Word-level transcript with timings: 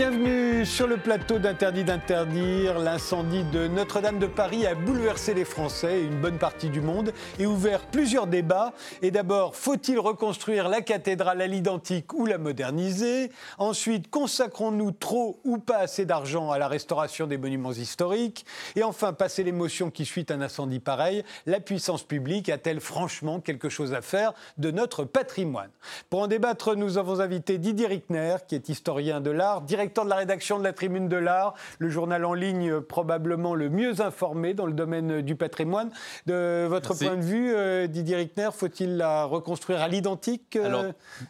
Bienvenue 0.00 0.64
sur 0.64 0.86
le 0.86 0.96
plateau 0.96 1.38
d'Interdit 1.38 1.84
d'interdire. 1.84 2.78
L'incendie 2.78 3.44
de 3.44 3.68
Notre-Dame 3.68 4.18
de 4.18 4.26
Paris 4.26 4.66
a 4.66 4.74
bouleversé 4.74 5.34
les 5.34 5.44
Français 5.44 6.00
et 6.00 6.04
une 6.04 6.18
bonne 6.18 6.38
partie 6.38 6.70
du 6.70 6.80
monde 6.80 7.12
et 7.38 7.44
ouvert 7.44 7.80
plusieurs 7.80 8.26
débats. 8.26 8.72
Et 9.02 9.10
d'abord, 9.10 9.54
faut-il 9.54 9.98
reconstruire 9.98 10.70
la 10.70 10.80
cathédrale 10.80 11.42
à 11.42 11.46
l'identique 11.46 12.14
ou 12.14 12.24
la 12.24 12.38
moderniser? 12.38 13.30
Ensuite, 13.58 14.08
consacrons-nous 14.08 14.92
trop 14.92 15.38
ou 15.44 15.58
pas 15.58 15.80
assez 15.80 16.06
d'argent 16.06 16.50
à 16.50 16.56
la 16.56 16.66
restauration 16.66 17.26
des 17.26 17.36
monuments 17.36 17.72
historiques? 17.72 18.46
Et 18.76 18.82
enfin, 18.82 19.12
passer 19.12 19.42
l'émotion 19.42 19.90
qui 19.90 20.06
suit 20.06 20.24
un 20.30 20.40
incendie 20.40 20.80
pareil, 20.80 21.24
la 21.44 21.60
puissance 21.60 22.04
publique 22.04 22.48
a-t-elle 22.48 22.80
franchement 22.80 23.38
quelque 23.38 23.68
chose 23.68 23.92
à 23.92 24.00
faire 24.00 24.32
de 24.56 24.70
notre 24.70 25.04
patrimoine? 25.04 25.68
Pour 26.08 26.20
en 26.20 26.26
débattre, 26.26 26.74
nous 26.74 26.96
avons 26.96 27.20
invité 27.20 27.58
Didier 27.58 27.86
Rickner, 27.86 28.36
qui 28.48 28.54
est 28.54 28.70
historien 28.70 29.20
de 29.20 29.30
l'art, 29.30 29.60
directeur 29.60 29.89
de 29.90 30.08
la 30.08 30.16
rédaction 30.16 30.58
de 30.58 30.64
la 30.64 30.72
Tribune 30.72 31.08
de 31.08 31.16
l'Art, 31.16 31.54
le 31.78 31.90
journal 31.90 32.24
en 32.24 32.34
ligne 32.34 32.80
probablement 32.80 33.54
le 33.54 33.68
mieux 33.68 34.00
informé 34.00 34.54
dans 34.54 34.66
le 34.66 34.72
domaine 34.72 35.20
du 35.20 35.34
patrimoine. 35.34 35.90
De 36.26 36.66
votre 36.68 36.94
point 36.94 37.16
de 37.16 37.22
vue, 37.22 37.52
euh, 37.54 37.86
Didier 37.86 38.16
Rickner, 38.16 38.50
faut-il 38.52 38.96
la 38.96 39.24
reconstruire 39.24 39.80
à 39.80 39.88
l'identique 39.88 40.56
euh 40.56 40.64
Alors, 40.64 40.84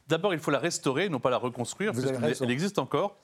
d'abord, 0.08 0.34
il 0.34 0.40
faut 0.40 0.50
la 0.50 0.58
restaurer, 0.58 1.08
non 1.08 1.20
pas 1.20 1.30
la 1.30 1.38
reconstruire, 1.38 1.92
parce 1.92 2.38
qu'elle 2.38 2.50
existe 2.50 2.78
encore. 2.78 3.16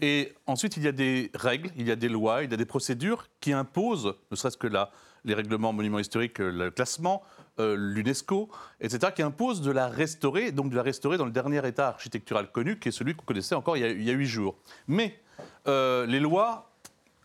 Et 0.00 0.32
ensuite, 0.46 0.76
il 0.76 0.82
y 0.82 0.88
a 0.88 0.92
des 0.92 1.30
règles, 1.34 1.70
il 1.76 1.86
y 1.86 1.90
a 1.90 1.96
des 1.96 2.08
lois, 2.08 2.42
il 2.42 2.50
y 2.50 2.54
a 2.54 2.56
des 2.56 2.64
procédures 2.64 3.26
qui 3.40 3.52
imposent, 3.52 4.14
ne 4.30 4.36
serait-ce 4.36 4.56
que 4.56 4.66
là, 4.66 4.90
les 5.24 5.34
règlements 5.34 5.72
monuments 5.72 5.98
historiques, 5.98 6.38
le 6.38 6.70
classement, 6.70 7.22
euh, 7.58 7.76
l'UNESCO, 7.76 8.48
etc., 8.80 9.12
qui 9.14 9.22
impose 9.22 9.60
de 9.60 9.70
la 9.70 9.88
restaurer, 9.88 10.52
donc 10.52 10.70
de 10.70 10.76
la 10.76 10.82
restaurer 10.82 11.18
dans 11.18 11.26
le 11.26 11.32
dernier 11.32 11.66
état 11.66 11.88
architectural 11.88 12.50
connu, 12.50 12.78
qui 12.78 12.88
est 12.88 12.92
celui 12.92 13.14
qu'on 13.14 13.24
connaissait 13.24 13.54
encore 13.54 13.76
il 13.76 14.02
y 14.02 14.10
a 14.10 14.12
huit 14.14 14.26
jours. 14.26 14.56
Mais 14.88 15.20
euh, 15.66 16.06
les 16.06 16.20
lois 16.20 16.72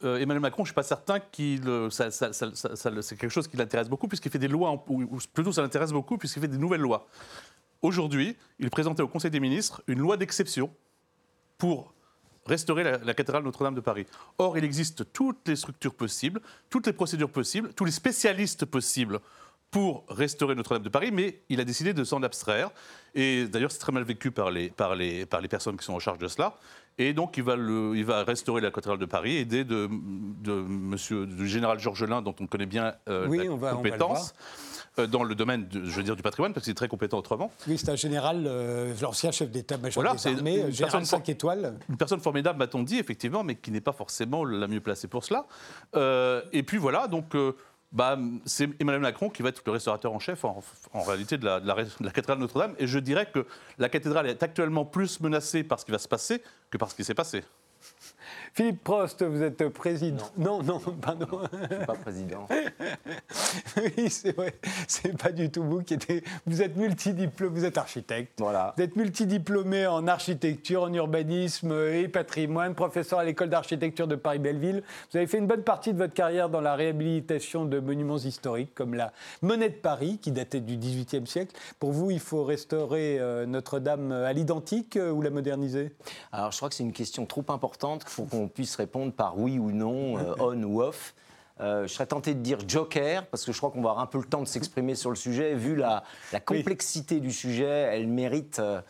euh, 0.04 0.18
Emmanuel 0.18 0.42
Macron, 0.42 0.64
je 0.64 0.70
ne 0.70 0.74
suis 0.74 0.76
pas 0.76 0.84
certain 0.84 1.20
que 1.20 1.90
c'est 1.90 3.18
quelque 3.18 3.30
chose 3.30 3.48
qui 3.48 3.58
l'intéresse 3.58 3.90
beaucoup, 3.90 4.08
puisqu'il 4.08 4.32
fait 4.32 4.38
des 4.38 4.48
lois, 4.48 4.84
ou 4.88 5.18
plutôt 5.34 5.52
ça 5.52 5.62
l'intéresse 5.62 5.92
beaucoup, 5.92 6.18
puisqu'il 6.18 6.42
fait 6.42 6.48
des 6.48 6.58
nouvelles 6.58 6.82
lois. 6.82 7.08
Aujourd'hui, 7.82 8.36
il 8.60 8.70
présentait 8.70 9.02
au 9.02 9.08
Conseil 9.08 9.32
des 9.32 9.40
ministres 9.40 9.82
une 9.88 10.00
loi 10.00 10.18
d'exception 10.18 10.72
pour 11.58 11.94
restaurer 12.46 12.84
la, 12.84 12.98
la 13.00 13.14
cathédrale 13.14 13.44
Notre-Dame 13.44 13.76
de 13.76 13.82
Paris. 13.82 14.06
Or, 14.38 14.58
il 14.58 14.64
existe 14.64 15.12
toutes 15.12 15.48
les 15.48 15.56
structures 15.56 15.94
possibles, 15.94 16.42
toutes 16.70 16.86
les 16.88 16.94
procédures 16.94 17.32
possibles, 17.32 17.74
tous 17.74 17.86
les 17.86 17.92
spécialistes 17.92 18.66
possibles 18.66 19.20
pour 19.72 20.06
restaurer 20.08 20.56
Notre-Dame 20.56 20.84
de 20.84 20.90
Paris, 20.90 21.12
mais 21.12 21.42
il 21.50 21.60
a 21.60 21.66
décidé 21.66 21.94
de 21.94 22.04
s'en 22.04 22.24
abstraire. 22.24 22.70
Et 23.16 23.46
d'ailleurs, 23.46 23.72
c'est 23.72 23.80
très 23.80 23.92
mal 23.92 24.04
vécu 24.04 24.32
par 24.32 24.50
les, 24.50 24.70
par, 24.70 24.96
les, 24.96 25.26
par 25.26 25.42
les 25.42 25.48
personnes 25.48 25.78
qui 25.78 25.86
sont 25.86 25.94
en 25.94 26.00
charge 26.00 26.20
de 26.20 26.28
cela. 26.28 26.56
Et 26.98 27.14
donc, 27.14 27.38
il 27.38 27.44
va, 27.44 27.56
le, 27.56 27.96
il 27.96 28.06
va 28.06 28.24
restaurer 28.24 28.62
la 28.62 28.72
cathédrale 28.72 28.98
de 28.98 29.06
Paris, 29.06 29.38
aidé 29.38 29.64
de, 29.64 29.90
de 30.42 30.54
monsieur, 30.54 31.26
du 31.26 31.48
général 31.48 31.80
Georgelin, 31.80 32.22
dont 32.22 32.36
on 32.40 32.48
connaît 32.48 32.66
bien 32.66 32.94
euh, 33.10 33.28
la 33.62 33.72
compétence. 33.72 34.34
Euh, 35.00 35.06
dans 35.06 35.24
le 35.24 35.36
domaine, 35.36 35.68
je 35.72 35.80
veux 35.80 36.02
dire, 36.02 36.16
du 36.16 36.24
patrimoine, 36.24 36.54
parce 36.54 36.64
qu'il 36.64 36.72
est 36.72 36.76
très 36.76 36.88
compétent 36.88 37.20
autrement. 37.20 37.52
Oui, 37.68 37.78
c'est 37.78 37.90
un 37.90 37.96
général, 37.96 38.46
euh, 38.48 38.96
l'ancien 39.00 39.32
chef 39.32 39.52
d'état-major 39.52 39.94
voilà, 40.02 40.16
des 40.16 40.28
armées, 40.28 40.72
général 40.72 41.06
5 41.06 41.30
étoiles. 41.30 41.78
Une 41.88 41.98
personne 41.98 42.20
formidable, 42.20 42.58
m'a-t-on 42.58 42.82
dit, 42.82 42.98
effectivement, 42.98 43.44
mais 43.44 43.56
qui 43.56 43.70
n'est 43.70 43.82
pas 43.82 43.94
forcément 43.94 44.44
la 44.44 44.68
mieux 44.68 44.82
placée 44.82 45.08
pour 45.08 45.24
cela. 45.24 45.46
et 46.52 46.64
puis 46.64 46.78
voilà, 46.78 47.08
donc 47.08 47.36
bah, 47.92 48.18
c'est 48.46 48.70
Emmanuel 48.82 49.02
Macron 49.02 49.30
qui 49.30 49.44
va 49.44 49.50
être 49.50 49.62
le 49.66 49.72
restaurateur 49.72 50.14
en 50.14 50.20
chef 50.20 50.44
en, 50.44 50.62
réalité 50.94 51.38
de 51.38 51.46
la, 51.46 51.60
de 51.60 51.68
la 51.68 52.12
cathédrale 52.12 52.40
Notre-Dame. 52.40 52.76
Et 52.80 52.88
je 52.88 53.00
dirais 53.00 53.30
que 53.32 53.46
la 53.78 53.90
cathédrale 53.90 54.28
est 54.28 54.44
actuellement 54.44 54.86
plus 54.86 55.20
menacée 55.20 55.64
par 55.64 55.80
ce 55.80 55.86
qui 55.86 55.92
va 55.92 55.98
se 55.98 56.08
passer 56.08 56.42
que 56.70 56.78
par 56.78 56.92
ce 56.92 56.96
qui 56.96 57.04
s'est 57.04 57.14
passé. 57.14 57.44
Philippe 58.54 58.84
Prost, 58.84 59.24
vous 59.24 59.44
êtes 59.44 59.68
président. 59.70 60.26
Non, 60.38 60.64
non, 60.64 60.80
pardon. 61.02 61.42
Je 61.52 61.58
ne 61.58 61.68
suis 61.68 61.86
pas 61.86 61.96
président. 61.96 62.48
oui, 63.78 64.10
c'est 64.10 64.36
vrai. 64.36 64.54
C'est 64.88 65.18
pas 65.18 65.32
du 65.32 65.50
tout 65.50 65.64
vous 65.64 65.84
qui 65.84 65.94
êtes. 65.94 66.08
Vous 66.46 66.62
êtes 66.62 66.76
multidiplômé, 66.76 67.60
vous 67.60 67.66
êtes 67.66 67.78
architecte. 67.78 68.40
Voilà. 68.40 68.74
Vous 68.78 68.84
êtes 68.84 68.96
multidiplômé 68.96 69.88
en 69.88 70.08
architecture, 70.08 70.84
en 70.84 70.94
urbanisme 70.94 71.72
et 71.94 72.08
patrimoine, 72.08 72.74
professeur 72.76 73.20
à 73.20 73.24
l'école 73.24 73.50
d'architecture 73.50 74.08
de 74.08 74.16
Paris-Belleville. 74.16 74.84
Vous 75.12 75.18
avez 75.18 75.28
fait 75.28 75.38
une 75.38 75.48
bonne 75.48 75.64
partie 75.64 75.94
de 75.94 75.98
votre 75.98 76.14
carrière 76.14 76.50
dans 76.50 76.62
la 76.62 76.76
réhabilitation 76.76 77.66
de 77.66 77.80
monuments 77.80 78.18
historiques 78.18 78.74
comme 78.74 78.94
la 78.94 79.14
Monnaie 79.42 79.70
de 79.70 79.76
Paris, 79.76 80.20
qui 80.22 80.32
datait 80.32 80.60
du 80.60 80.78
XVIIIe 80.78 81.28
siècle. 81.28 81.56
Pour 81.80 81.92
vous, 81.92 82.12
il 82.12 82.20
faut 82.20 82.44
restaurer 82.44 83.20
euh, 83.20 83.46
Notre-Dame 83.46 84.12
à 84.12 84.34
l'identique 84.34 84.98
euh, 84.98 85.12
ou 85.12 85.22
la 85.22 85.30
moderniser? 85.30 85.92
Alors, 86.32 86.52
je 86.52 86.58
crois 86.58 86.70
que 86.70 86.76
c'est 86.76 86.84
une 86.84 86.94
question 86.94 87.26
trop 87.26 87.46
importante 87.50 88.04
pour 88.18 88.28
qu'on 88.30 88.48
puisse 88.48 88.76
répondre 88.76 89.14
par 89.14 89.38
oui 89.38 89.60
ou 89.60 89.72
non, 89.72 90.18
euh, 90.18 90.34
on 90.40 90.62
ou 90.64 90.82
off. 90.82 91.14
Euh, 91.60 91.88
je 91.88 91.94
serais 91.94 92.08
tenté 92.08 92.34
de 92.34 92.40
dire 92.40 92.58
joker, 92.68 93.26
parce 93.28 93.46
que 93.46 93.52
je 93.52 93.58
crois 93.58 93.70
qu'on 93.70 93.82
va 93.82 93.92
avoir 93.92 94.04
un 94.04 94.08
peu 94.08 94.18
le 94.18 94.26
temps 94.26 94.42
de 94.42 94.48
s'exprimer 94.48 94.96
sur 94.96 95.12
le 95.12 95.16
sujet. 95.16 95.54
Vu 95.54 95.76
la, 95.76 96.04
complexité 96.46 97.20
du 97.20 97.32
sujet, 97.32 97.66
elle 97.66 98.08
mérite 98.08 98.60
euh, 98.60 98.82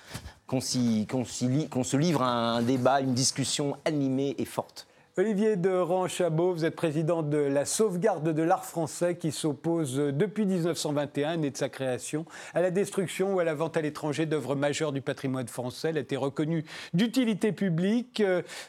qu'on 0.47 0.61
se 0.61 1.97
livre 1.97 2.21
à 2.21 2.29
un 2.29 2.61
débat, 2.61 3.01
une 3.01 3.13
discussion 3.13 3.77
animée 3.83 4.35
et 4.37 4.45
forte. 4.45 4.87
Olivier 5.19 5.55
de 5.55 5.71
Ranchabot, 5.71 6.53
vous 6.53 6.63
êtes 6.63 6.75
président 6.75 7.23
de 7.23 7.39
la 7.39 7.65
sauvegarde 7.65 8.31
de 8.31 8.41
l'art 8.43 8.65
français 8.65 9.17
qui 9.17 9.31
s'oppose 9.31 9.95
depuis 9.95 10.45
1921, 10.45 11.37
né 11.37 11.49
de 11.49 11.57
sa 11.57 11.69
création, 11.69 12.27
à 12.53 12.61
la 12.61 12.69
destruction 12.69 13.33
ou 13.33 13.39
à 13.39 13.43
la 13.43 13.55
vente 13.55 13.77
à 13.77 13.81
l'étranger 13.81 14.27
d'œuvres 14.27 14.53
majeures 14.53 14.91
du 14.91 15.01
patrimoine 15.01 15.47
français. 15.47 15.89
Elle 15.89 15.97
a 15.97 16.01
été 16.01 16.17
reconnue 16.17 16.65
d'utilité 16.93 17.51
publique. 17.51 18.21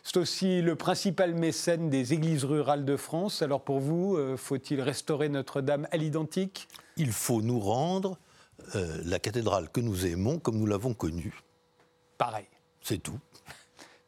C'est 0.03 0.17
aussi 0.17 0.63
le 0.63 0.75
principal 0.75 1.35
mécène 1.35 1.91
des 1.91 2.15
églises 2.15 2.47
rurales 2.47 2.87
de 2.87 2.97
France. 2.97 3.43
Alors 3.43 3.61
pour 3.61 3.81
vous, 3.81 4.17
euh, 4.17 4.39
faut-il 4.39 4.81
restaurer 4.81 5.29
Notre-Dame 5.29 5.87
à 5.91 5.99
l'identique? 5.99 6.67
Il 6.97 7.13
faut 7.13 7.43
nous 7.43 7.61
rendre 7.61 8.17
euh, 8.75 9.03
la 9.05 9.19
cathédrale 9.19 9.69
que 9.69 9.83
nous 9.83 10.07
aimons 10.07 10.39
comme 10.39 10.57
nous 10.57 10.65
l'avons 10.65 10.95
connue. 10.95 11.43
Pareil. 12.17 12.47
C'est 12.81 13.03
tout. 13.03 13.19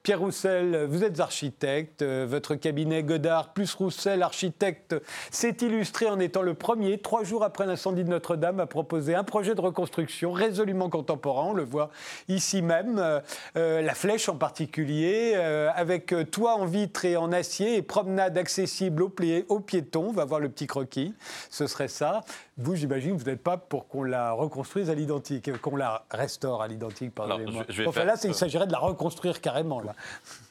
Pierre 0.02 0.20
Roussel, 0.20 0.86
vous 0.88 1.04
êtes 1.04 1.20
architecte. 1.20 2.00
Euh, 2.00 2.26
votre 2.26 2.54
cabinet 2.54 3.02
Godard 3.02 3.52
plus 3.52 3.74
Roussel, 3.74 4.22
architecte, 4.22 4.96
s'est 5.30 5.58
illustré 5.60 6.08
en 6.08 6.18
étant 6.18 6.40
le 6.40 6.54
premier, 6.54 6.96
trois 6.96 7.22
jours 7.22 7.44
après 7.44 7.66
l'incendie 7.66 8.02
de 8.02 8.08
Notre-Dame, 8.08 8.60
à 8.60 8.66
proposer 8.66 9.14
un 9.14 9.24
projet 9.24 9.54
de 9.54 9.60
reconstruction 9.60 10.32
résolument 10.32 10.88
contemporain. 10.88 11.48
On 11.48 11.52
le 11.52 11.64
voit 11.64 11.90
ici 12.28 12.62
même. 12.62 12.98
Euh, 12.98 13.20
euh, 13.56 13.82
la 13.82 13.94
flèche 13.94 14.30
en 14.30 14.36
particulier, 14.36 15.34
avec 15.74 16.14
toit 16.30 16.54
en 16.54 16.64
vitre 16.64 17.04
et 17.04 17.16
en 17.16 17.30
acier 17.32 17.76
et 17.76 17.82
promenade 17.82 18.38
accessible 18.38 19.02
aux, 19.02 19.12
aux 19.48 19.60
piétons. 19.60 20.08
On 20.08 20.12
va 20.12 20.24
voir 20.24 20.40
le 20.40 20.48
petit 20.48 20.66
croquis. 20.66 21.14
Ce 21.50 21.66
serait 21.66 21.88
ça. 21.88 22.22
Vous, 22.60 22.76
j'imagine, 22.76 23.16
vous 23.16 23.24
n'êtes 23.24 23.42
pas 23.42 23.56
pour 23.56 23.88
qu'on 23.88 24.02
la 24.02 24.32
reconstruise 24.32 24.90
à 24.90 24.94
l'identique, 24.94 25.50
qu'on 25.60 25.76
la 25.76 26.04
restaure 26.10 26.60
à 26.60 26.68
l'identique, 26.68 27.14
pardonnez-moi. 27.14 27.64
Enfin, 27.86 28.04
là, 28.04 28.14
il 28.22 28.34
s'agirait 28.34 28.66
de 28.66 28.72
la 28.72 28.78
reconstruire 28.78 29.40
carrément. 29.40 29.80
Là. 29.80 29.94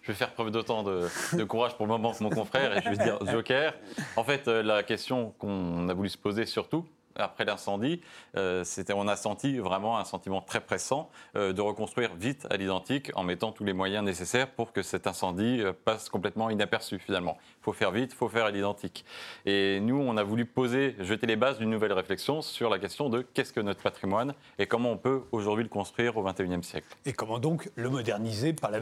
Je 0.02 0.12
vais 0.12 0.18
faire 0.18 0.34
preuve 0.34 0.50
d'autant 0.50 0.82
de, 0.82 1.08
de, 1.34 1.44
courage 1.44 1.76
pour 1.76 1.86
le 1.86 1.92
moment 1.92 2.14
que 2.14 2.24
mon 2.24 2.32
confrère 2.32 2.76
et 2.76 2.82
je 2.82 2.90
vais 2.90 2.98
dire 2.98 3.20
Joker. 3.28 3.76
En 4.16 4.24
fait, 4.24 4.48
euh, 4.48 4.64
la 4.64 4.82
question 4.82 5.34
qu'on 5.38 5.88
a 5.88 5.94
voulu 5.94 6.10
se 6.10 6.18
poser 6.18 6.46
surtout, 6.46 6.86
après 7.16 7.46
l'incendie, 7.46 8.02
euh, 8.36 8.64
on 8.94 9.08
a 9.08 9.16
senti 9.16 9.58
vraiment 9.58 9.98
un 9.98 10.04
sentiment 10.04 10.42
très 10.42 10.62
pressant 10.62 11.10
euh, 11.36 11.54
de 11.54 11.62
reconstruire 11.62 12.16
vite 12.16 12.48
à 12.50 12.58
l'identique 12.58 13.12
en 13.16 13.24
mettant 13.24 13.52
tous 13.52 13.64
les 13.64 13.74
moyens 13.74 14.04
nécessaires 14.04 14.50
pour 14.50 14.74
que 14.74 14.82
cet 14.82 15.08
incendie 15.08 15.62
euh, 15.62 15.74
passe 15.74 16.10
complètement 16.10 16.50
inaperçu 16.50 17.00
finalement. 17.00 17.38
Il 17.62 17.64
faut 17.64 17.74
faire 17.74 17.92
vite, 17.92 18.12
il 18.14 18.16
faut 18.16 18.30
faire 18.30 18.46
à 18.46 18.52
l'identique. 18.52 19.06
Et 19.46 19.80
nous, 19.80 19.98
on 19.98 20.18
a 20.18 20.24
voulu 20.24 20.46
poser, 20.46 20.96
jeter 21.00 21.28
les 21.28 21.36
bases 21.36 21.60
d'une 21.60 21.70
nouvelle 21.70 21.94
réflexion 21.94 22.42
sur 22.42 22.70
la 22.70 22.80
question 22.80 23.10
de 23.10 23.22
qu'est-ce 23.22 23.54
que 23.54 23.60
notre 23.60 23.82
patrimoine 23.82 24.34
et 24.58 24.66
comment 24.66 24.92
on 24.92 24.98
peut 24.98 25.24
aujourd'hui 25.32 25.64
le 25.64 25.70
construire 25.70 26.18
au 26.18 26.24
XXIe 26.24 26.64
siècle. 26.64 26.88
Et 27.06 27.14
comment 27.14 27.40
donc 27.40 27.70
le 27.76 27.90
moderniser 27.90 28.54
par 28.54 28.72
la 28.72 28.80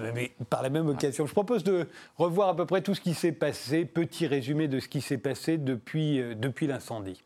même, 0.69 0.87
occasion? 0.87 1.25
Je 1.25 1.33
propose 1.33 1.63
de 1.63 1.87
revoir 2.17 2.49
à 2.49 2.55
peu 2.55 2.65
près 2.65 2.81
tout 2.81 2.93
ce 2.93 3.01
qui 3.01 3.13
s'est 3.13 3.31
passé, 3.31 3.85
petit 3.85 4.27
résumé 4.27 4.67
de 4.67 4.79
ce 4.79 4.87
qui 4.87 5.01
s'est 5.01 5.17
passé 5.17 5.57
depuis, 5.57 6.21
depuis 6.35 6.67
l'incendie. 6.67 7.23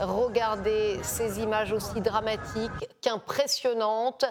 Regardez 0.00 0.98
ces 1.02 1.40
images 1.40 1.72
aussi 1.72 2.00
dramatiques 2.00 2.70
qu'impressionnantes, 3.00 4.24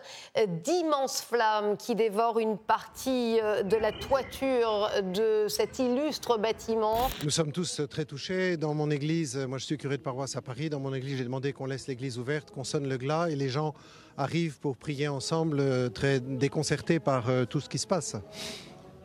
d'immenses 0.63 1.21
flammes 1.21 1.77
qui 1.77 1.95
dévorent 1.95 2.39
une 2.39 2.57
partie 2.57 3.39
euh, 3.41 3.63
de 3.63 3.77
la 3.77 3.91
toiture 3.91 4.89
de 5.13 5.47
cet 5.47 5.79
illustre 5.79 6.37
bâtiment. 6.37 7.09
Nous 7.23 7.29
sommes 7.29 7.51
tous 7.51 7.81
très 7.89 8.05
touchés. 8.05 8.57
Dans 8.57 8.73
mon 8.73 8.91
église, 8.91 9.37
moi 9.37 9.57
je 9.57 9.65
suis 9.65 9.77
curé 9.77 9.97
de 9.97 10.01
paroisse 10.01 10.35
à 10.35 10.41
Paris, 10.41 10.69
dans 10.69 10.79
mon 10.79 10.93
église 10.93 11.17
j'ai 11.17 11.23
demandé 11.23 11.53
qu'on 11.53 11.65
laisse 11.65 11.87
l'église 11.87 12.17
ouverte, 12.17 12.51
qu'on 12.51 12.63
sonne 12.63 12.87
le 12.87 12.97
glas 12.97 13.29
et 13.29 13.35
les 13.35 13.49
gens 13.49 13.73
arrivent 14.17 14.59
pour 14.59 14.77
prier 14.77 15.07
ensemble, 15.07 15.59
euh, 15.59 15.89
très 15.89 16.19
déconcertés 16.19 16.99
par 16.99 17.29
euh, 17.29 17.45
tout 17.45 17.59
ce 17.59 17.69
qui 17.69 17.77
se 17.77 17.87
passe. 17.87 18.15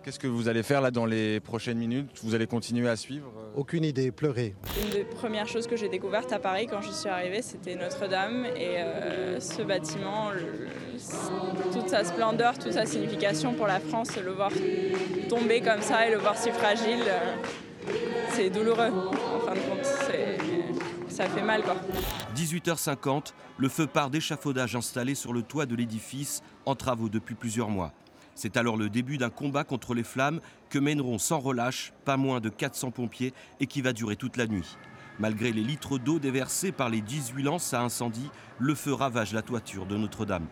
Qu'est-ce 0.06 0.20
que 0.20 0.28
vous 0.28 0.46
allez 0.46 0.62
faire 0.62 0.80
là 0.80 0.92
dans 0.92 1.04
les 1.04 1.40
prochaines 1.40 1.78
minutes? 1.78 2.20
Vous 2.22 2.36
allez 2.36 2.46
continuer 2.46 2.88
à 2.88 2.94
suivre 2.94 3.26
euh? 3.36 3.56
Aucune 3.56 3.82
idée, 3.82 4.12
pleurer. 4.12 4.54
Une 4.80 4.90
des 4.90 5.02
premières 5.02 5.48
choses 5.48 5.66
que 5.66 5.76
j'ai 5.76 5.88
découvertes 5.88 6.32
à 6.32 6.38
Paris 6.38 6.68
quand 6.70 6.80
je 6.80 6.92
suis 6.92 7.08
arrivée, 7.08 7.42
c'était 7.42 7.74
Notre-Dame 7.74 8.46
et 8.54 8.76
euh, 8.78 9.40
ce 9.40 9.62
bâtiment, 9.62 10.30
le, 10.30 10.68
toute 11.72 11.88
sa 11.88 12.04
splendeur, 12.04 12.56
toute 12.56 12.74
sa 12.74 12.86
signification 12.86 13.54
pour 13.54 13.66
la 13.66 13.80
France, 13.80 14.16
le 14.16 14.30
voir 14.30 14.52
tomber 15.28 15.60
comme 15.60 15.82
ça 15.82 16.06
et 16.06 16.12
le 16.12 16.18
voir 16.18 16.36
si 16.36 16.52
fragile, 16.52 17.02
euh, 17.08 17.34
c'est 18.30 18.48
douloureux 18.48 18.92
en 18.92 19.40
fin 19.40 19.54
de 19.54 19.58
compte. 19.58 19.84
Ça 21.08 21.24
fait 21.24 21.42
mal 21.42 21.64
quoi. 21.64 21.74
18h50, 22.36 23.32
le 23.58 23.68
feu 23.68 23.88
part 23.88 24.10
d'échafaudage 24.10 24.76
installé 24.76 25.16
sur 25.16 25.32
le 25.32 25.42
toit 25.42 25.66
de 25.66 25.74
l'édifice 25.74 26.42
en 26.64 26.76
travaux 26.76 27.08
depuis 27.08 27.34
plusieurs 27.34 27.70
mois. 27.70 27.92
C'est 28.36 28.58
alors 28.58 28.76
le 28.76 28.90
début 28.90 29.16
d'un 29.16 29.30
combat 29.30 29.64
contre 29.64 29.94
les 29.94 30.04
flammes 30.04 30.40
que 30.68 30.78
mèneront 30.78 31.18
sans 31.18 31.38
relâche 31.38 31.94
pas 32.04 32.18
moins 32.18 32.38
de 32.38 32.50
400 32.50 32.90
pompiers 32.90 33.32
et 33.60 33.66
qui 33.66 33.80
va 33.80 33.94
durer 33.94 34.14
toute 34.14 34.36
la 34.36 34.46
nuit. 34.46 34.76
Malgré 35.18 35.52
les 35.52 35.62
litres 35.62 35.96
d'eau 35.96 36.18
déversés 36.18 36.70
par 36.70 36.90
les 36.90 37.00
18 37.00 37.42
lances 37.42 37.72
à 37.72 37.80
incendie, 37.80 38.30
le 38.58 38.74
feu 38.74 38.92
ravage 38.92 39.32
la 39.32 39.40
toiture 39.40 39.86
de 39.86 39.96
Notre-Dame. 39.96 40.46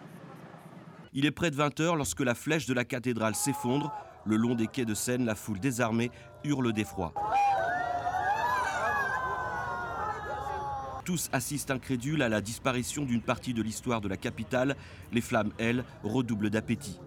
Il 1.13 1.27
est 1.27 1.31
près 1.31 1.51
de 1.51 1.57
20 1.57 1.79
h 1.81 1.95
lorsque 1.95 2.21
la 2.21 2.35
flèche 2.35 2.65
de 2.65 2.73
la 2.73 2.87
cathédrale 2.87 3.35
s'effondre. 3.35 3.93
Le 4.25 4.37
long 4.37 4.55
des 4.55 4.67
quais 4.67 4.87
de 4.87 4.95
Seine, 4.95 5.27
la 5.27 5.35
foule 5.35 5.61
désarmée 5.61 6.11
hurle 6.43 6.73
d'effroi. 6.73 7.13
Tous 11.05 11.29
assistent 11.35 11.73
incrédules 11.73 12.23
à 12.23 12.31
la 12.31 12.41
disparition 12.41 13.05
d'une 13.05 13.21
partie 13.21 13.53
de 13.53 13.61
l'histoire 13.61 14.01
de 14.01 14.09
la 14.09 14.17
capitale. 14.17 14.75
Les 15.13 15.21
flammes, 15.21 15.53
elles, 15.59 15.85
redoublent 16.03 16.49
d'appétit. 16.49 16.99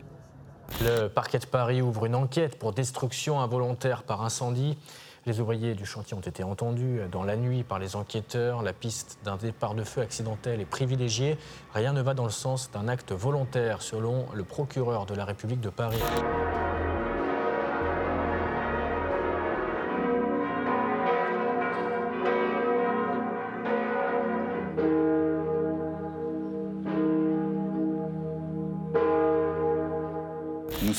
Le 0.82 1.08
parquet 1.08 1.40
de 1.40 1.46
Paris 1.46 1.82
ouvre 1.82 2.06
une 2.06 2.16
enquête 2.16 2.60
pour 2.60 2.72
destruction 2.74 3.40
involontaire 3.42 4.04
par 4.04 4.24
incendie. 4.24 4.78
Les 5.26 5.42
ouvriers 5.42 5.74
du 5.74 5.86
chantier 5.86 6.16
ont 6.16 6.22
été 6.22 6.44
entendus 6.44 7.02
dans 7.12 7.24
la 7.24 7.36
nuit 7.36 7.64
par 7.64 7.80
les 7.80 7.96
enquêteurs. 7.96 8.62
La 8.62 8.72
piste 8.74 9.20
d'un 9.26 9.36
départ 9.36 9.76
de 9.76 9.84
feu 9.84 10.02
accidentel 10.02 10.62
est 10.62 10.66
privilégiée. 10.66 11.38
Rien 11.74 11.92
ne 11.92 12.02
va 12.02 12.14
dans 12.14 12.24
le 12.24 12.32
sens 12.32 12.72
d'un 12.72 12.88
acte 12.88 13.12
volontaire, 13.12 13.82
selon 13.82 14.26
le 14.34 14.44
procureur 14.44 15.06
de 15.06 15.16
la 15.16 15.26
République 15.26 15.60
de 15.60 15.70
Paris. 15.70 16.00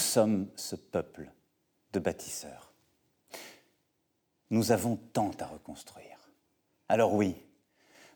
Sommes 0.08 0.48
ce 0.56 0.74
peuple 0.74 1.30
de 1.92 2.00
bâtisseurs. 2.00 2.72
Nous 4.50 4.72
avons 4.72 4.96
tant 4.96 5.32
à 5.38 5.46
reconstruire. 5.46 6.30
Alors 6.88 7.12
oui, 7.12 7.36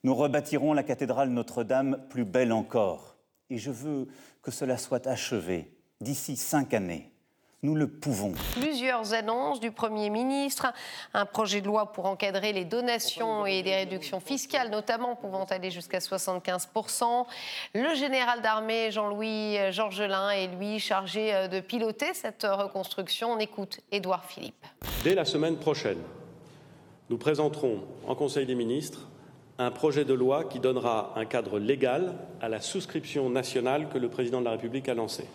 nous 0.03 0.15
rebâtirons 0.15 0.73
la 0.73 0.83
cathédrale 0.83 1.29
Notre-Dame 1.29 2.07
plus 2.09 2.25
belle 2.25 2.53
encore. 2.53 3.17
Et 3.51 3.59
je 3.59 3.71
veux 3.71 4.09
que 4.41 4.51
cela 4.51 4.79
soit 4.79 5.07
achevé 5.07 5.77
d'ici 6.01 6.37
cinq 6.37 6.73
années. 6.73 7.12
Nous 7.65 7.77
le 7.77 7.87
pouvons. 7.87 8.33
Plusieurs 8.61 9.15
annonces 9.15 9.61
du 9.61 9.71
Premier 9.71 10.11
ministre, 10.11 10.73
un 11.15 11.25
projet 11.27 11.61
de 11.61 11.69
loi 11.69 11.93
pour 11.93 12.07
encadrer 12.07 12.53
les 12.53 12.65
donations 12.65 13.47
et 13.47 13.63
des 13.63 13.77
réductions 13.77 14.19
fiscales, 14.19 14.69
notamment 14.69 15.15
pouvant 15.15 15.45
aller 15.45 15.71
jusqu'à 15.71 15.99
75%. 15.99 17.25
Le 17.77 17.95
général 17.95 18.43
d'armée 18.43 18.91
Jean-Louis 18.91 19.59
Georgelin 19.71 20.31
est 20.31 20.49
lui 20.49 20.81
chargé 20.81 21.33
euh, 21.33 21.47
de 21.47 21.61
piloter 21.61 22.15
cette 22.15 22.43
reconstruction. 22.43 23.35
On 23.35 23.39
écoute 23.39 23.79
Édouard 23.93 24.25
Philippe. 24.25 24.67
Dès 25.05 25.15
la 25.15 25.25
semaine 25.25 25.57
prochaine, 25.57 26.01
nous 27.11 27.19
présenterons 27.19 27.85
en 28.09 28.17
Conseil 28.17 28.45
des 28.45 28.57
ministres 28.57 29.07
un 29.59 29.71
projet 29.71 30.05
de 30.05 30.15
loi 30.15 30.45
qui 30.45 30.61
donnera 30.61 31.13
un 31.17 31.25
cadre 31.25 31.59
légal 31.59 32.15
à 32.41 32.49
la 32.49 32.61
souscription 32.61 33.31
nationale 33.31 33.89
que 33.89 33.99
le 33.99 34.09
président 34.09 34.41
de 34.41 34.47
la 34.47 34.53
République 34.53 34.89
a 34.89 34.95
lancée. 34.95 35.27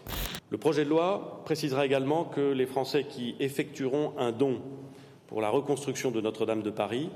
Le 0.50 0.58
projet 0.58 0.86
de 0.86 0.90
loi 0.90 1.42
précisera 1.46 1.86
également 1.86 2.24
que 2.24 2.52
les 2.52 2.66
Français 2.66 3.04
qui 3.04 3.36
effectueront 3.40 4.14
un 4.18 4.32
don 4.32 4.62
pour 5.28 5.42
la 5.42 5.50
reconstruction 5.50 6.10
de 6.12 6.22
Notre-Dame 6.22 6.62
de 6.62 6.70
Paris 6.70 7.10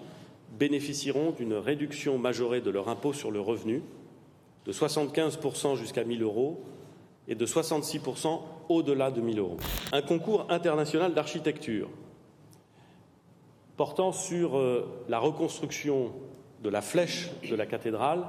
bénéficieront 0.59 1.31
d'une 1.31 1.53
réduction 1.53 2.17
majorée 2.17 2.61
de 2.61 2.69
leur 2.69 2.89
impôt 2.89 3.13
sur 3.13 3.31
le 3.31 3.39
revenu 3.39 3.81
de 4.65 4.71
75% 4.71 5.75
jusqu'à 5.75 6.01
1 6.01 6.17
000 6.17 6.21
euros 6.21 6.63
et 7.27 7.35
de 7.35 7.45
66% 7.45 8.41
au-delà 8.69 9.11
de 9.11 9.21
1 9.21 9.33
000 9.33 9.37
euros. 9.37 9.57
Un 9.91 10.01
concours 10.01 10.45
international 10.49 11.13
d'architecture 11.13 11.89
portant 13.77 14.11
sur 14.11 14.57
euh, 14.57 14.85
la 15.09 15.17
reconstruction 15.17 16.11
de 16.61 16.69
la 16.69 16.81
flèche 16.81 17.29
de 17.49 17.55
la 17.55 17.65
cathédrale 17.65 18.23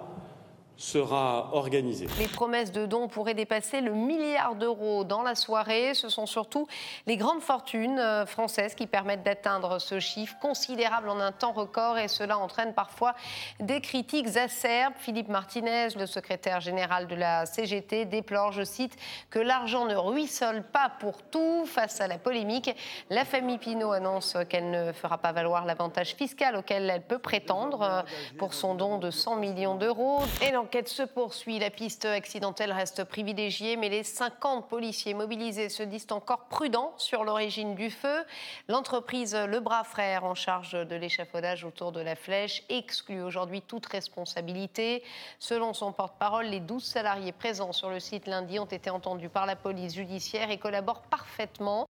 sera 0.77 1.51
organisée. 1.53 2.07
Les 2.19 2.27
promesses 2.27 2.73
de 2.73 2.87
dons 2.87 3.09
pourraient 3.09 3.35
dépasser 3.35 3.81
le 3.81 3.93
milliard 3.93 4.55
d'euros 4.55 5.05
dans 5.05 5.23
la 5.23 5.35
soirée. 5.35 5.95
Ce 5.95 6.09
sont 6.09 6.27
surtout 6.27 6.67
les 7.07 7.17
grandes 7.17 7.41
fortunes 7.41 7.99
euh, 7.99 8.27
françaises 8.27 8.75
qui 8.75 8.87
permettent 8.87 9.23
d'atteindre 9.23 9.79
ce 9.79 10.01
chiffre 10.01 10.37
considérable 10.41 11.09
en 11.09 11.21
un 11.21 11.33
temps 11.33 11.53
record 11.53 11.99
et 11.99 12.09
cela 12.09 12.39
entraîne 12.39 12.75
parfois 12.75 13.15
des 13.61 13.81
critiques 13.81 14.37
acerbes. 14.37 14.95
Philippe 14.99 15.29
Martinez, 15.29 15.89
le 15.97 16.07
secrétaire 16.07 16.61
général 16.61 17.07
de 17.07 17.15
la 17.15 17.47
CGT, 17.47 18.07
déplore, 18.07 18.53
je 18.53 18.63
cite, 18.63 18.97
que 19.31 19.39
l'argent 19.39 19.85
ne 19.85 19.95
ruisselle 19.95 20.65
pas 20.65 20.91
pour 20.99 21.23
tout 21.23 21.65
face 21.67 22.01
à 22.01 22.07
la 22.07 22.19
polémique. 22.19 22.75
La 23.11 23.25
famille 23.25 23.59
Pinault 23.59 23.93
annonce 23.93 24.37
qu'elle 24.49 24.71
ne 24.71 24.93
fera 24.93 25.19
pas 25.19 25.33
valoir 25.33 25.65
l'avantage 25.65 26.15
fiscal 26.15 26.57
auquel 26.57 26.91
elle 26.91 27.03
peut 27.03 27.19
prétendre 27.19 27.83
euh, 27.83 28.03
pour 28.39 28.55
son 28.55 28.75
don 28.75 28.99
de 28.99 29.11
100 29.11 29.37
millions 29.37 29.75
d'euros. 29.75 30.21
L'enquête 30.63 30.89
se 30.89 31.03
poursuit. 31.03 31.59
La 31.59 31.71
piste 31.71 32.05
accidentelle 32.05 32.71
reste 32.71 33.03
privilégiée, 33.03 33.75
mais 33.75 33.89
les 33.89 34.05
50 34.05 34.69
policiers 34.69 35.13
mobilisés 35.13 35.69
se 35.69 35.83
disent 35.83 36.07
encore 36.13 36.45
prudents 36.45 36.95
sur 36.99 37.25
l'origine 37.25 37.75
du 37.75 37.91
feu. 37.91 38.25
L'entreprise 38.69 39.35
Le 39.35 39.59
Bras 39.59 39.83
Frère, 39.83 40.25
en 40.25 40.37
charge 40.37 40.75
de 40.75 40.95
l'échafaudage 40.95 41.65
autour 41.65 41.91
de 41.91 42.01
la 42.01 42.15
flèche, 42.15 42.63
exclut 42.69 43.23
aujourd'hui 43.23 43.61
toute 43.61 43.87
responsabilité. 43.87 45.03
Selon 45.41 45.75
son 45.75 45.91
porte-parole, 45.91 46.47
les 46.47 46.61
12 46.61 46.85
salariés 46.85 47.33
présents 47.33 47.73
sur 47.73 47.91
le 47.91 47.99
site 47.99 48.29
lundi 48.29 48.61
ont 48.61 48.65
été 48.65 48.89
entendus 48.89 49.31
par 49.31 49.47
la 49.47 49.57
police 49.57 49.95
judiciaire 49.95 50.53
et 50.53 50.59
collaborent 50.59 51.03
parfaitement. 51.03 51.89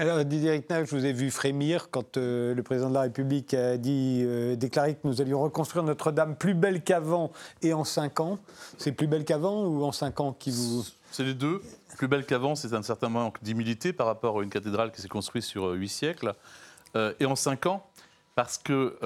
Alors 0.00 0.24
Didier 0.24 0.52
Ricknach, 0.52 0.86
je 0.86 0.96
vous 0.96 1.04
ai 1.04 1.12
vu 1.12 1.30
frémir 1.30 1.90
quand 1.90 2.16
euh, 2.16 2.54
le 2.54 2.62
président 2.62 2.88
de 2.88 2.94
la 2.94 3.02
République 3.02 3.52
a 3.52 3.76
dit, 3.76 4.22
euh, 4.24 4.56
déclaré 4.56 4.94
que 4.94 5.00
nous 5.04 5.20
allions 5.20 5.42
reconstruire 5.42 5.84
Notre-Dame 5.84 6.36
plus 6.36 6.54
belle 6.54 6.82
qu'avant 6.82 7.32
et 7.60 7.74
en 7.74 7.84
cinq 7.84 8.18
ans. 8.18 8.38
C'est 8.78 8.92
plus 8.92 9.08
belle 9.08 9.26
qu'avant 9.26 9.66
ou 9.66 9.84
en 9.84 9.92
cinq 9.92 10.20
ans 10.20 10.32
qui 10.32 10.52
vous... 10.52 10.86
C'est 11.10 11.22
les 11.22 11.34
deux. 11.34 11.60
Plus 11.98 12.08
belle 12.08 12.24
qu'avant, 12.24 12.54
c'est 12.54 12.72
un 12.72 12.80
certain 12.80 13.10
manque 13.10 13.44
d'humilité 13.44 13.92
par 13.92 14.06
rapport 14.06 14.40
à 14.40 14.42
une 14.42 14.48
cathédrale 14.48 14.90
qui 14.90 15.02
s'est 15.02 15.08
construite 15.08 15.44
sur 15.44 15.66
euh, 15.66 15.74
huit 15.74 15.90
siècles. 15.90 16.32
et 16.96 17.26
en 17.26 17.36
cinq 17.36 17.66
ans, 17.66 17.86
parce 18.34 18.56
que 18.56 18.96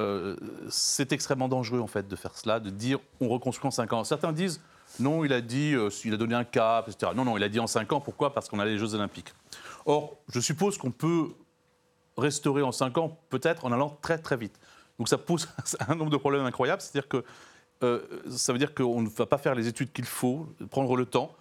c'est 0.68 1.10
extrêmement 1.10 1.48
dangereux 1.48 1.80
en 1.80 1.88
fait 1.88 2.06
de 2.06 2.14
faire 2.14 2.36
cela, 2.36 2.60
de 2.60 2.70
dire 2.70 3.00
on 3.20 3.28
reconstruit 3.28 3.66
en 3.66 3.72
cinq 3.72 3.92
ans. 3.92 4.04
Certains 4.04 4.32
disent 4.32 4.60
non, 5.00 5.24
il 5.24 5.32
a 5.32 5.40
dit, 5.40 5.74
il 6.04 6.14
a 6.14 6.16
donné 6.16 6.36
un 6.36 6.44
cap, 6.44 6.88
etc. 6.88 7.10
Non, 7.16 7.24
non, 7.24 7.36
il 7.36 7.42
a 7.42 7.48
dit 7.48 7.58
en 7.58 7.66
cinq 7.66 7.92
ans. 7.92 8.00
Pourquoi? 8.00 8.32
Parce 8.32 8.48
qu'on 8.48 8.60
a 8.60 8.64
les 8.64 8.78
Jeux 8.78 8.94
Olympiques. 8.94 9.34
Or, 9.86 10.18
je 10.28 10.40
suppose 10.40 10.78
qu'on 10.78 10.90
peut 10.90 11.32
restaurer 12.16 12.62
en 12.62 12.72
5 12.72 12.98
ans, 12.98 13.18
peut-être 13.28 13.64
en 13.64 13.72
allant 13.72 13.98
très 14.00 14.18
très 14.18 14.36
vite. 14.36 14.58
Donc 14.98 15.08
ça 15.08 15.18
pose 15.18 15.48
un 15.88 15.94
nombre 15.94 16.10
de 16.10 16.16
problèmes 16.16 16.44
incroyables. 16.44 16.80
C'est-à-dire 16.80 17.08
que 17.08 17.24
euh, 17.82 18.00
ça 18.30 18.52
veut 18.52 18.58
dire 18.58 18.74
qu'on 18.74 19.02
ne 19.02 19.08
va 19.08 19.26
pas 19.26 19.38
faire 19.38 19.54
les 19.54 19.66
études 19.66 19.92
qu'il 19.92 20.04
faut, 20.04 20.48
prendre 20.70 20.96
le 20.96 21.06
temps, 21.06 21.34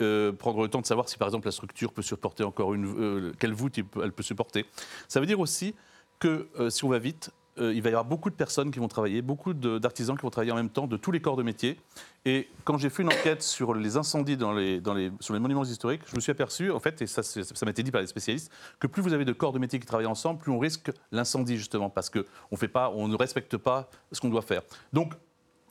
euh, 0.00 0.32
prendre 0.32 0.62
le 0.62 0.68
temps 0.68 0.80
de 0.80 0.86
savoir 0.86 1.08
si 1.08 1.18
par 1.18 1.28
exemple 1.28 1.46
la 1.46 1.52
structure 1.52 1.92
peut 1.92 2.02
supporter 2.02 2.44
encore 2.44 2.74
une, 2.74 2.86
euh, 2.86 3.32
quelle 3.38 3.52
voûte 3.52 3.78
elle 4.02 4.12
peut 4.12 4.22
supporter. 4.22 4.66
Ça 5.08 5.20
veut 5.20 5.26
dire 5.26 5.40
aussi 5.40 5.74
que 6.18 6.48
si 6.68 6.84
on 6.84 6.90
va 6.90 6.98
vite, 6.98 7.30
euh, 7.60 7.74
il 7.74 7.82
va 7.82 7.90
y 7.90 7.92
avoir 7.92 8.04
beaucoup 8.04 8.30
de 8.30 8.34
personnes 8.34 8.70
qui 8.70 8.78
vont 8.78 8.88
travailler, 8.88 9.22
beaucoup 9.22 9.52
d'artisans 9.52 10.16
qui 10.16 10.22
vont 10.22 10.30
travailler 10.30 10.52
en 10.52 10.56
même 10.56 10.70
temps 10.70 10.86
de 10.86 10.96
tous 10.96 11.12
les 11.12 11.20
corps 11.20 11.36
de 11.36 11.42
métier. 11.42 11.78
Et 12.24 12.48
quand 12.64 12.78
j'ai 12.78 12.90
fait 12.90 13.02
une 13.02 13.08
enquête 13.08 13.42
sur 13.42 13.74
les 13.74 13.96
incendies 13.96 14.36
dans 14.36 14.52
les, 14.52 14.80
sur 15.20 15.34
les 15.34 15.40
monuments 15.40 15.64
historiques, 15.64 16.02
je 16.06 16.16
me 16.16 16.20
suis 16.20 16.30
aperçu, 16.30 16.70
en 16.70 16.80
fait, 16.80 17.00
et 17.02 17.06
ça, 17.06 17.22
ça 17.22 17.64
m'a 17.64 17.70
été 17.70 17.82
dit 17.82 17.90
par 17.90 18.00
les 18.00 18.06
spécialistes, 18.06 18.50
que 18.78 18.86
plus 18.86 19.02
vous 19.02 19.12
avez 19.12 19.24
de 19.24 19.32
corps 19.32 19.52
de 19.52 19.58
métier 19.58 19.78
qui 19.78 19.86
travaillent 19.86 20.06
ensemble, 20.06 20.40
plus 20.40 20.52
on 20.52 20.58
risque 20.58 20.90
l'incendie, 21.12 21.56
justement, 21.56 21.90
parce 21.90 22.10
qu'on 22.10 22.24
on 22.50 23.08
ne 23.08 23.16
respecte 23.16 23.56
pas 23.56 23.90
ce 24.12 24.20
qu'on 24.20 24.30
doit 24.30 24.42
faire. 24.42 24.62
Donc, 24.92 25.14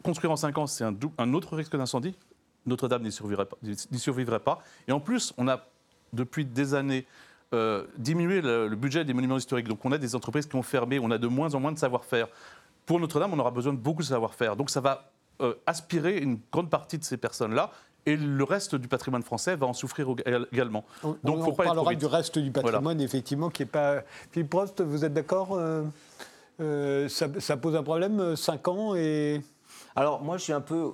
construire 0.04 0.32
en 0.32 0.38
5 0.38 0.58
ans, 0.58 0.68
c'est 0.68 0.84
un, 0.84 1.34
autre 1.34 1.56
risque 1.56 1.76
d'incendie. 1.76 2.16
Notre-Dame 2.66 3.04
n'y 3.04 3.12
survivrait 3.12 4.40
pas. 4.40 4.64
Et 4.88 4.92
en 4.92 5.00
plus, 5.00 5.34
on 5.38 5.48
a, 5.48 5.66
depuis 6.14 6.46
des 6.46 6.74
années, 6.74 7.06
euh, 7.54 7.86
diminuer 7.98 8.42
le, 8.42 8.70
budget 8.76 9.06
des 9.06 9.14
monuments 9.14 9.38
historiques. 9.38 9.68
Donc 9.68 9.84
on 9.84 9.92
a 9.92 9.98
des 9.98 10.16
entreprises 10.16 10.46
qui 10.46 10.56
ont 10.56 10.64
fermé, 10.64 11.00
on 11.00 11.12
a 11.12 11.18
de 11.18 11.28
moins 11.28 11.54
en 11.56 11.60
moins 11.60 11.72
de 11.72 11.80
savoir-faire. 11.80 12.28
Pour 12.86 13.00
Notre-Dame, 13.00 13.34
on 13.34 13.40
aura 13.40 13.52
besoin 13.52 13.74
de 13.74 13.78
beaucoup 13.78 14.02
de 14.02 14.08
savoir-faire. 14.08 14.56
Donc 14.56 14.70
ça 14.70 14.82
va 14.82 15.12
euh, 15.42 15.54
aspirer 15.66 16.18
une 16.18 16.40
grande 16.52 16.70
partie 16.70 16.98
de 16.98 17.04
ces 17.06 17.16
personnes-là. 17.16 17.72
et 18.06 18.18
le 18.18 18.44
reste 18.44 18.76
du 18.76 18.90
patrimoine 18.90 19.24
français 19.24 19.56
va 19.56 19.68
en 19.68 19.74
souffrir 19.74 20.08
également. 20.52 20.84
On, 21.02 21.16
Donc, 21.24 21.46
faut 21.46 21.54
pas 21.54 21.64
parlera 21.64 21.96
du 21.96 22.06
reste 22.06 22.40
du 22.40 22.52
patrimoine, 22.52 23.00
effectivement, 23.00 23.50
qui 23.50 23.62
n'est 23.62 23.70
pas. 23.70 24.04
Philippe 24.32 24.50
Prost, 24.50 24.82
vous 24.82 25.06
êtes 25.06 25.14
d'accord 25.14 25.54
euh, 25.54 25.84
euh, 26.60 27.08
ça, 27.08 27.56
pose 27.56 27.76
un 27.78 27.84
problème, 27.84 28.36
5 28.36 28.68
ans 28.68 28.96
et. 28.96 29.42
Alors, 29.96 30.22
moi, 30.22 30.38
je 30.38 30.44
suis 30.44 30.54
un 30.54 30.60
peu. 30.60 30.92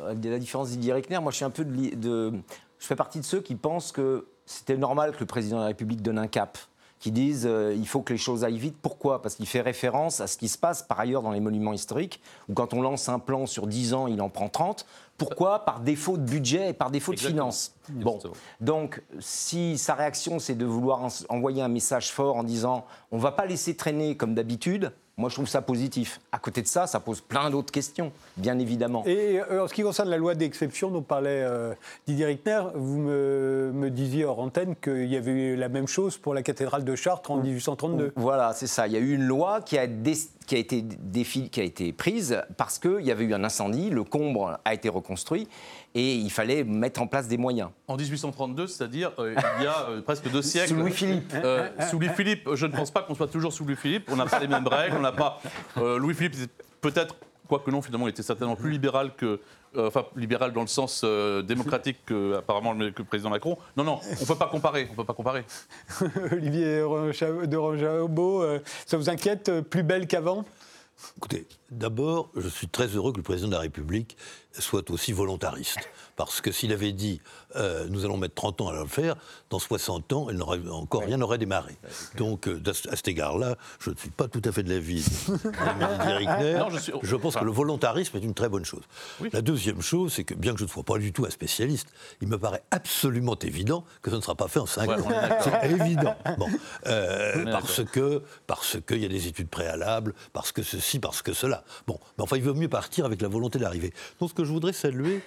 À 0.00 0.14
la 0.14 0.38
différence 0.38 0.70
d'Idier 0.70 0.92
Reckner, 0.92 1.18
moi, 1.18 1.32
je 1.32 1.36
suis 1.36 1.44
un 1.44 1.50
peu 1.50 1.64
de, 1.64 2.32
Je 2.78 2.86
fais 2.86 2.96
partie 2.96 3.18
de 3.18 3.24
ceux 3.24 3.40
qui 3.40 3.56
pensent 3.56 3.90
que 3.90 4.26
c'était 4.46 4.76
normal 4.76 5.12
que 5.12 5.20
le 5.20 5.26
président 5.26 5.56
de 5.56 5.62
la 5.62 5.68
République 5.68 6.02
donne 6.02 6.18
un 6.18 6.26
cap 6.26 6.58
qui 7.02 7.10
disent 7.10 7.46
euh, 7.46 7.74
il 7.76 7.88
faut 7.88 8.00
que 8.00 8.12
les 8.12 8.18
choses 8.18 8.44
aillent 8.44 8.58
vite. 8.58 8.76
Pourquoi? 8.80 9.22
Parce 9.22 9.34
qu'il 9.34 9.46
fait 9.46 9.60
référence 9.60 10.20
à 10.20 10.28
ce 10.28 10.36
qui 10.36 10.48
se 10.48 10.56
passe 10.56 10.84
par 10.84 11.00
ailleurs 11.00 11.22
dans 11.22 11.32
les 11.32 11.40
monuments 11.40 11.72
historiques, 11.72 12.20
où 12.48 12.54
quand 12.54 12.74
on 12.74 12.80
lance 12.80 13.08
un 13.08 13.18
plan 13.18 13.46
sur 13.46 13.66
10 13.66 13.92
ans, 13.92 14.06
il 14.06 14.22
en 14.22 14.28
prend 14.28 14.48
30. 14.48 14.86
Pourquoi? 15.18 15.64
Par 15.64 15.80
défaut 15.80 16.16
de 16.16 16.22
budget 16.22 16.70
et 16.70 16.72
par 16.72 16.92
défaut 16.92 17.12
de 17.12 17.18
finances. 17.18 17.74
Bon, 17.88 18.20
donc 18.60 19.02
si 19.18 19.78
sa 19.78 19.94
réaction 19.94 20.38
c'est 20.38 20.54
de 20.54 20.64
vouloir 20.64 21.08
envoyer 21.28 21.60
un 21.60 21.68
message 21.68 22.12
fort 22.12 22.36
en 22.36 22.44
disant 22.44 22.86
on 23.10 23.18
va 23.18 23.32
pas 23.32 23.46
laisser 23.46 23.76
traîner 23.76 24.16
comme 24.16 24.34
d'habitude, 24.34 24.92
moi, 25.18 25.28
je 25.28 25.34
trouve 25.34 25.48
ça 25.48 25.60
positif. 25.60 26.20
À 26.32 26.38
côté 26.38 26.62
de 26.62 26.66
ça, 26.66 26.86
ça 26.86 26.98
pose 26.98 27.20
plein 27.20 27.50
d'autres 27.50 27.70
questions, 27.70 28.12
bien 28.38 28.58
évidemment. 28.58 29.04
Et 29.06 29.40
euh, 29.40 29.64
en 29.64 29.68
ce 29.68 29.74
qui 29.74 29.82
concerne 29.82 30.08
la 30.08 30.16
loi 30.16 30.34
d'exception 30.34 30.90
dont 30.90 31.02
parlait 31.02 31.42
euh, 31.42 31.74
Didier 32.06 32.26
Rickner, 32.26 32.62
vous 32.74 32.98
me, 32.98 33.90
disiez 33.90 34.24
hors 34.24 34.40
antenne 34.40 34.74
qu'il 34.74 35.06
y 35.06 35.16
avait 35.16 35.32
eu 35.32 35.56
la 35.56 35.68
même 35.68 35.86
chose 35.86 36.16
pour 36.16 36.32
la 36.32 36.42
cathédrale 36.42 36.84
de 36.84 36.96
Chartres 36.96 37.30
en 37.30 37.36
1832. 37.36 38.14
Voilà, 38.16 38.54
c'est 38.54 38.66
ça. 38.66 38.86
Il 38.86 38.94
y 38.94 38.96
a 38.96 39.00
eu 39.00 39.14
une 39.14 39.24
loi 39.24 39.60
qui 39.60 39.76
a, 39.76 39.86
qui 39.86 40.54
a, 40.54 40.58
été, 40.58 40.82
qui 40.82 41.60
a 41.60 41.62
été 41.62 41.92
prise 41.92 42.42
parce 42.56 42.78
qu'il 42.78 43.02
y 43.02 43.10
avait 43.10 43.24
eu 43.24 43.34
un 43.34 43.44
incendie, 43.44 43.90
le 43.90 44.04
combre 44.04 44.60
a 44.64 44.72
été 44.72 44.88
reconstruit 44.88 45.46
et 45.94 46.14
il 46.14 46.30
fallait 46.30 46.64
mettre 46.64 47.00
en 47.02 47.06
place 47.06 47.28
des 47.28 47.36
moyens. 47.36 47.70
En 47.86 47.96
1832, 47.96 48.66
c'est-à-dire 48.66 49.12
euh, 49.18 49.34
il 49.58 49.64
y 49.64 49.66
a 49.66 49.88
euh, 49.88 50.02
presque 50.02 50.30
deux 50.30 50.42
siècles. 50.42 50.68
Sous 50.68 50.76
Louis-Philippe. 50.76 51.32
Euh, 51.34 51.68
sous 51.90 51.98
Louis-Philippe, 51.98 52.48
je 52.54 52.66
ne 52.66 52.72
pense 52.72 52.90
pas 52.90 53.02
qu'on 53.02 53.14
soit 53.14 53.28
toujours 53.28 53.52
sous 53.52 53.64
Louis-Philippe. 53.64 54.08
On 54.10 54.16
n'a 54.16 54.26
pas 54.26 54.38
les 54.38 54.48
mêmes 54.48 54.66
règles, 54.66 54.96
on 54.96 55.00
n'a 55.00 55.12
pas. 55.12 55.40
Louis-Philippe, 55.76 56.50
peut-être, 56.80 57.16
quoique 57.46 57.70
non, 57.70 57.82
finalement, 57.82 58.06
il 58.06 58.10
était 58.10 58.22
certainement 58.22 58.56
plus 58.56 58.70
libéral 58.70 59.14
que. 59.14 59.40
enfin, 59.76 60.06
libéral 60.16 60.52
dans 60.52 60.62
le 60.62 60.66
sens 60.66 61.04
démocratique 61.44 61.98
que 62.06 62.36
apparemment 62.36 62.72
le, 62.72 62.90
que 62.90 63.02
le 63.02 63.08
président 63.08 63.30
Macron. 63.30 63.58
Non, 63.76 63.84
non, 63.84 64.00
on 64.02 64.20
ne 64.22 64.26
peut 64.26 64.36
pas 64.36 64.48
comparer. 64.48 64.88
On 64.90 64.94
peut 64.94 65.04
pas 65.04 65.14
comparer. 65.14 65.44
Olivier 66.32 66.78
de 66.78 67.56
Rangeaubeau, 67.56 68.44
ça 68.86 68.96
vous 68.96 69.10
inquiète 69.10 69.60
Plus 69.60 69.82
belle 69.82 70.06
qu'avant? 70.06 70.44
Écoutez, 71.16 71.46
d'abord, 71.70 72.30
je 72.36 72.48
suis 72.48 72.68
très 72.68 72.86
heureux 72.86 73.12
que 73.12 73.18
le 73.18 73.22
président 73.22 73.48
de 73.48 73.54
la 73.54 73.60
République 73.60 74.16
soit 74.52 74.90
aussi 74.90 75.12
volontariste. 75.12 75.88
Parce 76.24 76.40
que 76.40 76.52
s'il 76.52 76.72
avait 76.72 76.92
dit 76.92 77.20
euh, 77.56 77.86
nous 77.88 78.04
allons 78.04 78.16
mettre 78.16 78.34
30 78.34 78.60
ans 78.60 78.68
à 78.68 78.72
le 78.74 78.86
faire, 78.86 79.16
dans 79.50 79.58
60 79.58 80.12
ans, 80.12 80.28
encore 80.70 81.02
rien 81.02 81.16
n'aurait 81.16 81.36
démarré. 81.36 81.76
Donc, 82.16 82.46
euh, 82.46 82.62
à 82.88 82.96
cet 82.96 83.08
égard-là, 83.08 83.56
je 83.80 83.90
ne 83.90 83.96
suis 83.96 84.10
pas 84.10 84.28
tout 84.28 84.40
à 84.44 84.52
fait 84.52 84.62
de 84.62 84.72
l'avis 84.72 85.04
de 85.04 85.32
je, 86.78 86.92
je, 87.02 87.16
pense 87.16 87.34
que 87.34 87.44
le 87.44 87.50
volontarisme 87.50 88.16
est 88.16 88.20
une 88.20 88.34
très 88.34 88.48
bonne 88.48 88.64
chose. 88.64 88.82
La 89.32 89.42
deuxième 89.42 89.82
chose, 89.82 90.12
c'est 90.12 90.22
que 90.22 90.34
bien 90.34 90.52
que 90.52 90.60
je 90.60 90.64
ne 90.64 90.68
sois 90.68 90.84
pas 90.84 90.96
du 90.96 91.12
tout 91.12 91.24
un 91.24 91.30
spécialiste, 91.30 91.88
il 92.20 92.28
me 92.28 92.38
paraît 92.38 92.62
absolument 92.70 93.36
évident 93.40 93.84
que 94.00 94.12
ce 94.12 94.16
ne 94.16 94.20
sera 94.20 94.36
pas 94.36 94.46
fait 94.46 94.60
en 94.60 94.66
5 94.66 94.90
ans. 94.90 95.08
C'est 95.40 95.70
évident. 95.70 96.14
Bon. 96.38 96.48
Euh, 96.86 97.50
parce 97.50 97.82
que 97.84 98.22
parce 98.46 98.78
qu'il 98.86 99.02
y 99.02 99.04
a 99.04 99.08
des 99.08 99.26
études 99.26 99.48
préalables, 99.48 100.14
parce 100.32 100.52
que 100.52 100.62
ceci, 100.62 101.00
parce 101.00 101.20
que 101.20 101.32
cela. 101.32 101.64
Bon, 101.88 101.98
mais 102.16 102.22
enfin, 102.22 102.36
il 102.36 102.44
vaut 102.44 102.54
mieux 102.54 102.68
partir 102.68 103.04
avec 103.06 103.20
la 103.20 103.28
volonté 103.28 103.58
d'arriver. 103.58 103.92
Donc, 104.20 104.30
ce 104.30 104.34
que 104.34 104.44
je 104.44 104.52
voudrais 104.52 104.72
saluer, 104.72 105.20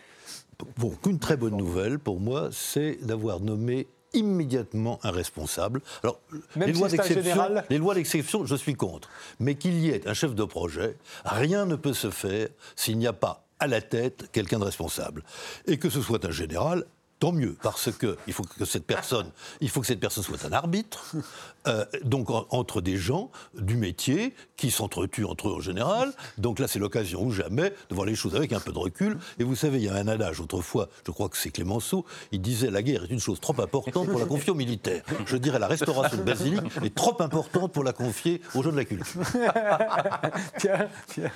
bon, 0.78 0.94
une 1.06 1.20
très 1.20 1.38
bonne 1.38 1.58
nouvelle 1.58 2.00
pour 2.00 2.20
moi, 2.20 2.50
c'est 2.52 2.98
d'avoir 3.06 3.40
nommé 3.40 3.88
immédiatement 4.14 5.00
un 5.04 5.12
responsable. 5.12 5.82
Alors, 6.02 6.20
les, 6.56 6.72
lois 6.72 6.88
les 7.70 7.78
lois 7.78 7.94
d'exception, 7.94 8.46
je 8.46 8.56
suis 8.56 8.76
contre. 8.76 9.10
Mais 9.40 9.56
qu'il 9.56 9.78
y 9.80 9.90
ait 9.90 10.08
un 10.08 10.14
chef 10.14 10.34
de 10.34 10.44
projet, 10.46 10.96
rien 11.26 11.66
ne 11.66 11.76
peut 11.76 11.94
se 11.94 12.10
faire 12.10 12.48
s'il 12.76 12.98
n'y 12.98 13.08
a 13.08 13.14
pas 13.14 13.46
à 13.60 13.68
la 13.68 13.82
tête 13.82 14.30
quelqu'un 14.32 14.60
de 14.60 14.66
responsable. 14.66 15.24
Et 15.68 15.78
que 15.78 15.90
ce 15.90 16.02
soit 16.02 16.26
un 16.26 16.32
général, 16.32 16.86
tant 17.26 17.32
mieux, 17.32 17.58
parce 17.64 17.92
que 17.92 18.18
il 18.28 18.34
faut 18.34 18.44
que 18.44 18.66
cette 18.66 18.86
personne, 18.86 19.32
il 19.60 19.72
faut 19.72 19.82
que 19.82 19.88
cette 19.88 20.00
personne 20.00 20.24
soit 20.24 20.46
un 20.46 20.52
arbitre, 20.52 21.16
euh, 21.68 21.84
donc 22.04 22.30
entre 22.30 22.80
des 22.80 22.98
gens 22.98 23.32
du 23.56 23.78
métier 23.78 24.36
qui 24.58 24.70
s'entretuent 24.70 25.26
entre 25.26 25.50
eux 25.50 25.54
en 25.54 25.60
général. 25.60 26.14
Donc 26.38 26.60
là, 26.60 26.68
c'est 26.68 26.78
l'occasion 26.78 27.24
ou 27.24 27.32
jamais 27.32 27.74
de 27.90 27.96
voir 27.96 28.06
les 28.06 28.14
choses 28.14 28.36
avec 28.36 28.54
un 28.54 28.60
peu 28.60 28.72
de 28.72 28.78
recul. 28.78 29.18
Et 29.40 29.44
vous 29.44 29.56
savez, 29.56 29.80
il 29.80 29.86
y 29.86 29.90
a 29.90 29.96
un 29.96 30.08
adage 30.08 30.40
autrefois, 30.40 30.88
je 31.04 31.12
crois 31.12 31.28
que 31.30 31.38
c'est 31.38 31.50
Clémenceau, 31.50 32.06
il 32.32 32.42
disait 32.42 32.70
la 32.70 32.84
guerre 32.84 33.06
est 33.06 33.10
une 33.10 33.20
chose 33.20 33.40
trop 33.40 33.60
importante 33.60 34.08
pour 34.08 34.20
la 34.20 34.28
confier 34.28 34.52
aux 34.52 34.56
militaires. 34.56 35.02
Je 35.26 35.38
dirais 35.38 35.58
la 35.58 35.68
restauration 35.68 36.18
de 36.18 36.22
basilique 36.22 36.62
est 36.84 36.94
trop 36.94 37.20
importante 37.24 37.74
pour 37.74 37.84
la 37.84 37.94
confier 37.94 38.40
aux 38.54 38.62
gens 38.62 38.72
de 38.72 38.78
la 38.78 38.86
culture. 38.86 39.22
tiens, 40.60 40.90
tiens. 41.08 41.32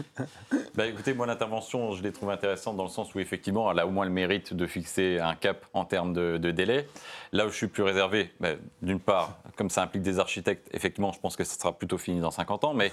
Bah, 0.76 0.86
écoutez, 0.86 1.16
moi 1.16 1.26
l'intervention, 1.26 1.94
je 1.94 2.04
l'ai 2.04 2.12
trouvée 2.12 2.34
intéressante 2.34 2.78
dans 2.78 2.84
le 2.84 2.90
sens 2.90 3.16
où 3.16 3.20
effectivement, 3.20 3.72
elle 3.72 3.80
a 3.80 3.88
au 3.88 3.92
moins 3.92 4.06
le 4.06 4.12
mérite 4.12 4.54
de 4.54 4.68
fixer 4.68 5.18
un 5.20 5.34
cap 5.34 5.66
en 5.74 5.79
termes 5.86 6.14
de, 6.14 6.38
délai. 6.52 6.88
Là 7.32 7.46
où 7.46 7.50
je 7.50 7.56
suis 7.56 7.68
plus 7.68 7.84
réservé, 7.84 8.32
bah, 8.40 8.50
d'une 8.82 9.00
part, 9.00 9.38
comme 9.56 9.70
ça 9.70 9.84
implique 9.84 10.02
des 10.02 10.18
architectes, 10.18 10.68
effectivement, 10.74 11.12
je 11.12 11.20
pense 11.20 11.36
que 11.36 11.44
ça 11.44 11.60
sera 11.60 11.78
plutôt 11.78 12.00
fini 12.00 12.20
dans 12.20 12.32
50 12.32 12.64
ans. 12.64 12.74
Mais 12.74 12.92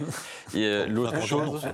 l'autre 0.88 1.22
chose. 1.22 1.66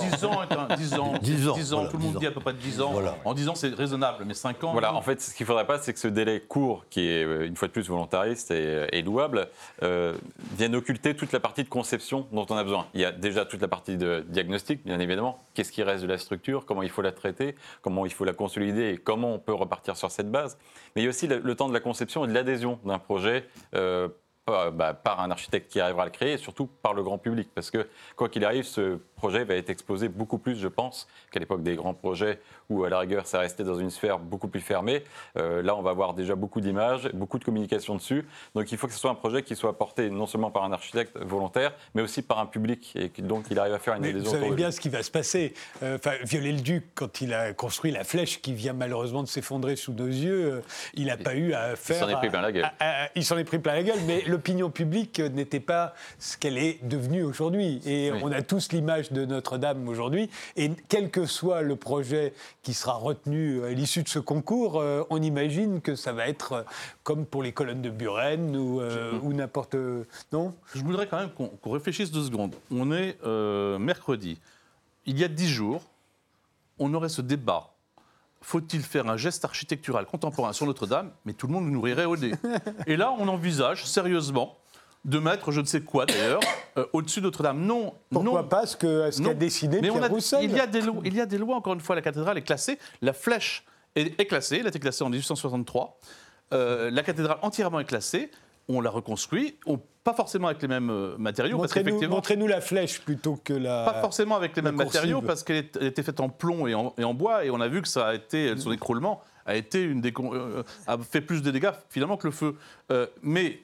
10 0.00 0.24
ans, 0.24 0.40
10 0.76 0.94
ans, 0.94 1.12
10 1.20 1.72
ans, 1.74 1.86
tout 1.86 1.96
le 1.98 2.02
monde 2.02 2.16
dit 2.16 2.26
à 2.26 2.32
peu 2.32 2.40
près 2.40 2.54
10 2.54 2.80
ans. 2.80 2.94
En 3.24 3.34
10 3.34 3.48
ans, 3.48 3.54
c'est 3.54 3.72
raisonnable, 3.74 4.24
mais 4.26 4.34
5 4.34 4.64
ans. 4.64 4.72
Voilà, 4.72 4.94
en 4.94 5.02
fait, 5.02 5.20
ce 5.20 5.34
qu'il 5.34 5.44
ne 5.44 5.48
faudrait 5.48 5.66
pas, 5.66 5.78
c'est 5.78 5.92
que 5.92 5.98
ce 6.00 6.08
délai 6.08 6.40
court, 6.40 6.84
qui 6.90 7.06
est 7.06 7.24
euh, 7.24 7.46
une 7.46 7.56
fois 7.56 7.68
de 7.68 7.72
plus 7.72 7.88
volontariste 7.88 8.50
et, 8.50 9.02
louable, 9.02 9.48
euh, 9.82 10.14
vienne 10.56 10.74
occulter 10.74 11.14
toute 11.14 11.32
la 11.32 11.40
partie 11.40 11.64
de 11.64 11.68
conception 11.68 12.26
dont 12.32 12.46
on 12.50 12.56
a 12.56 12.64
besoin. 12.64 12.86
Il 12.94 13.00
y 13.00 13.04
a 13.04 13.12
déjà 13.12 13.44
toute 13.44 13.60
la 13.60 13.68
partie 13.68 13.96
de 13.96 14.24
diagnostic, 14.28 14.84
bien 14.84 14.98
évidemment. 15.00 15.38
Qu'est-ce 15.54 15.72
qui 15.72 15.82
reste 15.82 16.02
de 16.02 16.08
la 16.08 16.18
structure? 16.18 16.64
Comment 16.66 16.82
il 16.82 16.90
faut 16.90 17.02
la 17.02 17.12
traiter? 17.12 17.54
Comment 17.82 18.06
il 18.06 18.12
faut 18.12 18.24
la 18.24 18.32
consolider? 18.32 18.90
Et 18.90 18.96
comment 18.96 19.34
on 19.34 19.38
peut 19.38 19.54
repartir 19.54 19.96
sur 19.96 20.10
cette 20.10 20.30
base? 20.30 20.39
Mais 20.94 21.02
il 21.02 21.04
y 21.04 21.06
a 21.06 21.10
aussi 21.10 21.26
le, 21.26 21.54
temps 21.54 21.68
de 21.68 21.74
la 21.74 21.80
conception 21.80 22.24
et 22.24 22.28
de 22.28 22.32
l'adhésion 22.32 22.78
d'un 22.84 22.98
projet. 22.98 23.48
Euh, 24.50 24.70
bah, 24.70 24.94
par 24.94 25.20
un 25.20 25.30
architecte 25.30 25.70
qui 25.70 25.80
arrivera 25.80 26.02
à 26.02 26.06
le 26.06 26.10
créer 26.10 26.34
et 26.34 26.38
surtout 26.38 26.68
par 26.82 26.94
le 26.94 27.02
grand 27.02 27.18
public. 27.18 27.48
Parce 27.54 27.70
que, 27.70 27.86
quoi 28.16 28.28
qu'il 28.28 28.44
arrive, 28.44 28.64
ce 28.64 28.98
projet 29.16 29.44
va 29.44 29.54
être 29.54 29.70
exposé 29.70 30.08
beaucoup 30.08 30.38
plus, 30.38 30.56
je 30.56 30.68
pense, 30.68 31.06
qu'à 31.30 31.40
l'époque 31.40 31.62
des 31.62 31.76
grands 31.76 31.94
projets 31.94 32.40
où, 32.68 32.84
à 32.84 32.88
la 32.88 32.98
rigueur, 32.98 33.26
ça 33.26 33.40
restait 33.40 33.64
dans 33.64 33.74
une 33.74 33.90
sphère 33.90 34.18
beaucoup 34.18 34.48
plus 34.48 34.60
fermée. 34.60 35.04
Euh, 35.36 35.62
là, 35.62 35.76
on 35.76 35.82
va 35.82 35.90
avoir 35.90 36.14
déjà 36.14 36.34
beaucoup 36.34 36.60
d'images, 36.60 37.10
beaucoup 37.12 37.38
de 37.38 37.44
communication 37.44 37.94
dessus. 37.94 38.26
Donc, 38.54 38.72
il 38.72 38.78
faut 38.78 38.86
que 38.86 38.92
ce 38.92 38.98
soit 38.98 39.10
un 39.10 39.14
projet 39.14 39.42
qui 39.42 39.56
soit 39.56 39.76
porté 39.76 40.08
non 40.10 40.26
seulement 40.26 40.50
par 40.50 40.64
un 40.64 40.72
architecte 40.72 41.18
volontaire, 41.18 41.72
mais 41.94 42.02
aussi 42.02 42.22
par 42.22 42.38
un 42.38 42.46
public 42.46 42.96
et 42.96 43.10
donc 43.22 43.46
il 43.50 43.58
arrive 43.58 43.74
à 43.74 43.78
faire 43.78 43.94
une 43.94 44.02
mais 44.02 44.12
Vous 44.12 44.30
savez 44.30 44.50
bien 44.50 44.70
ce 44.70 44.80
qui 44.80 44.88
va 44.88 45.02
se 45.02 45.10
passer. 45.10 45.54
Euh, 45.82 45.96
enfin, 45.96 46.12
Viollet-le-Duc, 46.22 46.86
quand 46.94 47.20
il 47.20 47.34
a 47.34 47.52
construit 47.52 47.90
la 47.90 48.04
flèche 48.04 48.40
qui 48.40 48.54
vient 48.54 48.72
malheureusement 48.72 49.22
de 49.22 49.28
s'effondrer 49.28 49.76
sous 49.76 49.92
nos 49.92 50.06
yeux, 50.06 50.62
il 50.94 51.06
n'a 51.06 51.16
pas 51.16 51.34
eu 51.34 51.52
à 51.52 51.76
faire. 51.76 51.96
Il 51.96 52.00
s'en 52.00 52.08
est 52.08 52.16
pris 52.16 52.30
plein 52.30 52.40
la 52.40 52.52
gueule. 52.52 52.70
il 53.14 53.24
s'en 53.24 53.38
est 53.38 53.44
pris 53.44 53.58
plein 53.58 53.74
la 53.74 53.82
gueule, 53.82 53.98
mais 54.06 54.22
l'opinion 54.40 54.70
publique 54.70 55.20
n'était 55.20 55.60
pas 55.60 55.92
ce 56.18 56.38
qu'elle 56.38 56.56
est 56.56 56.82
devenue 56.82 57.22
aujourd'hui. 57.24 57.82
Et 57.84 58.10
on 58.22 58.32
a 58.32 58.40
tous 58.40 58.72
l'image 58.72 59.12
de 59.12 59.26
Notre-Dame 59.26 59.86
aujourd'hui. 59.86 60.30
Et 60.56 60.70
quel 60.88 61.10
que 61.10 61.26
soit 61.26 61.60
le 61.60 61.76
projet 61.76 62.32
qui 62.62 62.72
sera 62.72 62.94
retenu 62.94 63.62
à 63.64 63.70
l'issue 63.72 64.02
de 64.02 64.08
ce 64.08 64.18
concours, 64.18 64.80
euh, 64.80 65.02
on 65.10 65.20
imagine 65.20 65.82
que 65.82 65.94
ça 65.94 66.14
va 66.14 66.26
être 66.26 66.52
euh, 66.52 66.62
comme 67.02 67.26
pour 67.26 67.42
les 67.42 67.52
colonnes 67.52 67.82
de 67.82 67.90
Buren 67.90 68.56
ou, 68.56 68.80
euh, 68.80 69.12
ou 69.22 69.34
n'importe. 69.34 69.76
Non? 70.32 70.54
Je 70.74 70.80
voudrais 70.80 71.06
quand 71.06 71.18
même 71.18 71.32
qu'on 71.32 71.70
réfléchisse 71.70 72.10
deux 72.10 72.24
secondes. 72.24 72.54
On 72.70 72.92
est 72.92 73.18
mercredi. 73.78 74.40
Il 75.04 75.18
y 75.18 75.24
a 75.24 75.28
dix 75.28 75.48
jours, 75.48 75.82
on 76.78 76.94
aurait 76.94 77.10
ce 77.10 77.20
débat 77.20 77.69
faut-il 78.42 78.82
faire 78.82 79.08
un 79.08 79.16
geste 79.16 79.44
architectural 79.44 80.06
contemporain 80.06 80.52
sur 80.52 80.66
Notre-Dame 80.66 81.12
Mais 81.24 81.32
tout 81.32 81.46
le 81.46 81.52
monde 81.52 81.70
nous 81.70 81.80
rirait 81.80 82.06
au 82.06 82.16
nez. 82.16 82.32
Et 82.86 82.96
là, 82.96 83.14
on 83.18 83.28
envisage 83.28 83.84
sérieusement 83.84 84.56
de 85.04 85.18
mettre 85.18 85.50
je 85.50 85.60
ne 85.60 85.66
sais 85.66 85.80
quoi 85.80 86.06
d'ailleurs 86.06 86.40
euh, 86.76 86.86
au-dessus 86.92 87.20
de 87.20 87.26
Notre-Dame. 87.26 87.60
Non, 87.60 87.94
Pourquoi 88.10 88.48
pas 88.48 88.66
ce 88.66 88.76
qu'a 88.76 89.12
ce 89.12 89.22
décidé 89.32 89.80
Mais 89.80 89.90
on 89.90 90.02
a, 90.02 90.08
il, 90.42 90.52
y 90.52 90.60
a 90.60 90.66
des 90.66 90.80
lois, 90.80 91.02
il 91.04 91.14
y 91.14 91.20
a 91.20 91.26
des 91.26 91.38
lois, 91.38 91.56
encore 91.56 91.74
une 91.74 91.80
fois, 91.80 91.94
la 91.94 92.02
cathédrale 92.02 92.36
est 92.38 92.42
classée, 92.42 92.78
la 93.00 93.12
flèche 93.12 93.64
est, 93.94 94.26
classée, 94.26 94.58
elle 94.58 94.66
a 94.66 94.68
été 94.68 94.78
classée 94.78 95.02
en 95.02 95.08
1863, 95.08 95.98
euh, 96.52 96.90
la 96.90 97.02
cathédrale 97.02 97.38
entièrement 97.42 97.80
est 97.80 97.84
classée, 97.84 98.30
on 98.76 98.80
la 98.80 98.90
reconstruit, 98.90 99.56
on, 99.66 99.80
pas 100.02 100.14
forcément 100.14 100.48
avec 100.48 100.62
les 100.62 100.68
mêmes 100.68 100.90
euh, 100.90 101.16
matériaux. 101.18 101.58
Montrez-nous 101.58 102.08
montrez 102.08 102.36
la 102.36 102.60
flèche 102.60 103.00
plutôt 103.00 103.38
que 103.42 103.52
la. 103.52 103.84
Pas 103.84 104.00
forcément 104.00 104.36
avec 104.36 104.56
les 104.56 104.62
mêmes 104.62 104.76
matériaux, 104.76 105.20
parce 105.20 105.42
qu'elle 105.42 105.68
était 105.80 106.02
faite 106.02 106.20
en 106.20 106.28
plomb 106.28 106.66
et 106.66 106.74
en, 106.74 106.94
et 106.96 107.04
en, 107.04 107.14
bois, 107.14 107.44
et 107.44 107.50
on 107.50 107.60
a 107.60 107.68
vu 107.68 107.82
que 107.82 107.88
ça 107.88 108.08
a 108.08 108.14
été, 108.14 108.56
son 108.56 108.72
écroulement 108.72 109.22
a, 109.46 109.56
été 109.56 109.82
une 109.82 110.00
des, 110.00 110.12
a 110.86 110.98
fait 110.98 111.20
plus 111.20 111.42
de 111.42 111.50
dégâts 111.50 111.72
finalement 111.88 112.16
que 112.16 112.26
le 112.26 112.32
feu. 112.32 112.56
mais 113.22 113.60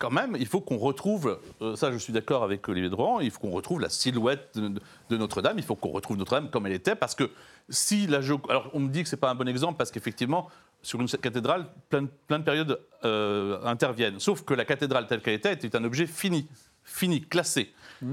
quand 0.00 0.10
même, 0.10 0.34
il 0.40 0.46
faut 0.46 0.62
qu'on 0.62 0.78
retrouve, 0.78 1.38
euh, 1.60 1.76
ça 1.76 1.92
je 1.92 1.98
suis 1.98 2.12
d'accord 2.12 2.42
avec 2.42 2.66
Olivier 2.68 2.88
Drouin, 2.88 3.22
il 3.22 3.30
faut 3.30 3.38
qu'on 3.38 3.50
retrouve 3.50 3.80
la 3.80 3.90
silhouette 3.90 4.48
de, 4.54 4.72
de 5.10 5.16
Notre-Dame, 5.16 5.58
il 5.58 5.62
faut 5.62 5.76
qu'on 5.76 5.90
retrouve 5.90 6.16
Notre-Dame 6.16 6.48
comme 6.48 6.66
elle 6.66 6.72
était, 6.72 6.94
parce 6.94 7.14
que 7.14 7.30
si 7.68 8.06
la 8.06 8.20
Alors 8.48 8.70
on 8.72 8.80
me 8.80 8.88
dit 8.88 9.02
que 9.02 9.08
ce 9.10 9.14
n'est 9.14 9.20
pas 9.20 9.30
un 9.30 9.34
bon 9.34 9.46
exemple, 9.46 9.76
parce 9.76 9.90
qu'effectivement, 9.90 10.48
sur 10.82 11.00
une 11.00 11.08
cathédrale, 11.08 11.66
plein, 11.88 12.02
de 12.02 12.44
périodes 12.44 12.80
euh, 13.04 13.62
interviennent. 13.64 14.18
Sauf 14.18 14.44
que 14.44 14.54
la 14.54 14.64
cathédrale 14.64 15.06
telle 15.06 15.20
qu'elle 15.20 15.34
était 15.34 15.52
était 15.52 15.76
un 15.76 15.84
objet 15.84 16.06
fini, 16.06 16.48
fini, 16.90 17.22
classé. 17.22 17.72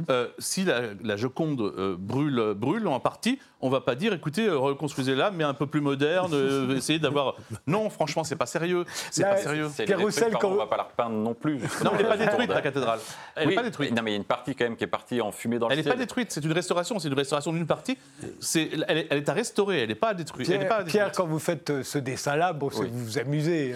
Euh, 0.10 0.28
si 0.38 0.66
la, 0.66 1.16
Joconde 1.16 1.62
euh, 1.62 1.96
brûle, 1.98 2.54
brûle 2.56 2.88
en 2.88 3.00
partie, 3.00 3.40
on 3.62 3.70
va 3.70 3.82
pas 3.82 3.96
dire, 3.96 4.14
écoutez, 4.14 4.46
euh, 4.46 4.58
reconstruisez-la, 4.58 5.32
mais 5.32 5.44
un 5.44 5.54
peu 5.54 5.66
plus 5.66 5.82
moderne, 5.82 6.34
essayez 6.76 7.00
d'avoir. 7.00 7.36
Non, 7.66 7.90
franchement, 7.90 8.24
c'est 8.24 8.36
pas 8.36 8.46
sérieux. 8.46 8.86
C'est 9.12 9.24
pas 9.24 9.38
sérieux. 9.38 9.70
Pierre 9.86 10.00
Roussel, 10.00 10.34
quand... 10.40 10.50
on 10.50 10.56
va 10.56 10.68
pas 10.68 10.78
la 10.78 10.84
repeindre 10.84 11.16
non 11.16 11.34
plus. 11.34 11.60
Non, 11.84 11.92
elle 11.94 12.04
n'est 12.04 12.10
pas 12.10 12.18
détruite 12.18 12.50
la 12.50 12.62
cathédrale. 12.62 13.00
Elle 13.36 13.50
n'est 13.50 13.56
pas 13.56 13.64
détruite. 13.64 13.96
Non, 13.96 14.02
mais 14.04 14.12
il 14.12 14.14
y 14.16 14.18
a 14.18 14.20
une 14.20 14.26
partie 14.26 14.56
quand 14.56 14.66
même 14.66 14.76
qui 14.76 14.84
est 14.84 14.88
partie 14.88 15.22
en 15.22 15.32
fumée 15.32 15.58
dans 15.58 15.70
elle 15.70 15.78
le 15.78 15.84
ciel. 15.84 15.94
Elle 15.94 16.00
n'est 16.00 16.06
pas 16.06 16.06
détruite. 16.06 16.32
C'est 16.32 16.44
une 16.44 16.52
restauration. 16.52 17.00
C'est 17.00 17.08
une 17.08 17.14
restauration 17.14 17.54
d'une 17.54 17.68
partie. 17.68 17.98
C'est, 18.40 18.70
elle, 18.88 19.08
est, 19.10 19.30
à 19.30 19.34
restaurer. 19.34 19.84
Elle 19.84 19.90
n'est 19.90 19.96
pas 19.96 20.14
détruite. 20.14 20.48
Pierre, 20.48 20.68
pas 20.68 20.84
Pierre, 20.84 21.12
quand 21.14 21.26
vous 21.26 21.40
faites 21.40 21.84
ce 21.84 21.98
dessin-là, 21.98 22.54
bon, 22.54 22.68
vous 22.68 22.88
vous 22.92 23.18
amusez. 23.18 23.74